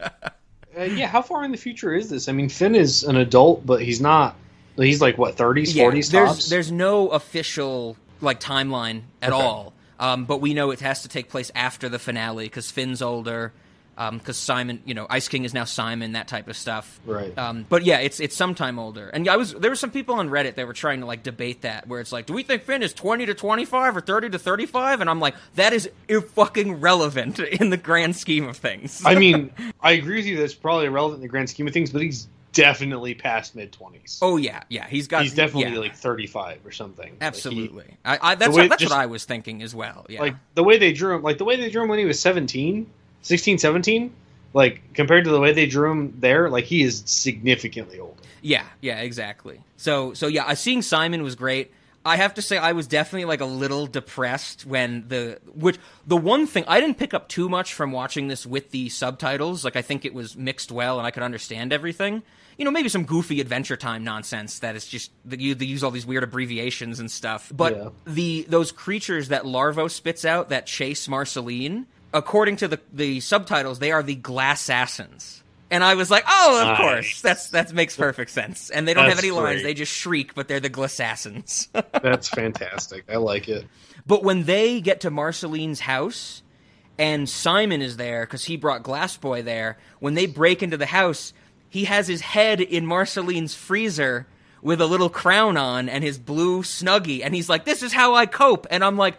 Uh, 0.79 0.83
yeah, 0.83 1.07
how 1.07 1.23
far 1.23 1.43
in 1.43 1.51
the 1.53 1.57
future 1.57 1.95
is 1.95 2.11
this? 2.11 2.29
I 2.29 2.33
mean, 2.33 2.51
Finn 2.51 2.75
is 2.75 3.03
an 3.03 3.17
adult, 3.17 3.65
but 3.65 3.81
he's 3.81 3.99
not. 3.99 4.37
He's 4.77 5.01
like 5.01 5.19
what 5.19 5.37
30s, 5.37 5.75
Yeah, 5.75 5.85
40s 5.85 6.11
there's 6.11 6.29
tops. 6.29 6.49
there's 6.49 6.71
no 6.73 7.09
official 7.09 7.97
like 8.21 8.41
timeline 8.41 9.03
at 9.23 9.33
Okay. 9.33 9.43
all. 9.43 9.73
Um, 9.99 10.25
but 10.27 10.41
we 10.43 10.53
know 10.55 10.71
it 10.73 10.81
has 10.81 11.03
to 11.03 11.09
take 11.09 11.29
place 11.31 11.51
after 11.55 11.89
the 11.89 11.99
finale 11.99 12.45
because 12.45 12.71
Finn's 12.71 13.01
older. 13.03 13.53
Because 14.13 14.37
Simon, 14.37 14.83
you 14.85 14.93
know, 14.93 15.07
Ice 15.09 15.27
King 15.27 15.45
is 15.47 15.55
now 15.55 15.65
Simon, 15.65 16.13
that 16.13 16.29
type 16.29 16.49
of 16.49 16.57
stuff. 16.59 17.01
Right. 17.07 17.33
Um, 17.39 17.65
but 17.67 17.83
yeah, 17.83 18.01
it's 18.01 18.21
it's 18.21 18.37
sometime 18.37 18.79
older. 18.79 19.09
And 19.09 19.27
I 19.27 19.39
was 19.39 19.55
there 19.55 19.71
were 19.71 19.75
some 19.75 19.91
people 19.91 20.17
on 20.17 20.29
Reddit 20.29 20.57
that 20.57 20.67
were 20.67 20.75
trying 20.75 21.01
to 21.01 21.07
like 21.07 21.23
debate 21.23 21.63
that, 21.63 21.89
where 21.89 21.99
it's 22.01 22.13
like, 22.13 22.27
do 22.27 22.35
we 22.35 22.43
think 22.43 22.65
Finn 22.65 22.83
is 22.83 22.93
twenty 22.93 23.25
to 23.25 23.33
twenty 23.33 23.65
five 23.65 23.97
or 23.97 24.03
thirty 24.03 24.29
to 24.29 24.39
thirty 24.39 24.67
five? 24.67 25.01
And 25.01 25.09
I'm 25.09 25.19
like, 25.19 25.35
that 25.55 25.73
is 25.73 25.89
fucking 26.35 26.79
relevant 26.81 27.39
in 27.61 27.71
the 27.71 27.79
grand 27.79 28.17
scheme 28.17 28.47
of 28.47 28.59
things. 28.59 29.01
I 29.03 29.15
mean, 29.15 29.51
I 29.81 29.93
agree 29.93 30.17
with 30.17 30.27
you. 30.27 30.37
That's 30.37 30.53
probably 30.53 30.85
irrelevant 30.89 31.21
in 31.21 31.23
the 31.23 31.29
grand 31.29 31.49
scheme 31.49 31.67
of 31.67 31.73
things, 31.73 31.91
but 31.91 32.03
he's 32.03 32.29
definitely 32.57 33.15
past 33.15 33.55
mid 33.55 33.71
20s. 33.73 34.19
oh 34.23 34.37
yeah, 34.37 34.63
yeah, 34.69 34.87
he's 34.89 35.07
got 35.07 35.23
he's 35.23 35.35
definitely 35.35 35.73
yeah, 35.75 35.79
like 35.81 35.95
35 35.95 36.67
or 36.67 36.73
something. 36.73 37.05
Like, 37.13 37.21
he- 37.21 37.27
absolutely. 37.27 37.97
I, 38.05 38.19
I 38.21 38.35
that's 38.35 38.55
what, 38.55 38.69
that's 38.69 38.81
just- 38.83 38.91
what 38.93 39.01
I 39.01 39.07
was 39.07 39.25
thinking 39.25 39.63
as 39.63 39.75
well. 39.75 40.07
Yeah. 40.09 40.21
like 40.23 40.35
the 40.55 40.65
way 40.65 40.79
they 40.79 40.93
drew 40.93 41.15
him 41.15 41.23
like 41.23 41.39
the 41.39 41.45
way 41.45 41.57
they 41.57 41.71
drew 41.71 41.83
him 41.83 41.89
when 41.89 41.99
he 41.99 42.05
was 42.05 42.19
17 42.19 42.91
16 43.23 43.59
17 43.59 44.13
like 44.55 44.81
compared 44.95 45.25
to 45.25 45.31
the 45.31 45.41
way 45.41 45.53
they 45.53 45.67
drew 45.67 45.91
him 45.91 46.15
there 46.19 46.49
like 46.49 46.65
he 46.65 46.83
is 46.83 47.03
significantly 47.07 48.01
older 48.01 48.15
Yeah, 48.43 48.65
yeah, 48.81 49.01
exactly. 49.01 49.61
So, 49.77 50.15
so 50.15 50.27
yeah, 50.29 50.53
seeing 50.55 50.83
Simon 50.83 51.23
was 51.23 51.35
great. 51.35 51.71
I 52.07 52.17
have 52.17 52.35
to 52.35 52.43
say, 52.43 52.57
I 52.57 52.73
was 52.73 52.87
definitely 52.87 53.25
like 53.25 53.41
a 53.41 53.47
little 53.47 53.87
depressed 53.87 54.65
when 54.65 55.09
the 55.09 55.39
which 55.55 55.79
the 56.07 56.17
one 56.17 56.47
thing 56.47 56.65
I 56.69 56.81
didn't 56.81 56.99
pick 56.99 57.13
up 57.13 57.29
too 57.29 57.49
much 57.49 57.75
from 57.75 57.91
watching 57.93 58.29
this 58.29 58.47
with 58.47 58.71
the 58.71 58.89
subtitles. 58.89 59.65
Like, 59.65 59.77
I 59.77 59.83
think 59.83 60.05
it 60.05 60.15
was 60.15 60.37
mixed 60.37 60.71
well, 60.71 60.99
and 60.99 61.07
I 61.07 61.11
could 61.11 61.23
understand 61.25 61.73
everything. 61.73 62.23
You 62.59 62.65
know, 62.65 62.71
maybe 62.71 62.89
some 62.89 63.05
goofy 63.05 63.41
Adventure 63.41 63.77
Time 63.77 64.05
nonsense 64.05 64.61
that 64.61 64.77
is 64.77 64.87
just 64.87 65.11
that 65.27 65.41
you 65.41 65.55
they 65.55 65.67
use 65.67 65.83
all 65.85 65.91
these 65.91 66.07
weird 66.07 66.23
abbreviations 66.25 67.01
and 67.01 67.11
stuff. 67.11 67.53
But 67.55 67.77
Yeah. 67.77 67.89
the 68.07 68.47
those 68.49 68.73
creatures 68.73 69.29
that 69.29 69.43
Larvo 69.43 69.91
spits 69.91 70.25
out 70.25 70.49
that 70.51 70.67
chase 70.67 71.09
Marceline, 71.09 71.87
according 72.15 72.57
to 72.59 72.69
the 72.69 72.81
the 72.93 73.21
subtitles, 73.21 73.79
they 73.81 73.91
are 73.91 74.03
the 74.03 74.17
Glassassins. 74.17 75.43
And 75.71 75.83
I 75.83 75.95
was 75.95 76.11
like, 76.11 76.25
oh, 76.29 76.61
of 76.61 76.67
Nice. 76.69 76.79
course, 76.79 77.21
that's 77.23 77.51
that 77.51 77.73
makes 77.73 77.97
perfect 77.97 78.31
sense. 78.31 78.71
And 78.71 78.87
they 78.87 78.95
don't 78.95 79.09
have 79.09 79.19
any 79.19 79.33
lines; 79.33 79.57
great. 79.57 79.63
they 79.65 79.75
just 79.75 79.93
shriek, 79.93 80.35
but 80.35 80.47
they're 80.47 80.61
the 80.61 80.71
Glassassins. 80.71 81.69
that's 82.03 82.29
fantastic 82.29 83.05
i 83.11 83.17
like 83.17 83.49
it 83.49 83.67
but 84.07 84.23
when 84.23 84.45
they 84.45 84.81
get 84.81 85.01
to 85.01 85.11
Marceline's 85.11 85.81
house, 85.81 86.43
and 86.99 87.29
Simon 87.29 87.83
is 87.83 87.97
there 87.97 88.25
because 88.25 88.45
he 88.45 88.57
brought 88.57 88.85
Glass 88.85 89.17
Boy 89.17 89.43
there. 89.43 89.79
When 89.99 90.15
they 90.15 90.27
break 90.27 90.63
into 90.63 90.77
the 90.77 90.87
house, 90.87 91.33
he 91.69 91.85
has 91.87 92.07
his 92.07 92.21
head 92.21 92.61
in 92.61 92.87
Marceline's 92.87 93.55
freezer 93.57 94.29
with 94.63 94.81
a 94.81 94.87
little 94.87 95.11
crown 95.11 95.57
on 95.57 95.89
and 95.89 96.05
his 96.05 96.19
blue 96.19 96.63
snuggie, 96.63 97.23
and 97.25 97.35
he's 97.35 97.49
like, 97.49 97.65
"This 97.65 97.83
is 97.83 97.93
how 97.93 98.15
I 98.15 98.27
cope." 98.27 98.67
And 98.71 98.85
I'm 98.85 98.97
like. 98.97 99.17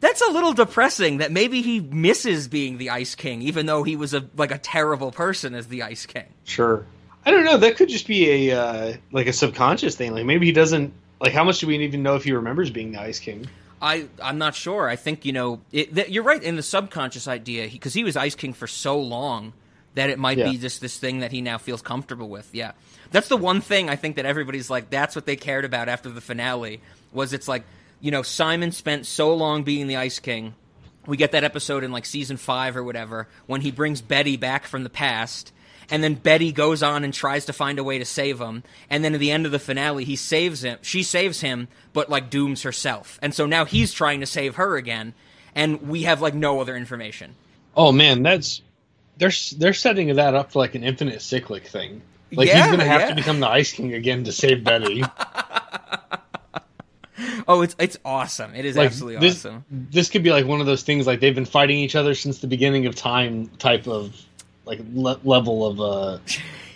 That's 0.00 0.22
a 0.22 0.30
little 0.30 0.52
depressing 0.54 1.18
that 1.18 1.30
maybe 1.30 1.60
he 1.62 1.80
misses 1.80 2.48
being 2.48 2.78
the 2.78 2.90
Ice 2.90 3.14
King, 3.14 3.42
even 3.42 3.66
though 3.66 3.82
he 3.82 3.96
was 3.96 4.14
a 4.14 4.24
like 4.36 4.50
a 4.50 4.58
terrible 4.58 5.12
person 5.12 5.54
as 5.54 5.66
the 5.68 5.82
Ice 5.82 6.06
King. 6.06 6.24
sure 6.44 6.84
i 7.26 7.30
don't 7.30 7.44
know 7.44 7.58
that 7.58 7.76
could 7.76 7.90
just 7.90 8.06
be 8.06 8.48
a 8.48 8.58
uh, 8.58 8.96
like 9.12 9.26
a 9.26 9.32
subconscious 9.32 9.94
thing 9.94 10.10
like 10.14 10.24
maybe 10.24 10.46
he 10.46 10.52
doesn't 10.52 10.90
like 11.20 11.34
how 11.34 11.44
much 11.44 11.58
do 11.58 11.66
we 11.66 11.76
even 11.76 12.02
know 12.02 12.16
if 12.16 12.24
he 12.24 12.32
remembers 12.32 12.70
being 12.70 12.92
the 12.92 13.00
ice 13.00 13.18
king 13.18 13.46
I 13.82 14.08
I'm 14.22 14.36
not 14.38 14.54
sure. 14.54 14.88
I 14.90 14.96
think 14.96 15.24
you 15.26 15.32
know 15.32 15.60
it, 15.72 15.94
that 15.94 16.10
you're 16.10 16.22
right 16.22 16.42
in 16.42 16.56
the 16.56 16.62
subconscious 16.62 17.26
idea 17.28 17.66
because 17.68 17.94
he, 17.94 18.04
was 18.04 18.14
Ice 18.16 18.34
King 18.34 18.52
for 18.52 18.66
so 18.66 18.98
long 19.00 19.54
that 19.94 20.10
it 20.10 20.18
might 20.18 20.36
Yeah. 20.36 20.50
be 20.50 20.58
just 20.58 20.82
this 20.82 20.98
thing 20.98 21.20
that 21.20 21.32
he 21.32 21.40
now 21.40 21.56
feels 21.56 21.80
comfortable 21.80 22.28
with. 22.28 22.48
Yeah, 22.54 22.72
that's 23.10 23.28
the 23.28 23.38
one 23.38 23.62
thing 23.62 23.88
I 23.88 23.96
think 23.96 24.16
that 24.16 24.26
everybody's 24.26 24.68
like 24.68 24.90
that's 24.90 25.14
what 25.16 25.24
they 25.24 25.36
cared 25.36 25.64
about 25.64 25.88
after 25.88 26.10
the 26.10 26.20
finale 26.20 26.80
was 27.12 27.32
it's 27.32 27.48
like 27.48 27.64
you 28.00 28.10
know 28.10 28.22
Simon 28.22 28.72
spent 28.72 29.06
so 29.06 29.34
long 29.34 29.62
being 29.62 29.86
the 29.86 29.96
Ice 29.96 30.18
King. 30.18 30.54
We 31.06 31.16
get 31.16 31.32
that 31.32 31.44
episode 31.44 31.82
in 31.84 31.92
like 31.92 32.04
season 32.06 32.36
five 32.36 32.76
or 32.76 32.84
whatever 32.84 33.28
when 33.46 33.62
he 33.62 33.70
brings 33.70 34.00
Betty 34.00 34.36
back 34.36 34.66
from 34.66 34.84
the 34.84 34.90
past. 34.90 35.52
And 35.92 36.04
then 36.04 36.14
Betty 36.14 36.52
goes 36.52 36.84
on 36.84 37.02
and 37.02 37.12
tries 37.12 37.46
to 37.46 37.52
find 37.52 37.78
a 37.80 37.82
way 37.84 37.98
to 37.98 38.04
save 38.04 38.40
him. 38.40 38.62
And 38.88 39.02
then 39.02 39.12
at 39.14 39.18
the 39.18 39.32
end 39.32 39.44
of 39.44 39.50
the 39.50 39.58
finale, 39.58 40.04
he 40.04 40.14
saves 40.14 40.62
him. 40.62 40.78
She 40.82 41.02
saves 41.02 41.40
him, 41.40 41.66
but 41.92 42.08
like 42.08 42.30
dooms 42.30 42.62
herself. 42.62 43.18
And 43.20 43.34
so 43.34 43.44
now 43.44 43.64
he's 43.64 43.92
trying 43.92 44.20
to 44.20 44.26
save 44.26 44.54
her 44.54 44.76
again. 44.76 45.14
And 45.52 45.88
we 45.88 46.02
have 46.04 46.20
like 46.22 46.34
no 46.34 46.60
other 46.60 46.76
information. 46.76 47.34
oh 47.76 47.90
man 47.92 48.22
that's 48.22 48.62
they're 49.16 49.32
they're 49.58 49.72
setting 49.72 50.14
that 50.14 50.34
up 50.34 50.52
for 50.52 50.58
like 50.60 50.74
an 50.76 50.84
infinite 50.84 51.22
cyclic 51.22 51.66
thing 51.66 52.02
like 52.32 52.46
Yeah, 52.48 52.62
he's 52.62 52.70
gonna 52.70 52.84
have 52.84 53.00
yeah. 53.02 53.08
to 53.10 53.14
become 53.14 53.40
the 53.40 53.48
ice 53.48 53.72
king 53.72 53.94
again 53.94 54.24
to 54.24 54.32
save 54.32 54.62
betty 54.64 55.02
Oh, 57.48 57.62
it's 57.62 57.74
it's 57.78 57.98
awesome. 58.04 58.54
It 58.54 58.64
is 58.64 58.76
like 58.76 58.86
absolutely 58.86 59.20
this, 59.20 59.44
awesome. 59.44 59.64
this 59.70 60.08
could 60.10 60.22
be 60.22 60.30
like 60.30 60.46
one 60.46 60.60
of 60.60 60.66
those 60.66 60.82
things 60.82 61.06
like 61.06 61.20
they've 61.20 61.34
been 61.34 61.44
fighting 61.46 61.78
each 61.78 61.96
other 61.96 62.14
since 62.14 62.38
the 62.38 62.46
beginning 62.46 62.86
of 62.86 62.94
time 62.94 63.48
type 63.58 63.86
of 63.86 64.14
like 64.64 64.80
le- 64.92 65.20
level 65.24 65.66
of 65.66 65.80
uh 65.80 66.18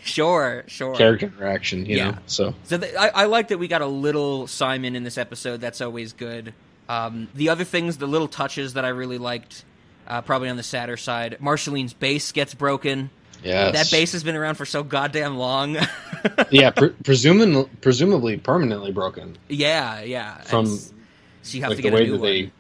Sure, 0.05 0.64
sure. 0.66 0.95
character 0.97 1.26
interaction 1.26 1.86
you 1.86 1.97
Yeah. 1.97 2.11
know 2.11 2.18
so 2.26 2.55
So 2.64 2.76
th- 2.78 2.95
I, 2.95 3.09
I 3.09 3.24
like 3.24 3.49
that 3.49 3.59
we 3.59 3.68
got 3.68 3.80
a 3.80 3.86
little 3.86 4.47
Simon 4.47 4.97
in 4.97 5.03
this 5.05 5.16
episode. 5.16 5.61
That's 5.62 5.80
always 5.80 6.12
good. 6.12 6.53
Um, 6.90 7.28
the 7.34 7.49
other 7.49 7.64
things, 7.64 7.97
the 7.97 8.07
little 8.07 8.28
touches 8.28 8.74
that 8.74 8.84
I 8.84 8.88
really 8.88 9.16
liked, 9.16 9.64
uh, 10.07 10.20
probably 10.20 10.51
on 10.51 10.57
the 10.59 10.62
sadder 10.62 10.99
side. 10.99 11.38
Marceline's 11.40 11.95
base 11.95 12.32
gets 12.32 12.53
broken. 12.53 13.09
yeah 13.42 13.70
That 13.70 13.90
base 13.90 14.12
has 14.12 14.22
been 14.22 14.36
around 14.36 14.57
for 14.57 14.66
so 14.66 14.82
goddamn 14.82 15.38
long. 15.38 15.78
yeah 16.51 16.70
pre- 16.70 16.91
presumably 17.05 17.68
presumably 17.81 18.37
permanently 18.37 18.93
broken 18.93 19.37
yeah, 19.49 20.01
yeah. 20.03 20.39
From- 20.43 20.66
It's- 20.66 20.93
So 21.43 21.57
you 21.57 21.62
have 21.62 21.70
like 21.70 21.77
to 21.79 21.83
the 21.83 21.91
get 21.91 21.93
a 21.93 21.97
way 21.97 22.05
new 22.07 22.12
that 22.12 22.20
one. 22.20 22.31
they, 22.31 22.51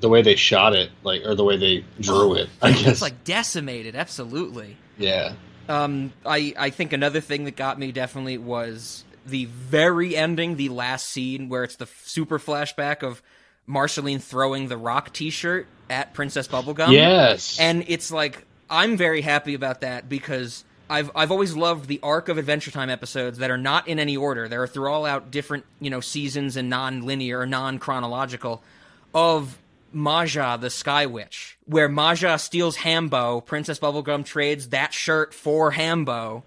the 0.00 0.08
way 0.10 0.22
they 0.22 0.36
shot 0.36 0.74
it, 0.74 0.90
like 1.02 1.22
or 1.24 1.34
the 1.34 1.44
way 1.44 1.56
they 1.56 1.84
drew 2.00 2.34
it. 2.34 2.48
I 2.60 2.70
It's 2.70 2.82
guess. 2.82 3.02
like 3.02 3.24
decimated, 3.24 3.96
absolutely. 3.96 4.76
yeah. 4.98 5.32
Um, 5.68 6.12
I 6.24 6.52
I 6.58 6.70
think 6.70 6.92
another 6.92 7.20
thing 7.20 7.44
that 7.44 7.56
got 7.56 7.78
me 7.78 7.90
definitely 7.92 8.36
was 8.38 9.04
the 9.24 9.46
very 9.46 10.14
ending, 10.14 10.56
the 10.56 10.68
last 10.68 11.06
scene 11.08 11.48
where 11.48 11.64
it's 11.64 11.76
the 11.76 11.88
super 12.04 12.38
flashback 12.38 13.02
of 13.02 13.22
Marceline 13.66 14.20
throwing 14.20 14.68
the 14.68 14.76
rock 14.76 15.12
T-shirt 15.12 15.66
at 15.90 16.12
Princess 16.14 16.46
Bubblegum. 16.46 16.92
Yes. 16.92 17.58
and 17.58 17.84
it's 17.88 18.12
like 18.12 18.44
I'm 18.68 18.96
very 18.98 19.22
happy 19.22 19.54
about 19.54 19.80
that 19.80 20.08
because. 20.10 20.62
I've 20.88 21.10
I've 21.14 21.30
always 21.30 21.56
loved 21.56 21.88
the 21.88 22.00
arc 22.02 22.28
of 22.28 22.38
Adventure 22.38 22.70
Time 22.70 22.90
episodes 22.90 23.38
that 23.38 23.50
are 23.50 23.58
not 23.58 23.88
in 23.88 23.98
any 23.98 24.16
order. 24.16 24.48
They're 24.48 24.66
through 24.66 24.90
all 24.90 25.04
out 25.04 25.30
different, 25.30 25.64
you 25.80 25.90
know, 25.90 26.00
seasons 26.00 26.56
and 26.56 26.70
non-linear 26.70 27.40
or 27.40 27.46
non-chronological 27.46 28.62
of 29.14 29.58
Maja 29.92 30.58
the 30.60 30.70
Sky 30.70 31.06
Witch, 31.06 31.58
where 31.64 31.88
Maja 31.88 32.38
steals 32.38 32.76
Hambo, 32.76 33.40
Princess 33.40 33.78
Bubblegum 33.78 34.24
trades 34.24 34.68
that 34.68 34.92
shirt 34.92 35.34
for 35.34 35.72
Hambo. 35.72 36.44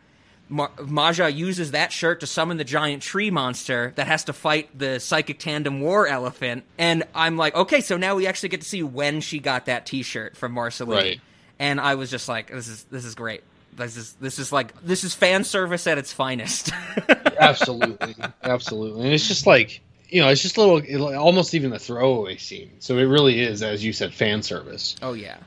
Ma- 0.51 0.69
Maja 0.83 1.29
uses 1.29 1.71
that 1.71 1.91
shirt 1.91 2.21
to 2.21 2.27
summon 2.27 2.57
the 2.57 2.63
giant 2.63 3.03
tree 3.03 3.29
monster 3.29 3.93
that 3.95 4.07
has 4.07 4.23
to 4.23 4.33
fight 4.33 4.77
the 4.77 4.99
psychic 4.99 5.37
tandem 5.37 5.79
war 5.79 6.07
elephant. 6.07 6.63
And 6.77 7.03
I'm 7.13 7.37
like, 7.37 7.55
okay, 7.55 7.81
so 7.81 7.97
now 7.97 8.15
we 8.15 8.25
actually 8.25 8.49
get 8.49 8.61
to 8.61 8.67
see 8.67 8.81
when 8.81 9.21
she 9.21 9.39
got 9.39 9.65
that 9.65 9.85
T-shirt 9.85 10.35
from 10.35 10.53
Marceline. 10.53 10.97
Right. 10.97 11.21
And 11.59 11.79
I 11.79 11.95
was 11.95 12.09
just 12.09 12.27
like, 12.27 12.49
this 12.49 12.67
is 12.67 12.83
this 12.85 13.05
is 13.05 13.15
great. 13.15 13.43
This 13.79 13.97
is 13.97 14.13
this 14.13 14.39
is 14.39 14.51
like 14.51 14.79
this 14.83 15.03
is 15.03 15.13
fan 15.13 15.43
service 15.43 15.87
at 15.87 15.97
its 15.97 16.13
finest. 16.13 16.71
absolutely, 17.39 18.15
absolutely, 18.43 19.05
and 19.05 19.13
it's 19.13 19.27
just 19.27 19.45
like 19.45 19.81
you 20.09 20.21
know, 20.21 20.29
it's 20.29 20.41
just 20.41 20.57
a 20.57 20.61
little, 20.61 20.77
it, 20.77 21.15
almost 21.15 21.53
even 21.53 21.71
a 21.71 21.77
throwaway 21.79 22.35
scene. 22.37 22.71
So 22.79 22.97
it 22.97 23.03
really 23.03 23.41
is, 23.41 23.61
as 23.61 23.83
you 23.85 23.93
said, 23.93 24.11
fan 24.13 24.41
service. 24.41 24.95
Oh 25.01 25.13
yeah, 25.13 25.37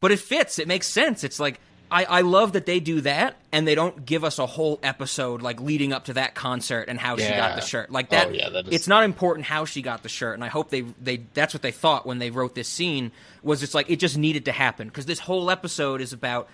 but 0.00 0.10
it 0.12 0.18
fits. 0.18 0.58
It 0.58 0.66
makes 0.68 0.86
sense. 0.88 1.22
It's 1.24 1.38
like 1.38 1.60
I, 1.90 2.04
I 2.04 2.20
love 2.22 2.52
that 2.54 2.66
they 2.66 2.80
do 2.80 3.00
that, 3.02 3.36
and 3.52 3.66
they 3.66 3.74
don't 3.76 4.04
give 4.04 4.24
us 4.24 4.38
a 4.40 4.46
whole 4.46 4.80
episode 4.82 5.40
like 5.40 5.60
leading 5.60 5.92
up 5.92 6.06
to 6.06 6.14
that 6.14 6.34
concert 6.34 6.86
and 6.88 6.98
how 6.98 7.16
she 7.16 7.28
got 7.28 7.54
the 7.54 7.62
shirt. 7.62 7.92
Like 7.92 8.10
that. 8.10 8.26
Oh, 8.26 8.30
yeah, 8.30 8.48
that 8.50 8.66
is- 8.66 8.74
It's 8.74 8.88
not 8.88 9.04
important 9.04 9.46
how 9.46 9.64
she 9.64 9.82
got 9.82 10.02
the 10.02 10.08
shirt, 10.08 10.34
and 10.34 10.42
I 10.44 10.48
hope 10.48 10.70
they 10.70 10.80
they 11.00 11.18
that's 11.34 11.54
what 11.54 11.62
they 11.62 11.72
thought 11.72 12.04
when 12.04 12.18
they 12.18 12.30
wrote 12.30 12.54
this 12.54 12.68
scene 12.68 13.12
was 13.42 13.62
it's 13.62 13.74
like 13.74 13.88
it 13.88 13.96
just 14.00 14.18
needed 14.18 14.46
to 14.46 14.52
happen 14.52 14.88
because 14.88 15.06
this 15.06 15.20
whole 15.20 15.48
episode 15.50 16.00
is 16.00 16.12
about 16.12 16.48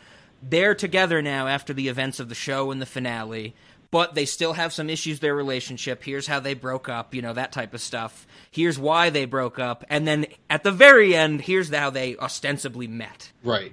they're 0.48 0.74
together 0.74 1.22
now 1.22 1.46
after 1.46 1.72
the 1.72 1.88
events 1.88 2.20
of 2.20 2.28
the 2.28 2.34
show 2.34 2.70
and 2.70 2.80
the 2.80 2.86
finale. 2.86 3.54
But 3.90 4.16
they 4.16 4.24
still 4.24 4.54
have 4.54 4.72
some 4.72 4.90
issues 4.90 5.20
their 5.20 5.36
relationship. 5.36 6.02
Here's 6.02 6.26
how 6.26 6.40
they 6.40 6.54
broke 6.54 6.88
up, 6.88 7.14
you 7.14 7.22
know, 7.22 7.32
that 7.32 7.52
type 7.52 7.74
of 7.74 7.80
stuff. 7.80 8.26
Here's 8.50 8.76
why 8.76 9.10
they 9.10 9.24
broke 9.24 9.60
up. 9.60 9.84
And 9.88 10.06
then 10.06 10.26
at 10.50 10.64
the 10.64 10.72
very 10.72 11.14
end, 11.14 11.42
here's 11.42 11.72
how 11.72 11.90
they 11.90 12.16
ostensibly 12.16 12.88
met. 12.88 13.30
Right. 13.44 13.72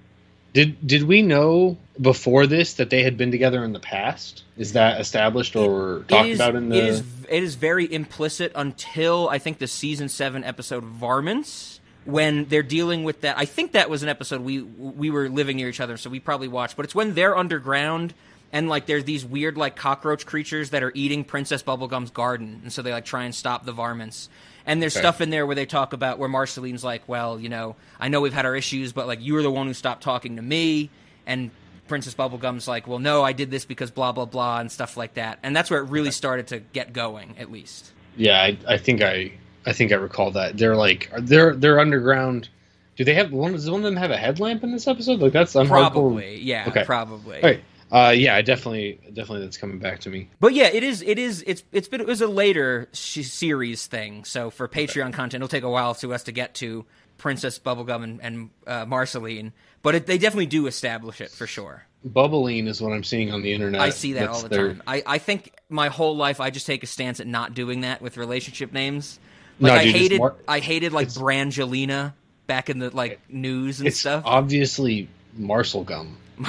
Did 0.53 0.85
did 0.85 1.03
we 1.03 1.21
know 1.21 1.77
before 1.99 2.45
this 2.45 2.73
that 2.75 2.89
they 2.89 3.03
had 3.03 3.17
been 3.17 3.31
together 3.31 3.63
in 3.63 3.73
the 3.73 3.79
past? 3.79 4.43
Is 4.57 4.73
that 4.73 4.99
established 4.99 5.55
or 5.55 6.03
talked 6.07 6.27
it 6.27 6.31
is, 6.31 6.39
about 6.39 6.55
in 6.55 6.69
the? 6.69 6.77
it 6.77 6.85
is 6.85 7.03
it 7.29 7.41
is 7.41 7.55
very 7.55 7.91
implicit 7.91 8.51
until 8.53 9.29
I 9.29 9.39
think 9.39 9.59
the 9.59 9.67
season 9.67 10.09
seven 10.09 10.43
episode 10.43 10.83
Varmints 10.83 11.79
when 12.05 12.45
they're 12.45 12.63
dealing 12.63 13.03
with 13.03 13.21
that. 13.21 13.37
I 13.37 13.45
think 13.45 13.73
that 13.73 13.89
was 13.89 14.03
an 14.03 14.09
episode 14.09 14.41
we 14.41 14.61
we 14.61 15.09
were 15.09 15.29
living 15.29 15.57
near 15.57 15.69
each 15.69 15.79
other, 15.79 15.97
so 15.97 16.09
we 16.09 16.19
probably 16.19 16.47
watched. 16.47 16.75
But 16.75 16.85
it's 16.85 16.95
when 16.95 17.13
they're 17.13 17.37
underground 17.37 18.13
and 18.53 18.67
like 18.67 18.85
there's 18.85 19.03
these 19.05 19.23
weird 19.25 19.55
like 19.57 19.75
cockroach 19.75 20.25
creatures 20.25 20.71
that 20.71 20.83
are 20.83 20.91
eating 20.95 21.23
Princess 21.23 21.63
Bubblegum's 21.63 22.11
garden, 22.11 22.59
and 22.63 22.73
so 22.73 22.81
they 22.81 22.91
like 22.91 23.05
try 23.05 23.23
and 23.23 23.33
stop 23.35 23.65
the 23.65 23.71
varmints. 23.71 24.29
And 24.65 24.81
there's 24.81 24.95
Okay. 24.95 25.01
stuff 25.01 25.21
in 25.21 25.31
there 25.31 25.45
where 25.47 25.55
they 25.55 25.65
talk 25.65 25.93
about 25.93 26.19
where 26.19 26.29
Marceline's 26.29 26.83
like, 26.83 27.07
well, 27.09 27.39
you 27.39 27.49
know, 27.49 27.75
I 27.99 28.09
know 28.09 28.21
we've 28.21 28.33
had 28.33 28.45
our 28.45 28.55
issues, 28.55 28.93
but 28.93 29.07
like 29.07 29.19
you 29.21 29.33
were 29.33 29.41
the 29.41 29.49
one 29.51 29.65
who 29.67 29.73
stopped 29.73 30.03
talking 30.03 30.35
to 30.35 30.41
me, 30.41 30.89
and 31.25 31.49
Princess 31.87 32.13
Bubblegum's 32.13 32.67
like, 32.67 32.87
well, 32.87 32.99
no, 32.99 33.23
I 33.23 33.33
did 33.33 33.49
this 33.51 33.65
because 33.65 33.89
blah 33.91 34.11
blah 34.11 34.25
blah 34.25 34.59
and 34.59 34.71
stuff 34.71 34.97
like 34.97 35.15
that. 35.15 35.39
And 35.43 35.55
that's 35.55 35.69
where 35.71 35.79
it 35.81 35.89
really 35.89 36.11
started 36.11 36.47
to 36.47 36.59
get 36.59 36.93
going, 36.93 37.35
at 37.39 37.51
least. 37.51 37.91
yeah, 38.17 38.39
I, 38.41 38.57
I 38.67 38.77
think 38.77 39.01
I 39.01 39.31
I 39.65 39.73
think 39.73 39.91
I 39.91 39.95
recall 39.95 40.31
that 40.31 40.57
they're 40.57 40.75
like 40.75 41.09
are- 41.13 41.21
they're 41.21 41.55
they're 41.55 41.79
underground. 41.79 42.49
Do 42.97 43.03
they 43.05 43.13
have 43.15 43.31
one? 43.31 43.53
Does 43.53 43.69
one 43.69 43.79
of 43.79 43.83
them 43.85 43.95
have 43.95 44.11
a 44.11 44.17
headlamp 44.17 44.63
in 44.63 44.71
this 44.71 44.87
episode? 44.87 45.19
Like 45.19 45.33
that's 45.33 45.55
I'm 45.55 45.67
hardcore- 45.67 45.69
Probably, 45.91 46.39
yeah, 46.41 46.65
Okay. 46.67 46.83
probably. 46.83 47.39
Right. 47.41 47.63
Uh, 47.91 48.11
yeah, 48.11 48.35
I 48.35 48.41
definitely 48.41 48.99
definitely 49.13 49.41
that's 49.41 49.57
coming 49.57 49.77
back 49.79 49.99
to 50.01 50.09
me. 50.09 50.29
But 50.39 50.53
yeah, 50.53 50.67
it 50.67 50.81
is. 50.83 51.01
It 51.01 51.19
is. 51.19 51.43
It's. 51.45 51.63
It's 51.73 51.87
been. 51.89 51.99
It 51.99 52.07
was 52.07 52.21
a 52.21 52.27
later 52.27 52.87
sh- 52.93 53.25
series 53.25 53.85
thing. 53.85 54.23
So 54.23 54.49
for 54.49 54.67
Patreon 54.69 55.11
content, 55.13 55.35
it'll 55.41 55.47
take 55.49 55.63
a 55.63 55.69
while 55.69 55.93
to 55.95 56.13
us 56.13 56.23
to 56.23 56.31
get 56.31 56.53
to 56.55 56.85
Princess 57.17 57.59
Bubblegum 57.59 58.03
and, 58.03 58.21
and 58.21 58.49
uh, 58.65 58.85
Marceline. 58.85 59.51
But 59.81 59.95
it, 59.95 60.05
they 60.05 60.17
definitely 60.17 60.45
do 60.45 60.67
establish 60.67 61.19
it 61.19 61.31
for 61.31 61.45
sure. 61.47 61.83
Bubbline 62.07 62.67
is 62.67 62.81
what 62.81 62.93
I'm 62.93 63.03
seeing 63.03 63.31
on 63.33 63.41
the 63.41 63.51
internet. 63.51 63.81
I 63.81 63.89
see 63.89 64.13
that 64.13 64.21
That's 64.27 64.35
all 64.37 64.43
the 64.43 64.49
their- 64.49 64.67
time. 64.69 64.83
I, 64.87 65.03
I 65.05 65.17
think 65.17 65.53
my 65.69 65.89
whole 65.89 66.15
life 66.15 66.39
I 66.39 66.49
just 66.49 66.65
take 66.67 66.83
a 66.83 66.87
stance 66.87 67.19
at 67.19 67.27
not 67.27 67.53
doing 67.55 67.81
that 67.81 68.01
with 68.01 68.15
relationship 68.17 68.71
names. 68.71 69.19
No, 69.61 69.69
Like 69.69 69.79
I 69.81 69.83
dude, 69.85 69.95
hated. 69.95 70.17
more- 70.17 70.35
I 70.47 70.59
hated 70.59 70.91
like 70.91 71.07
Brangelina 71.09 72.13
back 72.47 72.69
in 72.69 72.79
the 72.79 72.89
like 72.89 73.19
news 73.29 73.79
and 73.79 73.87
It's 73.87 73.99
stuff. 73.99 74.23
obviously 74.25 75.07
Marcel 75.37 75.83
gum. 75.83 76.17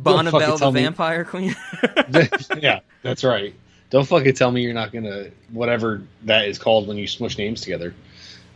Bonnibel 0.00 0.38
the 0.52 0.56
tell 0.58 0.72
me- 0.72 0.82
Vampire 0.82 1.24
Queen. 1.24 1.54
yeah, 2.58 2.80
that's 3.02 3.24
right. 3.24 3.54
Don't 3.90 4.06
fucking 4.06 4.34
tell 4.34 4.50
me 4.50 4.62
you're 4.62 4.74
not 4.74 4.92
gonna 4.92 5.30
whatever 5.50 6.02
that 6.24 6.46
is 6.48 6.58
called 6.58 6.88
when 6.88 6.96
you 6.96 7.06
smush 7.06 7.38
names 7.38 7.60
together. 7.60 7.94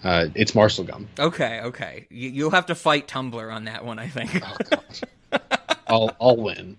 Uh, 0.04 0.26
it's 0.34 0.54
Marcel 0.54 0.84
gum. 0.84 1.08
okay, 1.18 1.60
okay. 1.62 2.06
You, 2.10 2.28
you'll 2.30 2.50
have 2.50 2.66
to 2.66 2.74
fight 2.74 3.06
Tumblr 3.06 3.54
on 3.54 3.64
that 3.64 3.84
one. 3.84 3.98
I 3.98 4.08
think. 4.08 4.42
I'll 5.86 6.14
I'll 6.20 6.36
win. 6.36 6.76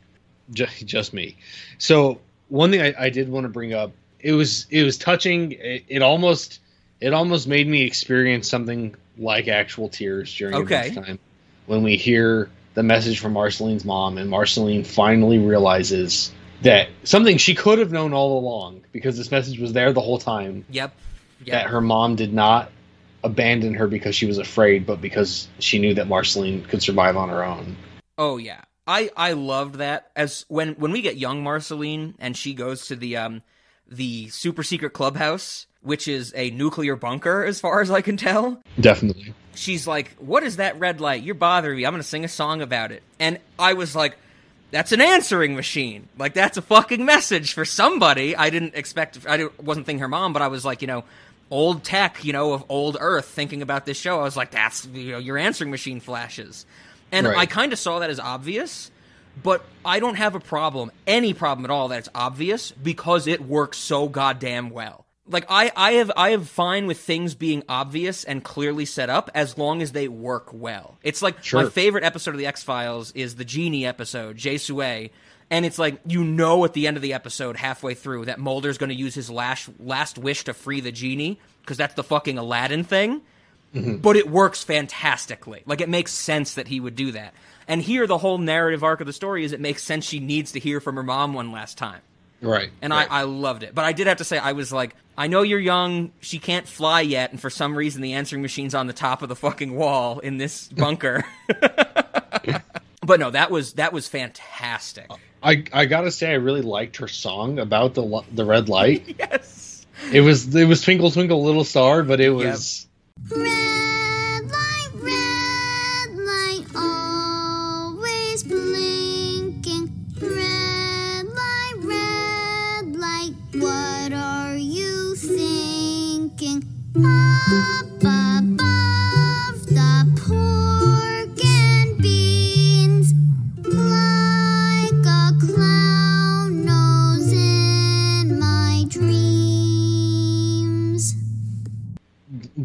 Just, 0.52 0.86
just 0.86 1.14
me. 1.14 1.38
So 1.78 2.20
one 2.54 2.70
thing 2.70 2.82
I, 2.82 2.94
I 3.06 3.10
did 3.10 3.30
want 3.30 3.46
to 3.46 3.50
bring 3.50 3.74
up 3.74 3.92
it 4.20 4.34
was 4.34 4.68
it 4.70 4.84
was 4.84 4.98
touching. 4.98 5.54
It, 5.54 5.86
it 5.88 6.02
almost 6.02 6.60
it 7.02 7.12
almost 7.14 7.48
made 7.48 7.68
me 7.68 7.82
experience 7.82 8.48
something 8.48 8.96
like 9.18 9.48
actual 9.48 9.90
tears 9.90 10.34
during 10.36 10.56
Okay. 10.56 10.88
Adventure 10.88 11.02
time 11.02 11.20
when 11.66 11.82
we 11.82 11.98
hear 11.98 12.50
the 12.76 12.84
message 12.84 13.20
from 13.20 13.34
Marceline's 13.34 13.86
mom 13.86 14.18
and 14.18 14.30
Marceline 14.30 14.84
finally 14.84 15.40
realizes 15.40 16.32
that 16.62 16.90
something 17.04 17.38
she 17.38 17.56
could 17.56 17.80
have 17.80 17.92
known 17.92 18.14
all 18.14 18.40
along 18.40 18.82
because 18.92 19.18
this 19.18 19.32
message 19.32 19.60
was 19.60 19.74
there 19.74 19.92
the 19.92 20.02
whole 20.02 20.18
time 20.18 20.64
Yep. 20.70 20.94
Yep. 21.46 21.54
that 21.54 21.70
her 21.70 21.82
mom 21.82 22.16
did 22.16 22.34
not 22.34 22.72
abandon 23.24 23.74
her 23.74 23.88
because 23.88 24.16
she 24.16 24.26
was 24.26 24.38
afraid 24.38 24.86
but 24.86 25.02
because 25.02 25.48
she 25.60 25.80
knew 25.80 25.94
that 25.96 26.08
Marceline 26.08 26.64
could 26.66 26.84
survive 26.84 27.18
on 27.18 27.30
her 27.30 27.44
own. 27.44 27.76
Oh 28.18 28.38
yeah. 28.38 28.62
I 28.88 29.10
I 29.16 29.34
loved 29.34 29.76
that 29.76 30.12
as 30.16 30.46
when 30.48 30.74
when 30.74 30.92
we 30.92 31.02
get 31.02 31.18
young 31.18 31.44
Marceline 31.44 32.16
and 32.20 32.36
she 32.36 32.54
goes 32.54 32.88
to 32.88 32.96
the 32.96 33.18
um 33.18 33.42
the 33.88 34.30
super 34.30 34.64
secret 34.64 34.92
clubhouse, 34.92 35.68
which 35.82 36.08
is 36.08 36.34
a 36.36 36.50
nuclear 36.52 36.96
bunker 36.96 37.44
as 37.44 37.60
far 37.60 37.82
as 37.82 37.92
I 37.92 38.02
can 38.02 38.18
tell. 38.18 38.62
Definitely. 38.80 39.34
She's 39.56 39.88
like, 39.88 40.16
"What 40.18 40.44
is 40.44 40.58
that 40.58 40.80
red 40.80 41.00
light? 41.00 41.24
You're 41.24 41.36
bothering 41.36 41.78
me. 41.78 41.86
I'm 41.86 41.94
going 41.94 42.02
to 42.02 42.08
sing 42.08 42.26
a 42.26 42.30
song 42.30 42.62
about 42.62 42.92
it." 42.92 43.04
And 43.20 43.40
I 43.58 43.74
was 43.74 43.96
like, 43.96 44.18
"That's 44.72 44.92
an 44.92 45.02
answering 45.02 45.56
machine. 45.56 46.10
Like 46.18 46.34
that's 46.34 46.58
a 46.58 46.62
fucking 46.62 47.06
message 47.06 47.54
for 47.54 47.64
somebody." 47.64 48.36
I 48.36 48.50
didn't 48.50 48.76
expect 48.76 49.20
I 49.28 49.48
wasn't 49.62 49.86
thinking 49.86 50.02
her 50.02 50.08
mom, 50.08 50.34
but 50.34 50.42
I 50.42 50.48
was 50.48 50.66
like, 50.66 50.82
you 50.82 50.88
know, 50.88 51.06
old 51.52 51.84
tech, 51.84 52.26
you 52.26 52.34
know, 52.34 52.54
of 52.54 52.66
old 52.68 52.98
Earth 53.00 53.26
thinking 53.26 53.62
about 53.62 53.86
this 53.86 53.98
show. 53.98 54.20
I 54.20 54.24
was 54.24 54.36
like, 54.36 54.52
"That's, 54.52 54.86
you 54.88 55.12
know, 55.14 55.20
your 55.20 55.38
answering 55.38 55.72
machine 55.72 56.02
flashes." 56.02 56.66
And 57.14 57.28
Right. 57.28 57.38
I 57.38 57.46
kind 57.46 57.72
of 57.72 57.80
saw 57.80 58.00
that 58.00 58.10
as 58.10 58.20
obvious, 58.20 58.92
but 59.42 59.64
I 59.86 60.00
don't 60.00 60.16
have 60.16 60.36
a 60.36 60.40
problem, 60.40 60.92
any 61.08 61.34
problem 61.34 61.64
at 61.66 61.72
all 61.72 61.88
that 61.90 62.00
it's 62.00 62.10
obvious 62.14 62.72
because 62.72 63.28
it 63.28 63.42
works 63.42 63.78
so 63.78 64.10
goddamn 64.10 64.70
well. 64.70 65.06
Like 65.26 65.46
I, 65.48 65.72
I 65.76 65.92
have 65.94 66.12
I 66.18 66.32
have 66.32 66.50
fine 66.50 66.86
with 66.86 67.00
things 67.00 67.34
being 67.34 67.64
obvious 67.70 68.26
and 68.26 68.44
clearly 68.44 68.84
set 68.84 69.10
up 69.10 69.32
as 69.34 69.58
long 69.58 69.82
as 69.82 69.94
they 69.94 70.10
work 70.10 70.50
well. 70.52 70.98
It's 71.02 71.22
like 71.22 71.38
my 71.54 71.70
favorite 71.70 72.04
episode 72.04 72.32
of 72.32 72.40
the 72.40 72.46
X 72.46 72.62
Files 72.62 73.14
is 73.14 73.36
the 73.36 73.46
genie 73.46 73.86
episode, 73.86 74.36
Je 74.36 74.56
Souhaite. 74.56 75.12
And 75.50 75.66
it's 75.66 75.80
like 75.80 76.00
you 76.06 76.26
know 76.26 76.66
at 76.66 76.74
the 76.74 76.88
end 76.88 76.98
of 76.98 77.04
the 77.04 77.14
episode, 77.14 77.56
halfway 77.56 77.94
through, 77.94 78.26
that 78.26 78.40
Mulder's 78.40 78.78
going 78.78 78.90
to 78.90 78.96
use 78.96 79.16
his 79.16 79.30
last 79.30 79.70
last 79.80 80.18
wish 80.18 80.44
to 80.46 80.54
free 80.54 80.82
the 80.82 80.92
genie 80.92 81.40
because 81.62 81.78
that's 81.78 81.94
the 81.94 82.04
fucking 82.04 82.38
Aladdin 82.38 82.84
thing 82.84 83.22
Mm-hmm. 83.74 83.98
but 83.98 84.16
it 84.16 84.30
works 84.30 84.64
fantastically. 84.64 85.64
Like 85.66 85.82
it 85.82 85.90
makes 85.90 86.12
sense 86.12 86.54
that 86.56 86.68
he 86.68 86.80
would 86.80 86.96
do 86.96 87.12
that. 87.14 87.34
And 87.68 87.82
here, 87.82 88.06
the 88.06 88.18
whole 88.18 88.38
narrative 88.38 88.84
arc 88.84 89.02
of 89.02 89.08
the 89.08 89.14
story 89.14 89.44
is 89.46 89.52
it 89.52 89.60
makes 89.60 89.84
sense 89.84 90.06
she 90.06 90.20
needs 90.20 90.52
to 90.52 90.60
hear 90.60 90.80
from 90.80 90.96
her 90.96 91.04
mom 91.04 91.34
one 91.34 91.52
last 91.52 91.78
time. 91.78 92.02
Right. 92.42 92.72
And 92.82 92.92
right. 92.92 93.08
I, 93.10 93.22
I 93.22 93.24
loved 93.24 93.64
it. 93.64 93.74
But 93.74 93.86
I 93.86 93.94
did 93.94 94.08
have 94.08 94.18
to 94.18 94.24
say, 94.24 94.38
I 94.38 94.52
was 94.52 94.72
like, 94.72 94.96
I 95.18 95.28
know 95.28 95.42
you're 95.44 95.60
young. 95.60 96.12
She 96.20 96.40
can't 96.40 96.68
fly 96.68 97.02
yet. 97.02 97.32
And 97.32 97.40
for 97.40 97.50
some 97.50 97.76
reason, 97.76 98.02
the 98.02 98.14
answering 98.14 98.42
machine's 98.42 98.76
on 98.76 98.88
the 98.88 98.94
top 98.94 99.22
of 99.22 99.30
the 99.30 99.36
fucking 99.36 99.76
wall 99.76 100.20
in 100.20 100.38
this 100.38 100.68
bunker. 100.78 101.24
but 103.02 103.20
no, 103.20 103.32
that 103.32 103.50
was 103.50 103.74
that 103.74 103.94
was 103.94 104.08
fantastic. 104.08 105.10
I 105.42 105.64
I 105.72 105.86
gotta 105.86 106.12
say 106.12 106.32
I 106.32 106.36
really 106.36 106.62
liked 106.62 106.98
her 106.98 107.08
song 107.08 107.60
about 107.60 107.94
the 107.94 108.24
the 108.32 108.46
red 108.46 108.70
light. 108.70 109.16
yes. 109.20 109.86
It 110.12 110.22
was 110.22 110.54
it 110.54 110.66
was 110.68 110.82
Twinkle 110.82 111.12
Twinkle 111.12 111.44
Little 111.44 111.64
Star, 111.64 112.04
but 112.04 112.20
it 112.20 112.32
was 112.32 112.88
Red 113.18 113.93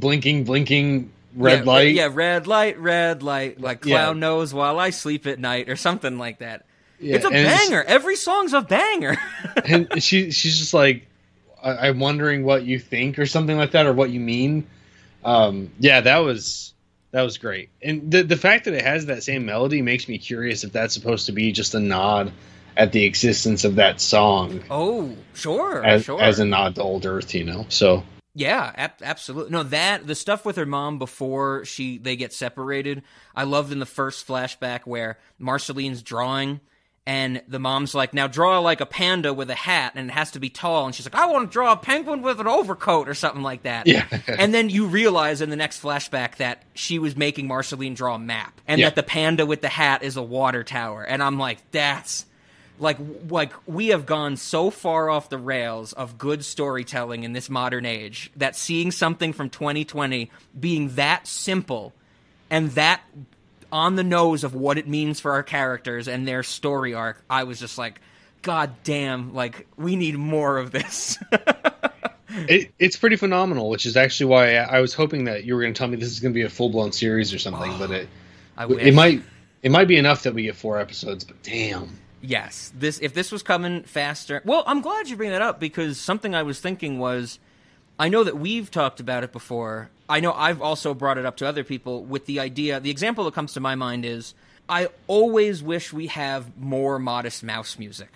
blinking, 0.08 0.44
blinking 0.44 1.10
red 1.36 1.58
Yeah, 1.60 1.64
light. 1.64 1.94
Yeah, 1.94 2.08
red 2.10 2.46
light, 2.46 2.78
red 2.78 3.22
light, 3.22 3.60
like 3.60 3.84
Yeah. 3.84 3.96
clown 3.96 4.20
knows 4.20 4.54
while 4.54 4.78
I 4.78 4.88
sleep 4.88 5.26
at 5.26 5.38
night, 5.38 5.68
or 5.68 5.76
something 5.76 6.16
like 6.16 6.38
that. 6.38 6.64
Yeah, 6.98 7.16
it's 7.16 7.24
a 7.26 7.28
and 7.28 7.36
it's- 7.36 7.68
banger. 7.68 7.84
Every 7.86 8.16
song's 8.16 8.54
a 8.54 8.62
banger. 8.62 9.18
and 9.66 10.02
she 10.02 10.30
she's 10.30 10.58
just 10.58 10.72
like, 10.72 11.06
I, 11.62 11.88
I'm 11.88 12.00
wondering 12.00 12.42
what 12.42 12.64
you 12.64 12.78
think 12.78 13.18
or 13.18 13.26
something 13.26 13.58
like 13.58 13.72
that, 13.72 13.84
or 13.84 13.92
what 13.92 14.08
you 14.08 14.20
mean. 14.20 14.66
Um, 15.24 15.70
yeah, 15.78 16.00
that 16.00 16.18
was 16.18 16.72
that 17.10 17.22
was 17.22 17.36
great, 17.36 17.68
and 17.82 18.10
the 18.10 18.22
the 18.22 18.36
fact 18.36 18.64
that 18.64 18.72
it 18.72 18.82
has 18.82 19.06
that 19.06 19.22
same 19.22 19.44
melody 19.44 19.82
makes 19.82 20.08
me 20.08 20.16
curious 20.16 20.64
if 20.64 20.72
that's 20.72 20.94
supposed 20.94 21.26
to 21.26 21.32
be 21.32 21.52
just 21.52 21.74
a 21.74 21.80
nod 21.80 22.32
at 22.78 22.92
the 22.92 23.04
existence 23.04 23.64
of 23.64 23.74
that 23.74 24.00
song 24.00 24.62
oh, 24.70 25.12
sure, 25.34 25.84
as, 25.84 26.04
sure. 26.04 26.22
as 26.22 26.38
a 26.38 26.44
nod 26.44 26.76
to 26.76 26.82
old 26.82 27.04
Earth, 27.04 27.34
you 27.34 27.44
know. 27.44 27.66
So 27.68 28.04
Yeah, 28.38 28.72
ab- 28.76 29.02
absolutely. 29.02 29.50
No, 29.52 29.64
that 29.64 30.06
the 30.06 30.14
stuff 30.14 30.44
with 30.44 30.56
her 30.56 30.66
mom 30.66 30.98
before 30.98 31.64
she 31.64 31.98
they 31.98 32.14
get 32.16 32.32
separated. 32.32 33.02
I 33.34 33.42
loved 33.44 33.72
in 33.72 33.80
the 33.80 33.86
first 33.86 34.26
flashback 34.26 34.80
where 34.84 35.18
Marceline's 35.40 36.02
drawing 36.02 36.60
and 37.04 37.42
the 37.48 37.58
mom's 37.58 37.94
like, 37.94 38.14
"Now 38.14 38.28
draw 38.28 38.58
like 38.60 38.80
a 38.80 38.86
panda 38.86 39.32
with 39.34 39.50
a 39.50 39.54
hat 39.54 39.94
and 39.96 40.08
it 40.08 40.12
has 40.12 40.30
to 40.32 40.38
be 40.40 40.50
tall." 40.50 40.86
And 40.86 40.94
she's 40.94 41.04
like, 41.06 41.14
"I 41.20 41.26
want 41.26 41.48
to 41.50 41.52
draw 41.52 41.72
a 41.72 41.76
penguin 41.76 42.22
with 42.22 42.38
an 42.38 42.46
overcoat 42.46 43.08
or 43.08 43.14
something 43.14 43.42
like 43.42 43.62
that." 43.64 43.86
Yeah. 43.88 44.06
and 44.28 44.54
then 44.54 44.70
you 44.70 44.86
realize 44.86 45.40
in 45.40 45.50
the 45.50 45.56
next 45.56 45.82
flashback 45.82 46.36
that 46.36 46.62
she 46.74 46.98
was 47.00 47.16
making 47.16 47.48
Marceline 47.48 47.94
draw 47.94 48.14
a 48.14 48.18
map 48.20 48.60
and 48.68 48.78
Yeah. 48.78 48.86
that 48.88 48.94
the 48.94 49.02
panda 49.02 49.46
with 49.46 49.62
the 49.62 49.68
hat 49.68 50.02
is 50.04 50.16
a 50.16 50.22
water 50.22 50.62
tower. 50.62 51.02
And 51.02 51.22
I'm 51.22 51.38
like, 51.40 51.58
"That's 51.72 52.24
like 52.78 52.98
like 53.28 53.52
we 53.66 53.88
have 53.88 54.06
gone 54.06 54.36
so 54.36 54.70
far 54.70 55.10
off 55.10 55.28
the 55.28 55.38
rails 55.38 55.92
of 55.92 56.18
good 56.18 56.44
storytelling 56.44 57.24
in 57.24 57.32
this 57.32 57.50
modern 57.50 57.84
age 57.84 58.30
that 58.36 58.56
seeing 58.56 58.90
something 58.90 59.32
from 59.32 59.50
2020 59.50 60.30
being 60.58 60.94
that 60.94 61.26
simple 61.26 61.92
and 62.50 62.70
that 62.72 63.02
on 63.70 63.96
the 63.96 64.04
nose 64.04 64.44
of 64.44 64.54
what 64.54 64.78
it 64.78 64.88
means 64.88 65.20
for 65.20 65.32
our 65.32 65.42
characters 65.42 66.08
and 66.08 66.26
their 66.26 66.42
story 66.42 66.94
arc 66.94 67.22
i 67.28 67.44
was 67.44 67.58
just 67.58 67.78
like 67.78 68.00
god 68.42 68.72
damn 68.84 69.34
like 69.34 69.66
we 69.76 69.96
need 69.96 70.16
more 70.16 70.58
of 70.58 70.70
this 70.70 71.18
it, 72.30 72.72
it's 72.78 72.96
pretty 72.96 73.16
phenomenal, 73.16 73.70
which 73.70 73.86
is 73.86 73.96
actually 73.96 74.26
why 74.26 74.56
I, 74.56 74.78
I 74.78 74.80
was 74.80 74.94
hoping 74.94 75.24
that 75.24 75.44
you 75.44 75.54
were 75.54 75.62
going 75.62 75.72
to 75.72 75.78
tell 75.78 75.88
me 75.88 75.96
this 75.96 76.10
is 76.10 76.20
going 76.20 76.32
to 76.32 76.38
be 76.38 76.44
a 76.44 76.50
full 76.50 76.68
blown 76.68 76.92
series 76.92 77.32
or 77.32 77.38
something. 77.38 77.76
but 77.78 77.90
it 77.90 78.08
I 78.56 78.66
it 78.66 78.94
might 78.94 79.22
it 79.62 79.70
might 79.70 79.86
be 79.88 79.96
enough 79.96 80.24
that 80.24 80.34
we 80.34 80.44
get 80.44 80.56
four 80.56 80.78
episodes. 80.78 81.24
But 81.24 81.42
damn. 81.42 81.98
Yes, 82.20 82.72
this 82.76 82.98
if 83.00 83.14
this 83.14 83.30
was 83.30 83.42
coming 83.42 83.84
faster. 83.84 84.42
Well, 84.44 84.64
I'm 84.66 84.80
glad 84.80 85.08
you 85.08 85.16
bring 85.16 85.30
that 85.30 85.42
up 85.42 85.60
because 85.60 86.00
something 86.00 86.34
I 86.34 86.42
was 86.42 86.58
thinking 86.60 86.98
was 86.98 87.38
I 87.98 88.08
know 88.08 88.24
that 88.24 88.38
we've 88.38 88.70
talked 88.70 89.00
about 89.00 89.24
it 89.24 89.32
before. 89.32 89.90
I 90.08 90.20
know 90.20 90.32
I've 90.32 90.62
also 90.62 90.94
brought 90.94 91.18
it 91.18 91.26
up 91.26 91.36
to 91.38 91.46
other 91.46 91.64
people 91.64 92.04
with 92.04 92.26
the 92.26 92.40
idea. 92.40 92.80
The 92.80 92.90
example 92.90 93.24
that 93.24 93.34
comes 93.34 93.52
to 93.54 93.60
my 93.60 93.74
mind 93.74 94.04
is 94.04 94.34
I 94.68 94.88
always 95.06 95.62
wish 95.62 95.92
we 95.92 96.08
have 96.08 96.56
more 96.58 96.98
Modest 96.98 97.42
Mouse 97.42 97.78
music. 97.78 98.10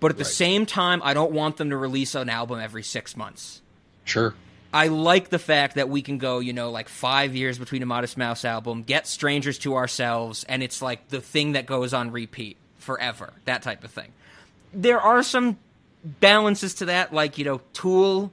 But 0.00 0.10
at 0.10 0.18
the 0.18 0.24
same 0.24 0.64
time, 0.64 1.02
I 1.04 1.12
don't 1.12 1.32
want 1.32 1.58
them 1.58 1.70
to 1.70 1.76
release 1.76 2.14
an 2.14 2.30
album 2.30 2.58
every 2.58 2.82
6 2.82 3.16
months. 3.18 3.60
Sure. 4.04 4.34
I 4.72 4.86
like 4.86 5.28
the 5.28 5.38
fact 5.38 5.74
that 5.74 5.90
we 5.90 6.00
can 6.00 6.16
go, 6.16 6.38
you 6.38 6.52
know, 6.54 6.70
like 6.70 6.88
five 6.88 7.34
years 7.34 7.58
between 7.58 7.82
a 7.82 7.86
Modest 7.86 8.16
Mouse 8.16 8.44
album, 8.44 8.82
get 8.82 9.06
Strangers 9.06 9.58
to 9.58 9.74
Ourselves, 9.74 10.44
and 10.44 10.62
it's 10.62 10.80
like 10.80 11.08
the 11.08 11.20
thing 11.20 11.52
that 11.52 11.66
goes 11.66 11.92
on 11.92 12.12
repeat 12.12 12.56
forever. 12.80 13.32
That 13.44 13.62
type 13.62 13.84
of 13.84 13.90
thing. 13.90 14.12
There 14.72 15.00
are 15.00 15.22
some 15.22 15.58
balances 16.04 16.74
to 16.74 16.86
that, 16.86 17.12
like, 17.12 17.38
you 17.38 17.44
know, 17.44 17.60
Tool. 17.72 18.32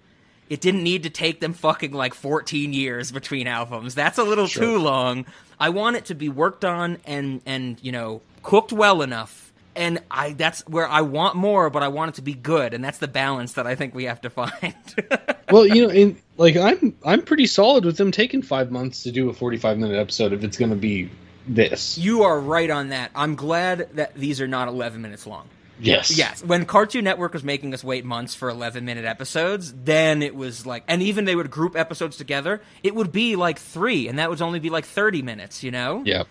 It 0.50 0.62
didn't 0.62 0.84
need 0.84 1.04
to 1.04 1.10
take 1.10 1.41
them 1.41 1.54
fucking 1.54 1.91
like 1.91 2.14
14 2.14 2.72
years 2.72 3.12
between 3.12 3.48
albums. 3.48 3.95
That's 3.95 4.18
a 4.18 4.24
little 4.24 4.48
Sure. 4.48 4.64
too 4.64 4.78
long. 4.78 5.26
I 5.60 5.70
want 5.70 5.98
it 5.98 6.06
to 6.06 6.16
be 6.16 6.30
worked 6.30 6.64
on 6.64 7.00
and 7.06 7.41
and 7.45 7.78
you 7.82 7.91
know 7.91 8.22
cooked 8.43 8.72
well 8.72 9.02
enough. 9.02 9.52
And 9.76 10.00
I 10.10 10.32
that's 10.34 10.66
where 10.68 10.88
I 10.88 11.02
want 11.02 11.36
more, 11.36 11.70
but 11.70 11.84
I 11.84 11.89
want 11.89 12.10
it 12.10 12.16
to 12.16 12.22
be 12.22 12.34
good, 12.34 12.74
and 12.74 12.82
that's 12.84 12.98
the 13.00 13.08
balance 13.10 13.54
that 13.54 13.68
I 13.68 13.76
think 13.76 13.93
we 13.93 14.06
have 14.06 14.22
to 14.22 14.30
find. 14.30 14.74
well, 15.52 15.68
you 15.68 15.86
know, 15.86 15.91
in 15.91 16.18
like 16.38 16.56
I'm 16.56 16.95
I'm 17.04 17.22
pretty 17.24 17.45
solid 17.45 17.84
with 17.84 17.98
them 17.98 18.12
taking 18.12 18.41
five 18.41 18.72
months 18.72 19.04
to 19.04 19.12
do 19.12 19.30
a 19.30 19.34
45 19.34 19.78
minute 19.78 19.98
episode 19.98 20.32
if 20.32 20.43
it's 20.45 20.58
going 20.58 20.72
to 20.72 20.78
be 20.78 21.10
this. 21.48 21.98
You 21.98 22.24
are 22.24 22.39
right 22.39 22.70
on 22.70 22.89
that. 22.89 23.12
I'm 23.16 23.36
glad 23.36 23.89
that 23.93 24.16
these 24.16 24.41
are 24.41 24.48
not 24.48 24.68
11 24.68 25.02
minutes 25.02 25.26
long. 25.26 25.48
Yes. 25.80 26.18
Yes. 26.18 26.43
When 26.43 26.66
Cartoon 26.66 27.04
Network 27.04 27.34
was 27.34 27.43
making 27.43 27.74
us 27.74 27.84
wait 27.84 28.04
months 28.04 28.34
for 28.34 28.50
11 28.50 28.84
minute 28.84 29.06
episodes, 29.06 29.74
then 29.74 30.22
it 30.22 30.36
was 30.36 30.66
like, 30.66 30.84
and 30.88 31.02
even 31.02 31.26
they 31.26 31.36
would 31.36 31.52
group 31.52 31.76
episodes 31.76 32.18
together, 32.18 32.62
it 32.84 32.95
would 32.95 33.12
be 33.12 33.36
like 33.36 33.60
three, 33.60 34.08
and 34.08 34.20
that 34.20 34.30
would 34.30 34.41
only 34.41 34.60
be 34.60 34.70
like 34.70 34.86
30 34.86 35.22
minutes, 35.22 35.64
you 35.64 35.72
know? 35.72 36.02
Yeah. 36.06 36.24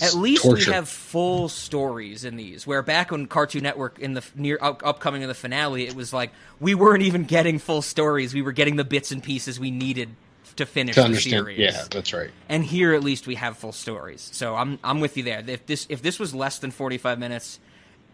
At 0.00 0.14
least 0.14 0.44
Torture. 0.44 0.70
we 0.70 0.74
have 0.74 0.88
full 0.88 1.48
stories 1.48 2.24
in 2.24 2.36
these. 2.36 2.66
Where 2.66 2.82
back 2.82 3.10
when 3.10 3.26
Cartoon 3.26 3.62
Network 3.62 3.98
in 3.98 4.14
the 4.14 4.24
near 4.34 4.58
up, 4.60 4.82
upcoming 4.86 5.22
of 5.22 5.28
the 5.28 5.34
finale, 5.34 5.86
it 5.86 5.94
was 5.94 6.14
like 6.14 6.30
we 6.60 6.74
weren't 6.74 7.02
even 7.02 7.24
getting 7.24 7.58
full 7.58 7.82
stories. 7.82 8.32
We 8.32 8.40
were 8.40 8.52
getting 8.52 8.76
the 8.76 8.84
bits 8.84 9.12
and 9.12 9.22
pieces 9.22 9.60
we 9.60 9.70
needed 9.70 10.08
to 10.56 10.66
finish 10.66 10.94
to 10.96 11.08
the 11.08 11.16
series. 11.16 11.58
Yeah, 11.58 11.84
that's 11.90 12.12
right. 12.12 12.30
And 12.48 12.64
here 12.64 12.94
at 12.94 13.02
least 13.02 13.26
we 13.26 13.36
have 13.36 13.56
full 13.56 13.72
stories. 13.72 14.30
So 14.32 14.54
I'm 14.54 14.78
I'm 14.82 15.00
with 15.00 15.16
you 15.16 15.22
there. 15.22 15.42
If 15.46 15.66
this 15.66 15.86
if 15.88 16.02
this 16.02 16.18
was 16.18 16.34
less 16.34 16.58
than 16.58 16.70
45 16.70 17.18
minutes, 17.18 17.58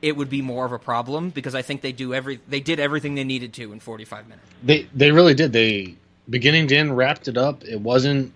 it 0.02 0.16
would 0.16 0.30
be 0.30 0.42
more 0.42 0.64
of 0.64 0.72
a 0.72 0.78
problem 0.78 1.30
because 1.30 1.54
I 1.54 1.62
think 1.62 1.80
they 1.80 1.92
do 1.92 2.14
every 2.14 2.40
they 2.48 2.60
did 2.60 2.80
everything 2.80 3.14
they 3.14 3.24
needed 3.24 3.52
to 3.54 3.72
in 3.72 3.80
45 3.80 4.28
minutes. 4.28 4.46
They 4.62 4.88
they 4.94 5.10
really 5.10 5.34
did. 5.34 5.52
They 5.52 5.96
beginning 6.28 6.68
to 6.68 6.76
end 6.76 6.96
wrapped 6.96 7.28
it 7.28 7.36
up. 7.36 7.64
It 7.64 7.80
wasn't 7.80 8.32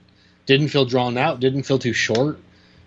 didn't 0.47 0.69
feel 0.69 0.85
drawn 0.85 1.17
out. 1.17 1.41
Didn't 1.41 1.63
feel 1.63 1.79
too 1.79 1.93
short. 1.93 2.39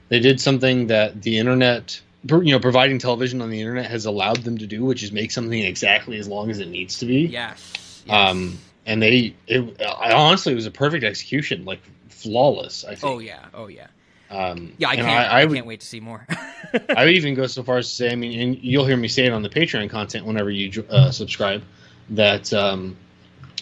They 0.09 0.19
did 0.19 0.39
something 0.39 0.87
that 0.87 1.21
the 1.21 1.37
internet, 1.39 1.99
you 2.23 2.51
know, 2.51 2.59
providing 2.59 2.99
television 2.99 3.41
on 3.41 3.49
the 3.49 3.59
internet 3.59 3.89
has 3.89 4.05
allowed 4.05 4.37
them 4.37 4.57
to 4.59 4.67
do, 4.67 4.83
which 4.85 5.03
is 5.03 5.11
make 5.11 5.31
something 5.31 5.59
exactly 5.59 6.19
as 6.19 6.27
long 6.27 6.51
as 6.51 6.59
it 6.59 6.67
needs 6.67 6.99
to 6.99 7.05
be. 7.05 7.21
Yes. 7.21 8.03
Um, 8.09 8.59
and 8.85 9.01
they, 9.01 9.35
it, 9.47 9.81
I 9.81 10.11
honestly, 10.13 10.53
it 10.53 10.55
was 10.55 10.65
a 10.65 10.71
perfect 10.71 11.03
execution, 11.03 11.65
like 11.65 11.79
flawless. 12.09 12.83
I 12.85 12.95
think. 12.95 13.03
Oh 13.03 13.19
yeah. 13.19 13.45
Oh 13.53 13.67
yeah. 13.67 13.87
Um, 14.29 14.73
Yeah, 14.77 14.89
I 14.89 14.95
can't 14.95 15.07
I, 15.07 15.41
I, 15.41 15.45
would, 15.45 15.53
can't 15.53 15.67
wait 15.67 15.81
to 15.81 15.85
see 15.85 15.99
more. 15.99 16.25
I 16.89 17.05
would 17.05 17.13
even 17.15 17.35
go 17.35 17.45
so 17.47 17.63
far 17.63 17.77
as 17.77 17.87
to 17.87 17.95
say, 17.95 18.11
I 18.11 18.15
mean, 18.15 18.39
and 18.39 18.57
you'll 18.57 18.85
hear 18.85 18.97
me 18.97 19.07
say 19.07 19.25
it 19.25 19.31
on 19.33 19.43
the 19.43 19.49
Patreon 19.49 19.89
content 19.89 20.25
whenever 20.25 20.49
you 20.49 20.83
uh, 20.89 21.11
subscribe, 21.11 21.63
that 22.09 22.51
um, 22.53 22.97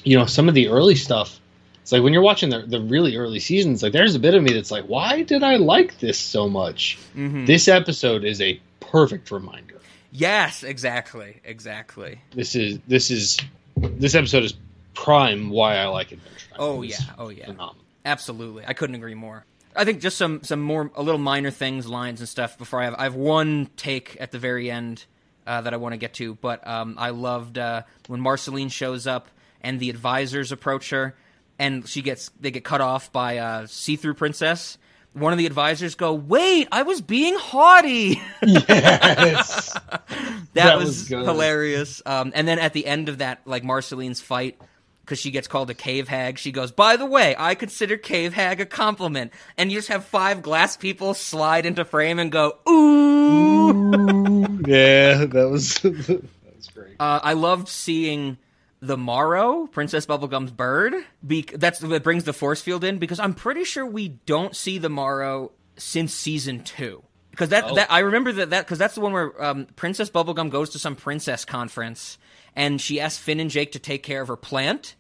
you 0.04 0.18
know 0.18 0.26
some 0.26 0.48
of 0.48 0.56
the 0.56 0.70
early 0.70 0.96
stuff. 0.96 1.40
It's 1.82 1.92
like 1.92 2.02
when 2.02 2.14
you're 2.14 2.22
watching 2.22 2.50
the 2.50 2.62
the 2.62 2.80
really 2.80 3.18
early 3.18 3.40
seasons, 3.40 3.84
like 3.84 3.92
there's 3.92 4.16
a 4.16 4.20
bit 4.20 4.36
of 4.36 4.42
me 4.42 4.54
that's 4.54 4.72
like, 4.72 4.86
why 4.86 5.24
did 5.24 5.44
I 5.44 5.58
like 5.58 6.00
this 6.00 6.18
so 6.18 6.48
much? 6.48 6.98
Mhm. 7.16 7.46
This 7.46 7.68
episode 7.68 8.24
is 8.24 8.40
a 8.42 8.60
perfect 8.80 9.32
reminder. 9.32 9.82
yes, 10.12 10.64
exactly. 10.64 11.42
Exactly. 11.44 12.22
This 12.34 12.56
is 12.56 12.80
this 12.88 13.12
is 13.12 13.38
this 13.76 14.16
episode 14.16 14.44
is 14.44 14.54
prime 14.94 15.50
why 15.50 15.78
I 15.78 15.86
like 15.88 16.12
Adventure 16.12 16.50
Time. 16.50 16.58
Oh 16.60 16.82
It 16.84 16.92
yeah. 16.92 16.98
Oh 17.18 17.30
yeah. 17.30 17.46
phenomenal. 17.46 17.76
Absolutely. 18.06 18.66
I 18.68 18.74
couldn't 18.74 18.96
agree 18.96 19.16
more. 19.16 19.46
I 19.76 19.86
think 19.86 20.02
just 20.02 20.18
some 20.18 20.44
some 20.44 20.62
more 20.62 20.92
a 20.96 21.02
little 21.02 21.20
minor 21.20 21.50
things, 21.52 21.88
lines 21.88 22.20
and 22.20 22.30
stuff. 22.30 22.58
Before 22.58 22.82
I 22.82 22.86
have 22.86 22.96
I 22.98 23.04
have 23.04 23.16
one 23.16 23.70
take 23.76 24.18
at 24.20 24.32
the 24.32 24.40
very 24.40 24.70
end 24.70 25.06
uh, 25.48 25.62
that 25.62 25.74
I 25.74 25.78
want 25.78 25.94
to 25.94 25.98
get 25.98 26.14
to, 26.16 26.36
but 26.36 26.66
um, 26.68 26.96
I 26.98 27.10
loved 27.10 27.58
uh, 27.58 27.84
when 28.08 28.22
Marceline 28.22 28.70
shows 28.70 29.08
up 29.08 29.30
and 29.62 29.80
the 29.80 29.90
advisors 29.90 30.52
approach 30.52 30.90
her, 30.92 31.16
and 31.58 31.88
she 31.88 32.02
gets 32.02 32.30
they 32.40 32.52
get 32.52 32.64
cut 32.64 32.82
off 32.82 33.12
by 33.12 33.34
a 33.34 33.68
see 33.68 33.96
through 33.96 34.14
princess. 34.16 34.78
One 35.14 35.32
of 35.32 35.38
the 35.40 35.46
advisors 35.46 35.96
go, 35.96 36.14
"Wait, 36.14 36.68
I 36.72 36.84
was 36.84 37.02
being 37.02 37.36
haughty." 37.38 38.22
Yes. 38.46 39.74
that, 39.74 40.54
That 40.54 40.78
was, 40.78 41.10
was 41.10 41.26
hilarious. 41.26 42.02
Um, 42.06 42.32
and 42.36 42.48
then 42.48 42.60
at 42.60 42.74
the 42.74 42.86
end 42.86 43.10
of 43.10 43.20
that, 43.20 43.42
like 43.46 43.64
Marceline's 43.64 44.22
fight, 44.22 44.60
because 45.06 45.20
she 45.20 45.32
gets 45.32 45.48
called 45.48 45.70
a 45.70 45.74
cave 45.74 46.08
hag, 46.08 46.38
she 46.38 46.52
goes, 46.52 46.72
"By 46.72 46.96
the 46.98 47.06
way, 47.06 47.36
I 47.38 47.56
consider 47.56 47.98
cave 47.98 48.34
hag 48.34 48.62
a 48.62 48.66
compliment." 48.66 49.32
And 49.58 49.72
you 49.72 49.78
just 49.78 49.90
have 49.90 50.06
five 50.06 50.42
glass 50.42 50.78
people 50.78 51.14
slide 51.14 51.66
into 51.66 51.86
frame 51.86 52.20
and 52.20 52.32
go, 52.32 52.58
"Ooh." 52.70 53.72
yeah, 54.66 55.26
that 55.26 55.48
was 55.52 55.76
that 55.80 56.24
was 56.56 56.68
great. 56.74 56.96
Uh, 57.00 57.20
I 57.24 57.34
loved 57.34 57.68
seeing 57.68 58.38
the 58.82 58.98
Morrow, 58.98 59.68
Princess 59.68 60.06
Bubblegum's 60.06 60.52
bird. 60.52 60.94
Be- 61.26 61.44
that's 61.54 61.80
that 61.80 62.04
brings 62.04 62.24
the 62.26 62.34
force 62.34 62.62
field 62.62 62.84
in 62.84 62.98
because 62.98 63.20
I'm 63.20 63.34
pretty 63.34 63.64
sure 63.64 63.86
we 63.86 64.10
don't 64.26 64.56
see 64.56 64.78
the 64.78 64.90
Morrow 64.90 65.52
since 65.78 66.14
season 66.14 66.64
two. 66.64 67.04
Because 67.32 67.50
that, 67.50 67.64
Oh. 67.66 67.76
that 67.76 67.92
I 67.92 68.00
remember 68.00 68.32
that 68.34 68.52
that 68.52 68.66
because 68.66 68.78
that's 68.78 68.94
the 68.96 69.02
one 69.02 69.12
where 69.14 69.44
um, 69.44 69.66
Princess 69.76 70.10
Bubblegum 70.10 70.50
goes 70.52 70.70
to 70.72 70.80
some 70.80 70.96
princess 70.96 71.46
conference 71.46 72.18
and 72.56 72.80
she 72.80 73.00
asks 73.00 73.18
Finn 73.20 73.40
and 73.40 73.50
Jake 73.50 73.72
to 73.74 73.80
take 73.80 74.04
care 74.04 74.22
of 74.22 74.28
her 74.28 74.36
plant, 74.36 74.96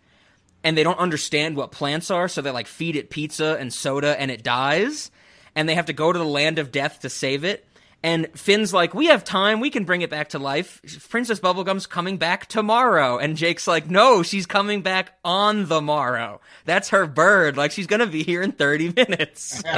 and 0.63 0.77
they 0.77 0.83
don't 0.83 0.99
understand 0.99 1.55
what 1.55 1.71
plants 1.71 2.09
are, 2.11 2.27
so 2.27 2.41
they 2.41 2.51
like 2.51 2.67
feed 2.67 2.95
it 2.95 3.09
pizza 3.09 3.57
and 3.59 3.73
soda, 3.73 4.19
and 4.19 4.31
it 4.31 4.43
dies, 4.43 5.11
and 5.55 5.67
they 5.67 5.75
have 5.75 5.85
to 5.87 5.93
go 5.93 6.11
to 6.11 6.19
the 6.19 6.25
land 6.25 6.59
of 6.59 6.71
death 6.71 6.99
to 7.01 7.09
save 7.09 7.43
it. 7.43 7.65
And 8.05 8.27
Finn's 8.35 8.73
like, 8.73 8.93
"We 8.93 9.05
have 9.05 9.23
time. 9.23 9.61
We 9.61 9.69
can 9.69 9.85
bring 9.85 10.01
it 10.01 10.09
back 10.09 10.29
to 10.29 10.39
life. 10.39 10.81
Princess 11.09 11.39
Bubblegum's 11.39 11.85
coming 11.87 12.17
back 12.17 12.47
tomorrow." 12.47 13.17
And 13.17 13.37
Jake's 13.37 13.65
like, 13.65 13.89
"No, 13.89 14.23
she's 14.23 14.45
coming 14.45 14.81
back 14.81 15.17
on 15.23 15.69
the 15.69 15.79
morrow. 15.81 16.41
That's 16.65 16.89
her 16.89 17.07
bird. 17.07 17.55
Like 17.55 17.71
she's 17.71 17.87
gonna 17.87 18.05
be 18.07 18.23
here 18.23 18.41
in 18.41 18.51
thirty 18.51 18.91
minutes." 18.93 19.63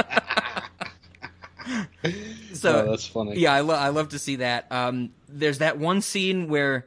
so 2.52 2.84
Oh, 2.84 2.90
that's 2.90 3.06
funny. 3.06 3.38
Yeah, 3.38 3.52
I, 3.52 3.60
lo- 3.60 3.74
I 3.74 3.88
love 3.90 4.08
to 4.10 4.18
see 4.18 4.36
that. 4.36 4.66
Um, 4.70 5.10
there's 5.28 5.58
that 5.58 5.78
one 5.78 6.00
scene 6.00 6.48
where 6.48 6.86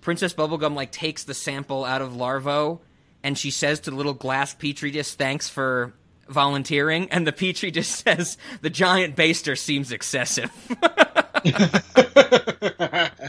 Princess 0.00 0.34
Bubblegum 0.34 0.74
like 0.74 0.92
takes 0.92 1.24
the 1.24 1.34
sample 1.34 1.84
out 1.84 2.02
of 2.02 2.12
Larvo, 2.12 2.80
and 3.22 3.36
she 3.36 3.50
says 3.50 3.80
to 3.80 3.90
the 3.90 3.96
little 3.96 4.14
glass 4.14 4.54
petri 4.54 4.90
dish, 4.90 5.14
"Thanks 5.14 5.48
for." 5.48 5.94
Volunteering, 6.30 7.10
and 7.10 7.26
the 7.26 7.32
petri 7.32 7.70
dish 7.70 7.88
says 7.88 8.36
the 8.60 8.68
giant 8.68 9.16
baster 9.16 9.56
seems 9.56 9.92
excessive. 9.92 10.52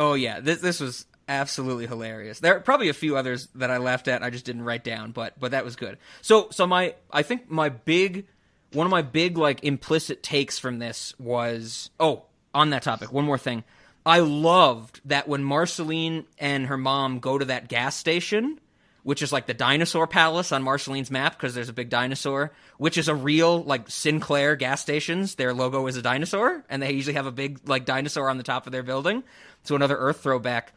Oh 0.00 0.14
yeah, 0.14 0.40
this 0.40 0.60
this 0.60 0.80
was 0.80 1.04
absolutely 1.28 1.86
hilarious. 1.86 2.40
There 2.40 2.56
are 2.56 2.60
probably 2.60 2.88
a 2.88 2.94
few 2.94 3.18
others 3.18 3.48
that 3.56 3.70
I 3.70 3.76
laughed 3.76 4.08
at. 4.08 4.22
I 4.22 4.30
just 4.30 4.46
didn't 4.46 4.62
write 4.62 4.82
down, 4.82 5.12
but 5.12 5.38
but 5.38 5.50
that 5.50 5.62
was 5.62 5.76
good. 5.76 5.98
So 6.22 6.48
so 6.50 6.66
my 6.66 6.94
I 7.10 7.22
think 7.22 7.50
my 7.50 7.68
big 7.68 8.26
one 8.72 8.86
of 8.86 8.90
my 8.90 9.02
big 9.02 9.36
like 9.36 9.62
implicit 9.62 10.22
takes 10.22 10.58
from 10.58 10.78
this 10.78 11.12
was 11.18 11.90
oh 12.00 12.24
on 12.54 12.70
that 12.70 12.82
topic 12.82 13.12
one 13.12 13.26
more 13.26 13.36
thing. 13.36 13.62
I 14.04 14.20
loved 14.20 15.00
that 15.04 15.28
when 15.28 15.44
Marceline 15.44 16.24
and 16.38 16.66
her 16.66 16.78
mom 16.78 17.20
go 17.20 17.36
to 17.36 17.44
that 17.46 17.68
gas 17.68 17.96
station, 17.96 18.58
which 19.02 19.22
is 19.22 19.32
like 19.32 19.46
the 19.46 19.54
dinosaur 19.54 20.06
palace 20.06 20.52
on 20.52 20.62
Marceline's 20.62 21.10
map 21.10 21.36
because 21.36 21.54
there's 21.54 21.68
a 21.68 21.74
big 21.74 21.90
dinosaur, 21.90 22.52
which 22.78 22.98
is 22.98 23.08
a 23.08 23.14
real 23.14 23.62
like 23.62 23.90
Sinclair 23.90 24.56
gas 24.56 24.80
stations. 24.80 25.34
Their 25.34 25.52
logo 25.52 25.86
is 25.86 25.96
a 25.96 26.02
dinosaur, 26.02 26.64
and 26.68 26.82
they 26.82 26.92
usually 26.92 27.14
have 27.14 27.26
a 27.26 27.32
big 27.32 27.68
like 27.68 27.84
dinosaur 27.84 28.28
on 28.28 28.36
the 28.36 28.42
top 28.42 28.66
of 28.66 28.72
their 28.72 28.82
building. 28.82 29.22
So 29.64 29.76
another 29.76 29.96
Earth 29.96 30.22
throwback. 30.22 30.72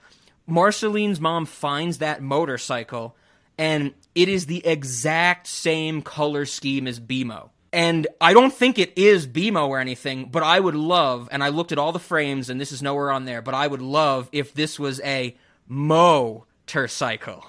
Marceline's 0.46 1.22
mom 1.22 1.46
finds 1.46 2.00
that 2.00 2.22
motorcycle, 2.22 3.16
and 3.58 3.94
it 4.16 4.28
is 4.28 4.46
the 4.46 4.66
exact 4.66 5.48
same 5.48 6.02
color 6.02 6.46
scheme 6.46 6.88
as 6.88 7.00
BMO. 7.00 7.50
And 7.74 8.08
I 8.22 8.34
don't 8.34 8.54
think 8.54 8.80
it 8.80 8.94
is 8.96 9.28
BMO 9.28 9.68
or 9.68 9.80
anything, 9.80 10.30
but 10.32 10.44
I 10.44 10.60
would 10.60 10.76
love, 10.76 11.28
and 11.32 11.44
I 11.44 11.50
looked 11.50 11.72
at 11.72 11.80
all 11.80 11.92
the 11.92 12.00
frames, 12.00 12.50
and 12.50 12.62
this 12.62 12.72
is 12.72 12.82
nowhere 12.82 13.12
on 13.12 13.26
there, 13.26 13.42
but 13.42 13.56
I 13.56 13.66
would 13.68 13.82
love 13.82 14.30
if 14.32 14.54
this 14.54 14.80
was 14.80 15.02
a 15.02 15.36
Mo 15.68 16.46
motorcycle. 16.68 17.46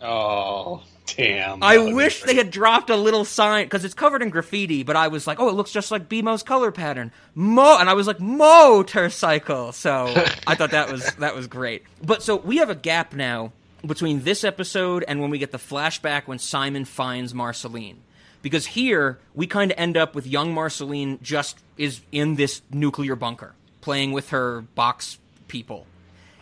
Oh, 0.00 0.82
damn. 1.06 1.62
I 1.62 1.76
that 1.76 1.82
would 1.82 1.88
be 1.88 1.94
wish 1.94 2.22
they 2.22 2.34
had 2.34 2.50
dropped 2.50 2.90
a 2.90 2.96
little 2.96 3.24
sign 3.24 3.64
because 3.66 3.84
it's 3.84 3.94
covered 3.94 4.22
in 4.22 4.30
graffiti. 4.30 4.82
But 4.82 4.96
I 4.96 5.08
was 5.08 5.26
like, 5.26 5.40
oh, 5.40 5.48
it 5.48 5.52
looks 5.52 5.72
just 5.72 5.90
like 5.90 6.08
BMO's 6.08 6.42
color 6.42 6.70
pattern, 6.70 7.12
mo, 7.34 7.78
and 7.78 7.88
I 7.88 7.94
was 7.94 8.06
like, 8.06 8.20
Mo 8.20 8.78
motorcycle. 8.78 9.72
So 9.72 10.06
I 10.46 10.54
thought 10.54 10.70
that 10.70 10.90
was 10.90 11.14
that 11.16 11.34
was 11.34 11.46
great. 11.46 11.84
But 12.02 12.22
so 12.22 12.36
we 12.36 12.58
have 12.58 12.70
a 12.70 12.74
gap 12.74 13.14
now 13.14 13.52
between 13.84 14.22
this 14.22 14.44
episode 14.44 15.04
and 15.06 15.20
when 15.20 15.30
we 15.30 15.38
get 15.38 15.52
the 15.52 15.58
flashback 15.58 16.26
when 16.26 16.38
Simon 16.38 16.84
finds 16.84 17.32
Marceline. 17.32 18.02
Because 18.46 18.64
here 18.66 19.18
we 19.34 19.48
kind 19.48 19.72
of 19.72 19.76
end 19.76 19.96
up 19.96 20.14
with 20.14 20.24
young 20.24 20.54
Marceline 20.54 21.18
just 21.20 21.58
is 21.76 22.00
in 22.12 22.36
this 22.36 22.62
nuclear 22.70 23.16
bunker 23.16 23.56
playing 23.80 24.12
with 24.12 24.30
her 24.30 24.60
box 24.76 25.18
people 25.48 25.84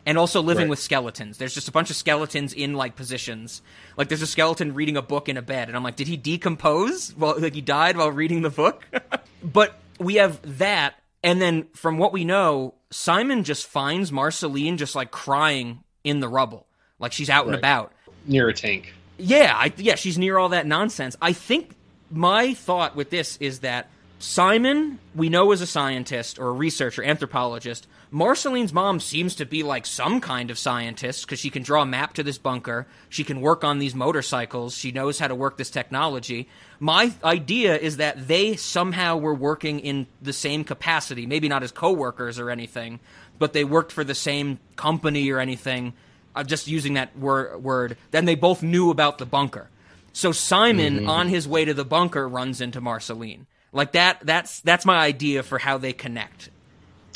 and 0.05 0.19
also 0.19 0.43
living 0.43 0.65
Right. 0.65 0.69
with 0.69 0.81
skeletons. 0.81 1.39
There's 1.39 1.55
just 1.55 1.67
a 1.67 1.73
bunch 1.73 1.89
of 1.89 1.97
skeletons 1.97 2.53
in 2.53 2.75
like 2.75 2.95
positions. 2.95 3.63
Like 3.97 4.09
there's 4.09 4.21
a 4.21 4.27
skeleton 4.27 4.75
reading 4.75 4.99
a 4.99 5.01
book 5.03 5.31
in 5.31 5.39
a 5.39 5.41
bed, 5.43 5.69
and 5.69 5.77
I'm 5.79 5.83
like, 5.83 5.97
did 5.97 6.07
he 6.07 6.19
decompose? 6.19 7.15
Well, 7.17 7.37
like 7.41 7.55
he 7.55 7.63
died 7.63 7.97
while 7.97 8.11
reading 8.13 8.43
the 8.43 8.51
book. 8.51 8.85
but 9.43 9.75
we 9.99 10.17
have 10.17 10.59
that, 10.59 10.97
and 11.23 11.41
then 11.41 11.69
from 11.73 11.97
what 11.97 12.13
we 12.13 12.27
know, 12.27 12.75
Simon 12.91 13.45
just 13.45 13.67
finds 13.67 14.13
Marceline 14.13 14.77
just 14.77 14.95
like 14.95 15.11
crying 15.11 15.83
in 16.05 16.21
the 16.21 16.29
rubble, 16.29 16.67
like 16.99 17.13
she's 17.13 17.31
out 17.31 17.47
and 17.47 17.55
about. 17.55 17.95
near 18.27 18.51
a 18.51 18.53
tank. 18.53 18.93
Yeah, 19.17 19.55
I, 19.57 19.73
yeah, 19.79 19.95
she's 19.95 20.19
near 20.19 20.37
all 20.37 20.51
that 20.51 20.67
nonsense. 20.67 21.17
I 21.23 21.33
think 21.33 21.71
my 22.11 22.55
thought 22.55 22.97
with 22.97 23.11
this 23.11 23.37
is 23.39 23.61
that 23.61 23.89
Simon, 24.19 24.99
we 25.15 25.29
know 25.29 25.53
is 25.53 25.61
a 25.61 25.67
scientist 25.67 26.39
or 26.39 26.49
a 26.49 26.53
researcher, 26.53 27.03
anthropologist. 27.03 27.87
Marceline's 28.11 28.73
mom 28.73 29.01
seems 29.01 29.35
to 29.35 29.45
be 29.45 29.63
like 29.63 29.85
some 29.85 30.21
kind 30.21 30.51
of 30.51 30.59
scientist 30.59 31.27
because 31.27 31.39
she 31.39 31.51
can 31.51 31.63
draw 31.63 31.83
a 31.83 31.87
map 31.87 32.15
to 32.15 32.23
this 32.23 32.39
bunker. 32.39 32.87
She 33.09 33.23
can 33.23 33.41
work 33.41 33.65
on 33.65 33.81
these 33.81 33.95
motorcycles. 33.95 34.77
She 34.77 34.93
knows 34.93 35.19
how 35.19 35.29
to 35.29 35.35
work 35.35 35.59
this 35.59 35.69
technology. 35.69 36.49
My 36.81 37.13
idea 37.23 37.77
is 37.77 37.99
that 37.99 38.27
they 38.29 38.57
somehow 38.57 39.17
were 39.17 39.35
working 39.35 39.81
in 39.81 40.07
the 40.23 40.33
same 40.33 40.65
capacity, 40.65 41.27
maybe 41.27 41.49
not 41.49 41.63
as 41.63 41.73
co-workers 41.73 42.39
or 42.39 42.51
anything, 42.51 43.01
but 43.39 43.53
they 43.53 43.65
worked 43.65 43.93
for 43.93 44.05
the 44.05 44.15
same 44.15 44.59
company 44.77 45.29
or 45.31 45.39
anything. 45.39 45.93
I'm 46.35 46.47
just 46.47 46.67
using 46.67 46.95
that 46.95 47.17
wor- 47.17 47.59
word. 47.59 47.99
Then 48.11 48.25
they 48.25 48.37
both 48.37 48.63
knew 48.63 48.91
about 48.91 49.19
the 49.19 49.27
bunker. 49.27 49.69
So 50.15 50.33
Simon, 50.33 51.01
Mhm. 51.01 51.09
on 51.09 51.29
his 51.29 51.47
way 51.47 51.67
to 51.67 51.75
the 51.75 51.85
bunker, 51.85 52.27
runs 52.27 52.61
into 52.63 52.81
Marceline. 52.81 53.47
Like 53.73 53.93
that. 53.93 54.21
That's 54.23 54.61
that's 54.61 54.87
my 54.87 54.97
idea 55.05 55.43
for 55.43 55.59
how 55.59 55.77
they 55.77 55.93
connect. 55.93 56.49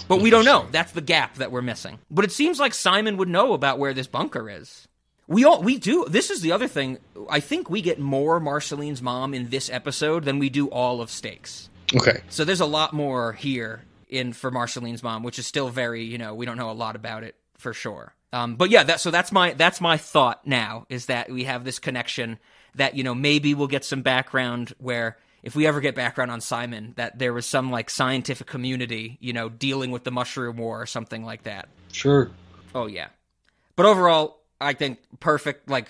But 0.09 0.21
we 0.21 0.29
don't 0.31 0.45
know. 0.45 0.67
That's 0.73 0.93
the 0.93 1.01
gap 1.01 1.37
that 1.37 1.51
we're 1.53 1.63
missing. 1.63 1.99
But 2.11 2.25
it 2.25 2.33
seems 2.33 2.59
like 2.61 2.75
Simon 2.75 3.17
would 3.17 3.29
know 3.29 3.53
about 3.53 3.79
where 3.79 3.95
this 3.95 4.07
bunker 4.09 4.51
is. 4.51 4.89
We 5.29 5.45
all 5.45 5.63
we 5.63 5.79
do. 5.79 6.05
This 6.09 6.31
is 6.31 6.41
the 6.41 6.53
other 6.53 6.67
thing. 6.69 6.99
I 7.31 7.39
think 7.41 7.71
we 7.71 7.83
get 7.83 7.99
more 8.01 8.41
Marceline's 8.41 9.01
mom 9.01 9.33
in 9.35 9.51
this 9.51 9.71
episode 9.71 10.25
than 10.25 10.39
we 10.39 10.49
do 10.51 10.67
all 10.69 11.01
of 11.01 11.11
Stakes. 11.11 11.69
Okay. 11.95 12.21
So 12.29 12.45
there's 12.45 12.61
a 12.61 12.67
lot 12.67 12.93
more 12.93 13.33
here 13.35 13.83
in 14.09 14.33
for 14.33 14.51
Marceline's 14.51 15.03
mom, 15.03 15.23
which 15.23 15.39
is 15.39 15.47
still 15.47 15.69
very, 15.69 16.03
you 16.05 16.19
know, 16.19 16.35
we 16.35 16.47
don't 16.47 16.57
know 16.57 16.71
a 16.71 16.73
lot 16.73 16.97
about 16.97 17.23
it 17.23 17.37
for 17.59 17.73
sure. 17.73 18.15
Um, 18.33 18.57
but 18.57 18.71
yeah, 18.71 18.83
that 18.83 19.01
so 19.01 19.11
that's 19.13 19.31
my 19.31 19.53
that's 19.53 19.81
my 19.81 19.97
thought 19.99 20.47
now 20.47 20.87
is 20.89 21.07
that 21.07 21.31
we 21.31 21.45
have 21.45 21.65
this 21.65 21.79
connection 21.79 22.39
that 22.75 22.95
you 22.95 23.05
know 23.05 23.15
maybe 23.15 23.55
we'll 23.55 23.67
get 23.69 23.85
some 23.85 24.03
background 24.03 24.75
where 24.79 25.17
if 25.43 25.55
we 25.55 25.67
ever 25.67 25.81
get 25.81 25.95
background 25.95 26.31
on 26.31 26.41
Simon 26.41 26.95
that 26.97 27.19
there 27.19 27.33
was 27.33 27.47
some 27.47 27.71
like 27.71 27.91
scientific 27.91 28.47
community, 28.47 29.17
you 29.21 29.33
know, 29.33 29.49
dealing 29.49 29.91
with 29.91 30.05
the 30.05 30.11
mushroom 30.11 30.57
war 30.57 30.83
or 30.83 30.87
something 30.87 31.25
like 31.25 31.45
that. 31.45 31.69
Sure. 31.93 32.31
Oh 32.75 32.87
yeah. 32.87 33.09
But 33.77 33.87
overall, 33.87 34.41
I 34.61 34.73
think 34.73 34.99
perfect 35.21 35.71
like 35.71 35.89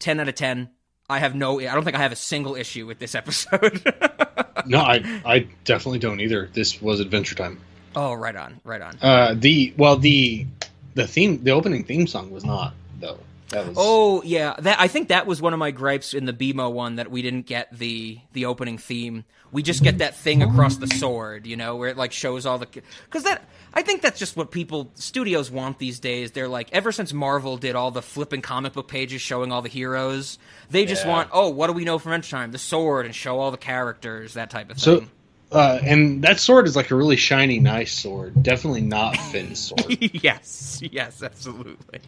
10 0.00 0.18
out 0.20 0.28
of 0.28 0.34
10. 0.34 0.70
I 1.08 1.18
have 1.20 1.34
no 1.34 1.60
I 1.60 1.72
don't 1.74 1.84
think 1.84 1.96
I 1.96 2.00
have 2.02 2.12
a 2.12 2.16
single 2.16 2.56
issue 2.56 2.86
with 2.86 2.98
this 2.98 3.14
episode. 3.14 3.82
No, 4.66 4.78
I 4.80 5.02
I 5.24 5.46
definitely 5.64 6.00
don't 6.00 6.20
either. 6.20 6.50
This 6.52 6.82
was 6.82 7.00
Adventure 7.00 7.34
Time. 7.34 7.60
oh, 7.96 8.12
right 8.12 8.36
on. 8.36 8.60
Right 8.62 8.82
on. 8.82 8.98
Uh, 9.00 9.34
the 9.34 9.72
well, 9.78 9.96
the 9.96 10.46
the 10.94 11.06
theme, 11.06 11.42
the 11.42 11.52
opening 11.52 11.82
theme 11.84 12.06
song 12.06 12.30
was 12.30 12.44
not 12.44 12.74
though. 13.00 13.18
That 13.50 13.66
was 13.66 13.76
Oh 13.78 14.22
yeah, 14.22 14.54
that 14.58 14.80
I 14.80 14.88
think 14.88 15.08
that 15.08 15.26
was 15.26 15.42
one 15.42 15.52
of 15.52 15.58
my 15.58 15.70
gripes 15.70 16.14
in 16.14 16.24
the 16.24 16.32
BMO 16.32 16.72
one 16.72 16.96
that 16.96 17.10
we 17.10 17.22
didn't 17.22 17.46
get 17.46 17.68
the 17.76 18.18
the 18.32 18.46
opening 18.46 18.78
theme. 18.78 19.24
We 19.52 19.62
just 19.64 19.82
get 19.82 19.98
that 19.98 20.16
thing 20.16 20.42
across 20.42 20.76
the 20.76 20.86
sword, 20.86 21.46
you 21.46 21.56
know, 21.56 21.74
where 21.76 21.88
it 21.88 21.96
like 21.96 22.12
shows 22.12 22.46
all 22.46 22.58
the 22.58 22.66
because 22.66 23.24
that 23.24 23.42
I 23.74 23.82
think 23.82 24.00
that's 24.02 24.18
just 24.18 24.36
what 24.36 24.52
people 24.52 24.90
studios 24.94 25.50
want 25.50 25.78
these 25.80 25.98
days. 25.98 26.30
They're 26.30 26.46
like 26.48 26.68
ever 26.72 26.92
since 26.92 27.12
Marvel 27.12 27.56
did 27.56 27.74
all 27.74 27.90
the 27.90 28.02
flipping 28.02 28.42
comic 28.42 28.72
book 28.74 28.86
pages 28.86 29.20
showing 29.20 29.50
all 29.50 29.62
the 29.62 29.68
heroes, 29.68 30.38
they 30.70 30.86
just 30.86 31.04
Yeah. 31.04 31.10
want 31.10 31.30
oh 31.32 31.48
what 31.48 31.66
do 31.66 31.72
we 31.72 31.84
know 31.84 31.98
from 31.98 32.12
Adventure 32.12 32.36
Time? 32.36 32.52
The 32.52 32.58
sword 32.58 33.06
and 33.06 33.14
show 33.14 33.40
all 33.40 33.50
the 33.50 33.56
characters 33.56 34.34
that 34.34 34.50
type 34.50 34.70
of 34.70 34.78
so. 34.80 35.00
thing. 35.00 35.10
Uh, 35.52 35.80
and 35.82 36.22
that 36.22 36.38
sword 36.38 36.68
is 36.68 36.76
like 36.76 36.92
a 36.92 36.94
really 36.94 37.16
shiny, 37.16 37.58
nice 37.58 37.92
sword. 37.92 38.40
Definitely 38.40 38.82
not 38.82 39.16
Finn's 39.16 39.58
sword. 39.58 39.98
yes, 40.00 40.80
yes, 40.92 41.24
absolutely. 41.24 41.98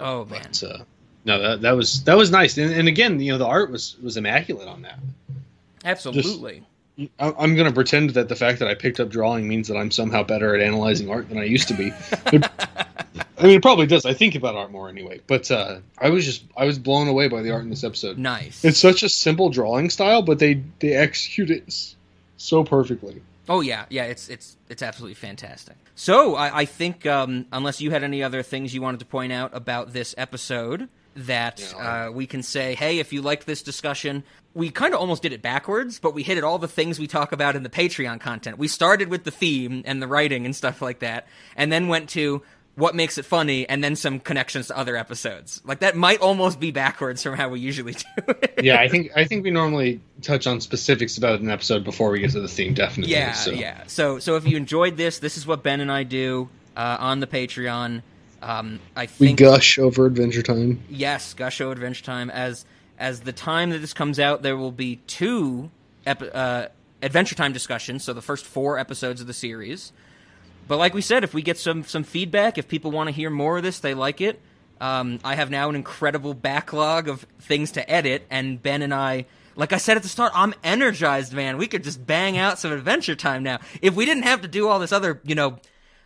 Oh 0.00 0.24
man, 0.24 0.42
But, 0.42 0.62
uh, 0.62 0.78
no, 1.24 1.40
that, 1.42 1.60
that 1.62 1.72
was 1.72 2.04
that 2.04 2.16
was 2.16 2.30
nice. 2.30 2.56
And, 2.58 2.72
and 2.72 2.88
again, 2.88 3.20
you 3.20 3.32
know, 3.32 3.38
the 3.38 3.46
art 3.46 3.70
was 3.70 3.96
was 4.02 4.16
immaculate 4.16 4.68
on 4.68 4.82
that. 4.82 4.98
absolutely. 5.84 6.62
I- 7.18 7.34
I'm 7.38 7.54
going 7.56 7.68
to 7.68 7.74
pretend 7.74 8.10
that 8.10 8.28
the 8.30 8.36
fact 8.36 8.60
that 8.60 8.68
I 8.68 8.74
picked 8.74 9.00
up 9.00 9.10
drawing 9.10 9.46
means 9.46 9.68
that 9.68 9.76
I'm 9.76 9.90
somehow 9.90 10.22
better 10.22 10.54
at 10.54 10.62
analyzing 10.62 11.10
art 11.10 11.28
than 11.28 11.36
I 11.38 11.44
used 11.44 11.68
to 11.68 11.74
be. 11.74 11.92
I 13.38 13.42
mean, 13.42 13.56
it 13.56 13.60
probably 13.62 13.86
does. 13.86 14.06
I 14.06 14.14
think 14.14 14.34
about 14.34 14.54
art 14.54 14.70
more 14.70 14.88
anyway. 14.88 15.20
But 15.26 15.50
uh, 15.50 15.80
I 15.98 16.08
was 16.08 16.24
just 16.24 16.44
I 16.56 16.64
was 16.64 16.78
blown 16.78 17.08
away 17.08 17.28
by 17.28 17.42
the 17.42 17.50
art 17.50 17.62
in 17.64 17.70
this 17.70 17.84
episode. 17.84 18.16
Nice. 18.16 18.64
It's 18.64 18.78
such 18.78 19.02
a 19.02 19.08
simple 19.10 19.50
drawing 19.50 19.90
style, 19.90 20.22
but 20.22 20.38
they 20.38 20.62
they 20.78 20.92
execute 20.94 21.50
it 21.50 21.94
so 22.38 22.64
perfectly. 22.64 23.20
Oh 23.48 23.60
yeah, 23.60 23.86
yeah, 23.90 24.04
it's 24.04 24.28
it's 24.28 24.56
it's 24.68 24.82
absolutely 24.82 25.14
fantastic. 25.14 25.76
So 25.94 26.34
I, 26.34 26.60
I 26.60 26.64
think 26.64 27.06
um, 27.06 27.46
unless 27.52 27.80
you 27.80 27.90
had 27.90 28.02
any 28.02 28.22
other 28.22 28.42
things 28.42 28.74
you 28.74 28.82
wanted 28.82 29.00
to 29.00 29.06
point 29.06 29.32
out 29.32 29.50
about 29.54 29.92
this 29.92 30.14
episode, 30.18 30.88
that 31.16 31.74
uh, 31.78 32.10
we 32.12 32.26
can 32.26 32.42
say, 32.42 32.74
hey, 32.74 32.98
if 32.98 33.12
you 33.12 33.22
like 33.22 33.44
this 33.44 33.62
discussion, 33.62 34.22
we 34.54 34.70
kind 34.70 34.94
of 34.94 35.00
almost 35.00 35.22
did 35.22 35.32
it 35.32 35.42
backwards, 35.42 35.98
but 35.98 36.14
we 36.14 36.22
hit 36.22 36.38
at 36.38 36.44
all 36.44 36.58
the 36.58 36.68
things 36.68 36.98
we 36.98 37.06
talk 37.06 37.32
about 37.32 37.56
in 37.56 37.62
the 37.62 37.68
Patreon 37.68 38.20
content. 38.20 38.58
We 38.58 38.68
started 38.68 39.08
with 39.08 39.24
the 39.24 39.30
theme 39.30 39.82
and 39.86 40.02
the 40.02 40.06
writing 40.06 40.44
and 40.44 40.54
stuff 40.54 40.82
like 40.82 41.00
that, 41.00 41.26
and 41.56 41.72
then 41.72 41.88
went 41.88 42.10
to 42.10 42.42
what 42.76 42.94
makes 42.94 43.16
it 43.18 43.24
funny, 43.24 43.68
and 43.68 43.82
then 43.82 43.96
some 43.96 44.20
connections 44.20 44.68
to 44.68 44.76
other 44.76 44.96
episodes. 44.96 45.60
Like 45.64 45.80
that 45.80 45.96
might 45.96 46.20
almost 46.20 46.60
be 46.60 46.70
backwards 46.70 47.22
from 47.22 47.34
how 47.34 47.48
we 47.48 47.58
usually 47.58 47.92
do 47.94 48.04
it. 48.28 48.60
yeah, 48.62 48.78
I 48.78 48.88
think 48.88 49.10
I 49.16 49.24
think 49.24 49.44
we 49.44 49.50
normally 49.50 50.00
touch 50.22 50.46
on 50.46 50.60
specifics 50.60 51.16
about 51.18 51.40
an 51.40 51.50
episode 51.50 51.84
before 51.84 52.10
we 52.10 52.20
get 52.20 52.30
to 52.32 52.40
the 52.40 52.48
theme. 52.48 52.74
Definitely. 52.74 53.14
Yeah, 53.14 53.32
so. 53.32 53.50
yeah. 53.50 53.84
So, 53.86 54.18
so 54.18 54.36
if 54.36 54.46
you 54.46 54.56
enjoyed 54.56 54.96
this, 54.96 55.18
this 55.18 55.36
is 55.36 55.46
what 55.46 55.62
Ben 55.62 55.80
and 55.80 55.90
I 55.90 56.02
do 56.04 56.48
uh, 56.76 56.98
on 57.00 57.20
the 57.20 57.26
Patreon. 57.26 58.02
Um, 58.42 58.78
I 58.94 59.08
We 59.18 59.32
gush 59.32 59.78
over 59.78 60.06
Adventure 60.06 60.42
Time. 60.42 60.82
yes, 60.90 61.32
gush 61.34 61.60
over 61.60 61.72
Adventure 61.72 62.04
Time. 62.04 62.30
As 62.30 62.66
as 62.98 63.20
the 63.20 63.32
time 63.32 63.70
that 63.70 63.78
this 63.78 63.94
comes 63.94 64.20
out, 64.20 64.42
there 64.42 64.56
will 64.56 64.72
be 64.72 64.96
two 65.06 65.70
ep- 66.06 66.22
uh, 66.34 66.68
Adventure 67.02 67.34
Time 67.34 67.52
discussions. 67.54 68.04
So 68.04 68.12
the 68.12 68.22
first 68.22 68.44
four 68.44 68.78
episodes 68.78 69.22
of 69.22 69.26
the 69.26 69.34
series. 69.34 69.92
But 70.68 70.78
like 70.78 70.94
we 70.94 71.02
said, 71.02 71.24
if 71.24 71.34
we 71.34 71.42
get 71.42 71.58
some 71.58 71.84
some 71.84 72.04
feedback, 72.04 72.58
if 72.58 72.68
people 72.68 72.90
want 72.90 73.08
to 73.08 73.12
hear 73.12 73.30
more 73.30 73.56
of 73.56 73.62
this, 73.62 73.78
they 73.78 73.94
like 73.94 74.20
it. 74.20 74.40
Um, 74.80 75.20
I 75.24 75.36
have 75.36 75.50
now 75.50 75.68
an 75.68 75.76
incredible 75.76 76.34
backlog 76.34 77.08
of 77.08 77.26
things 77.40 77.72
to 77.72 77.90
edit, 77.90 78.26
and 78.30 78.62
Ben 78.62 78.82
and 78.82 78.92
I, 78.92 79.26
like 79.54 79.72
I 79.72 79.78
said 79.78 79.96
at 79.96 80.02
the 80.02 80.08
start, 80.08 80.32
I'm 80.34 80.54
energized, 80.62 81.32
man. 81.32 81.56
We 81.56 81.66
could 81.66 81.82
just 81.82 82.04
bang 82.06 82.36
out 82.36 82.58
some 82.58 82.72
Adventure 82.72 83.14
Time 83.14 83.42
now. 83.42 83.58
If 83.80 83.94
we 83.94 84.04
didn't 84.04 84.24
have 84.24 84.42
to 84.42 84.48
do 84.48 84.68
all 84.68 84.78
this 84.78 84.92
other, 84.92 85.20
you 85.24 85.34
know, 85.34 85.58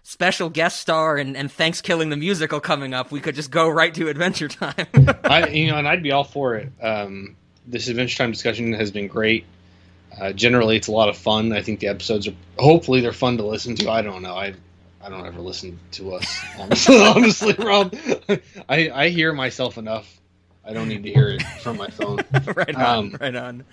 special 0.02 0.48
guest 0.48 0.78
star 0.80 1.16
and, 1.16 1.36
and 1.36 1.50
ThanksKilling 1.50 2.10
the 2.10 2.16
musical 2.16 2.60
coming 2.60 2.94
up, 2.94 3.10
we 3.10 3.20
could 3.20 3.34
just 3.34 3.50
go 3.50 3.68
right 3.68 3.92
to 3.94 4.08
Adventure 4.08 4.48
Time. 4.48 4.86
I 5.24 5.48
you 5.48 5.66
know, 5.68 5.78
and 5.78 5.88
I'd 5.88 6.02
be 6.02 6.12
all 6.12 6.24
for 6.24 6.54
it. 6.54 6.70
Um, 6.80 7.36
this 7.66 7.88
Adventure 7.88 8.18
Time 8.18 8.30
discussion 8.30 8.72
has 8.74 8.92
been 8.92 9.08
great. 9.08 9.46
Uh, 10.18 10.32
generally, 10.32 10.76
it's 10.76 10.88
a 10.88 10.92
lot 10.92 11.08
of 11.08 11.16
fun. 11.16 11.52
I 11.52 11.62
think 11.62 11.80
the 11.80 11.88
episodes 11.88 12.26
are 12.28 12.34
hopefully 12.58 13.00
they're 13.00 13.12
fun 13.12 13.36
to 13.38 13.46
listen 13.46 13.74
to. 13.76 13.90
I 13.90 14.02
don't 14.02 14.22
know. 14.22 14.34
I 14.34 14.54
I 15.02 15.08
don't 15.08 15.26
ever 15.26 15.40
listen 15.40 15.78
to 15.92 16.14
us 16.14 16.40
honestly, 16.58 17.00
honestly 17.00 17.54
Rob. 17.54 17.94
I 18.68 18.90
I 18.90 19.08
hear 19.08 19.32
myself 19.32 19.78
enough. 19.78 20.20
I 20.64 20.72
don't 20.72 20.88
need 20.88 21.02
to 21.04 21.12
hear 21.12 21.28
it 21.28 21.42
from 21.62 21.78
my 21.78 21.88
phone. 21.88 22.18
right 22.54 22.74
on, 22.74 22.84
Um, 22.98 23.16
right 23.20 23.34
on. 23.34 23.64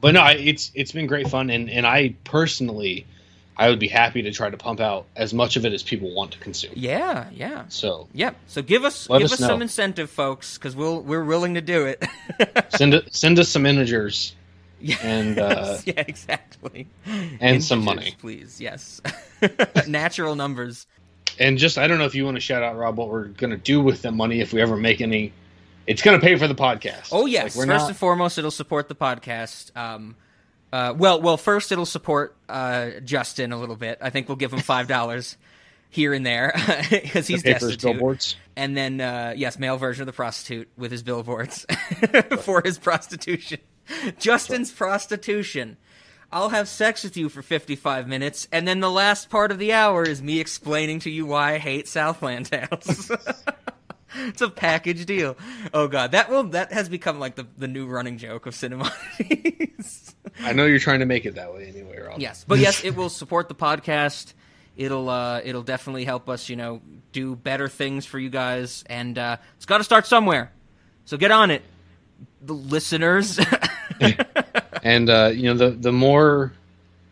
But 0.00 0.12
no, 0.14 0.20
I, 0.20 0.32
it's 0.32 0.70
it's 0.74 0.92
been 0.92 1.06
great 1.06 1.28
fun, 1.28 1.50
and 1.50 1.68
and 1.70 1.86
I 1.86 2.14
personally, 2.24 3.06
I 3.56 3.68
would 3.70 3.78
be 3.78 3.88
happy 3.88 4.22
to 4.22 4.30
try 4.32 4.50
to 4.50 4.56
pump 4.56 4.80
out 4.80 5.06
as 5.16 5.32
much 5.34 5.56
of 5.56 5.64
it 5.64 5.72
as 5.72 5.82
people 5.82 6.14
want 6.14 6.32
to 6.32 6.38
consume. 6.38 6.72
Yeah, 6.76 7.30
yeah. 7.32 7.64
So 7.68 8.06
Yep. 8.12 8.36
So 8.46 8.62
give 8.62 8.84
us 8.84 9.08
give 9.08 9.22
us 9.22 9.32
us, 9.32 9.38
some 9.38 9.62
incentive, 9.62 10.10
folks, 10.10 10.56
because 10.58 10.76
we'll 10.76 11.00
we're 11.00 11.24
willing 11.24 11.54
to 11.54 11.62
do 11.62 11.86
it. 11.86 12.04
send 12.68 12.94
it, 12.94 13.14
send 13.14 13.38
us 13.38 13.48
some 13.48 13.64
integers, 13.66 14.34
and 15.02 15.38
uh, 15.38 15.78
yeah, 15.84 16.02
exactly. 16.06 16.86
and 17.40 17.62
some 17.62 17.84
money. 17.84 18.14
please. 18.20 18.60
Yes, 18.60 19.00
natural 19.88 20.34
numbers. 20.36 20.86
and 21.38 21.58
just 21.58 21.78
I 21.78 21.86
don't 21.86 21.98
know 21.98 22.04
if 22.04 22.14
you 22.14 22.24
want 22.24 22.36
to 22.36 22.40
shout 22.40 22.62
out 22.62 22.76
Rob 22.76 22.96
what 22.96 23.08
we're 23.08 23.24
gonna 23.28 23.56
do 23.56 23.80
with 23.80 24.02
the 24.02 24.10
money 24.12 24.40
if 24.40 24.52
we 24.52 24.60
ever 24.60 24.76
make 24.76 25.00
any. 25.00 25.32
It's 25.86 26.00
gonna 26.02 26.20
pay 26.20 26.36
for 26.36 26.48
the 26.48 26.54
podcast. 26.54 27.08
Oh 27.12 27.26
yes, 27.26 27.56
Like, 27.56 27.66
first 27.68 27.84
we're 27.84 27.88
and 27.88 27.96
foremost, 27.96 28.38
it'll 28.38 28.50
support 28.50 28.88
the 28.88 28.94
podcast. 28.94 29.76
Um, 29.76 30.16
uh, 30.72 30.92
well, 30.96 31.20
well, 31.20 31.36
first 31.36 31.70
it'll 31.72 31.86
support 31.86 32.34
uh, 32.48 32.90
Justin 33.04 33.52
a 33.52 33.56
little 33.58 33.76
bit. 33.76 33.98
I 34.00 34.10
think 34.10 34.28
we'll 34.28 34.36
give 34.36 34.52
him 34.52 34.60
five 34.60 34.88
dollars 34.88 35.36
here 35.90 36.12
and 36.14 36.24
there 36.26 36.52
because 36.90 37.26
he's 37.28 37.42
To 37.42 37.52
pay 37.52 37.58
for 37.58 37.66
his 37.66 37.76
destitute. 37.76 37.82
billboards? 37.82 38.36
And 38.56 38.76
then 38.76 39.00
uh, 39.00 39.34
yes, 39.36 39.58
male 39.58 39.76
version 39.76 40.02
of 40.02 40.06
the 40.06 40.12
prostitute 40.12 40.68
with 40.76 40.90
his 40.90 41.02
billboards 41.04 41.66
for 42.40 42.62
his 42.64 42.78
prostitution. 42.78 43.58
Justin's 44.18 44.72
prostitution. 44.72 45.76
I'll 46.32 46.48
have 46.48 46.68
sex 46.68 47.04
with 47.04 47.16
you 47.16 47.28
for 47.28 47.42
55 47.42 48.08
minutes, 48.08 48.48
and 48.50 48.66
then 48.66 48.80
the 48.80 48.90
last 48.90 49.30
part 49.30 49.52
of 49.52 49.58
the 49.58 49.72
hour 49.72 50.02
is 50.02 50.20
me 50.20 50.40
explaining 50.40 50.98
to 51.00 51.10
you 51.10 51.26
why 51.26 51.54
I 51.54 51.58
hate 51.58 51.86
Southland 51.86 52.48
House. 52.48 53.10
it's 54.16 54.40
a 54.40 54.50
package 54.50 55.06
deal. 55.06 55.36
Oh 55.72 55.86
god, 55.86 56.10
that 56.10 56.30
will 56.30 56.44
that 56.48 56.72
has 56.72 56.88
become 56.88 57.20
like 57.20 57.36
the, 57.36 57.46
the 57.56 57.68
new 57.68 57.86
running 57.86 58.18
joke 58.18 58.46
of 58.46 58.54
cinema. 58.54 58.92
I 60.40 60.52
know 60.52 60.66
you're 60.66 60.80
trying 60.80 61.00
to 61.00 61.06
make 61.06 61.24
it 61.24 61.36
that 61.36 61.54
way 61.54 61.68
anyway, 61.68 62.00
Rob. 62.00 62.18
yes, 62.20 62.44
but 62.46 62.58
yes, 62.58 62.84
it 62.84 62.96
will 62.96 63.10
support 63.10 63.48
the 63.48 63.54
podcast. 63.54 64.34
It'll 64.76 65.08
uh, 65.08 65.40
it'll 65.44 65.62
definitely 65.62 66.04
help 66.04 66.28
us, 66.28 66.48
you 66.48 66.56
know, 66.56 66.82
do 67.12 67.36
better 67.36 67.68
things 67.68 68.06
for 68.06 68.18
you 68.18 68.30
guys, 68.30 68.82
and 68.86 69.16
uh, 69.16 69.36
it's 69.56 69.66
got 69.66 69.78
to 69.78 69.84
start 69.84 70.06
somewhere. 70.06 70.50
So 71.04 71.16
get 71.16 71.30
on 71.30 71.52
it, 71.52 71.62
the 72.40 72.54
listeners. 72.54 73.38
and 74.82 75.10
uh, 75.10 75.30
you 75.34 75.44
know 75.44 75.54
the 75.54 75.70
the 75.70 75.92
more 75.92 76.52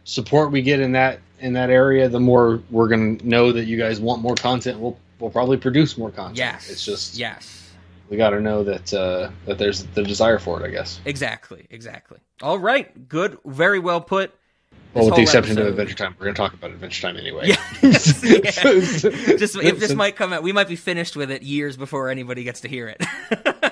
support 0.04 0.50
we 0.50 0.62
get 0.62 0.80
in 0.80 0.92
that 0.92 1.20
in 1.40 1.52
that 1.54 1.70
area, 1.70 2.08
the 2.08 2.20
more 2.20 2.62
we're 2.70 2.88
gonna 2.88 3.16
know 3.24 3.52
that 3.52 3.64
you 3.64 3.76
guys 3.76 4.00
want 4.00 4.22
more 4.22 4.34
content. 4.34 4.78
We'll 4.78 4.98
we'll 5.18 5.30
probably 5.30 5.56
produce 5.56 5.98
more 5.98 6.10
content. 6.10 6.38
Yes, 6.38 6.70
it's 6.70 6.84
just 6.84 7.16
yes, 7.16 7.72
we 8.08 8.16
got 8.16 8.30
to 8.30 8.40
know 8.40 8.64
that 8.64 8.92
uh, 8.94 9.30
that 9.46 9.58
there's 9.58 9.84
the 9.84 10.02
desire 10.02 10.38
for 10.38 10.60
it. 10.62 10.66
I 10.66 10.70
guess. 10.70 11.00
exactly, 11.04 11.66
exactly. 11.70 12.18
All 12.42 12.58
right, 12.58 13.08
good, 13.08 13.38
very 13.44 13.78
well 13.78 14.00
put. 14.00 14.32
Well, 14.94 15.06
with 15.06 15.14
the 15.14 15.22
exception 15.22 15.58
of 15.58 15.66
Adventure 15.66 15.94
Time, 15.94 16.14
we're 16.18 16.26
gonna 16.26 16.36
talk 16.36 16.52
about 16.52 16.70
Adventure 16.70 17.02
Time 17.02 17.16
anyway. 17.16 17.48
Yeah. 17.48 17.56
Yeah. 17.82 18.50
Just 18.52 19.56
if 19.56 19.78
this 19.80 19.94
might 19.94 20.16
come 20.16 20.32
out, 20.32 20.42
we 20.42 20.52
might 20.52 20.68
be 20.68 20.76
finished 20.76 21.16
with 21.16 21.30
it 21.30 21.42
years 21.42 21.76
before 21.76 22.08
anybody 22.08 22.44
gets 22.44 22.60
to 22.60 22.68
hear 22.68 22.88
it. 22.88 23.71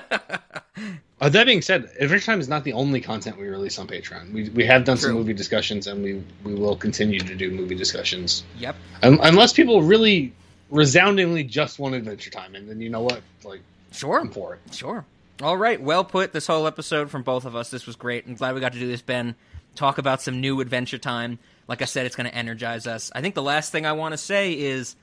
Uh, 1.21 1.29
that 1.29 1.45
being 1.45 1.61
said, 1.61 1.83
Adventure 1.99 2.25
Time 2.25 2.39
is 2.39 2.49
not 2.49 2.63
the 2.63 2.73
only 2.73 2.99
content 2.99 3.37
we 3.37 3.47
release 3.47 3.77
on 3.77 3.87
Patreon. 3.87 4.33
We, 4.33 4.49
we 4.49 4.65
have 4.65 4.85
done 4.85 4.97
some 4.97 5.13
movie 5.13 5.33
discussions, 5.33 5.85
and 5.85 6.03
we 6.03 6.23
we 6.43 6.55
will 6.55 6.75
continue 6.75 7.19
to 7.19 7.35
do 7.35 7.51
movie 7.51 7.75
discussions. 7.75 8.43
Yep. 8.57 8.75
Um, 9.03 9.19
unless 9.21 9.53
people 9.53 9.83
really 9.83 10.33
resoundingly 10.71 11.43
just 11.43 11.77
want 11.77 11.93
Adventure 11.93 12.31
Time, 12.31 12.55
and 12.55 12.67
then 12.67 12.81
you 12.81 12.89
know 12.89 13.01
what, 13.01 13.21
like, 13.43 13.61
sure, 13.91 14.19
I'm 14.19 14.31
for 14.31 14.55
it. 14.55 14.73
Sure. 14.73 15.05
All 15.43 15.57
right. 15.57 15.79
Well 15.79 16.03
put. 16.03 16.33
This 16.33 16.47
whole 16.47 16.65
episode 16.65 17.11
from 17.11 17.21
both 17.21 17.45
of 17.45 17.55
us. 17.55 17.69
This 17.69 17.85
was 17.85 17.95
great. 17.95 18.25
I'm 18.25 18.33
glad 18.33 18.55
we 18.55 18.61
got 18.61 18.73
to 18.73 18.79
do 18.79 18.87
this, 18.87 19.03
Ben. 19.03 19.35
Talk 19.75 19.99
about 19.99 20.23
some 20.23 20.41
new 20.41 20.59
Adventure 20.59 20.97
Time. 20.97 21.37
Like 21.67 21.83
I 21.83 21.85
said, 21.85 22.07
it's 22.07 22.15
going 22.15 22.29
to 22.29 22.35
energize 22.35 22.87
us. 22.87 23.11
I 23.13 23.21
think 23.21 23.35
the 23.35 23.43
last 23.43 23.71
thing 23.71 23.85
I 23.85 23.93
want 23.93 24.13
to 24.13 24.17
say 24.17 24.53
is, 24.53 24.95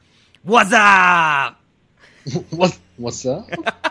"What's 0.43 0.73
up?" 0.73 1.61
What 2.51 2.77
what's 2.97 3.25
up? 3.25 3.49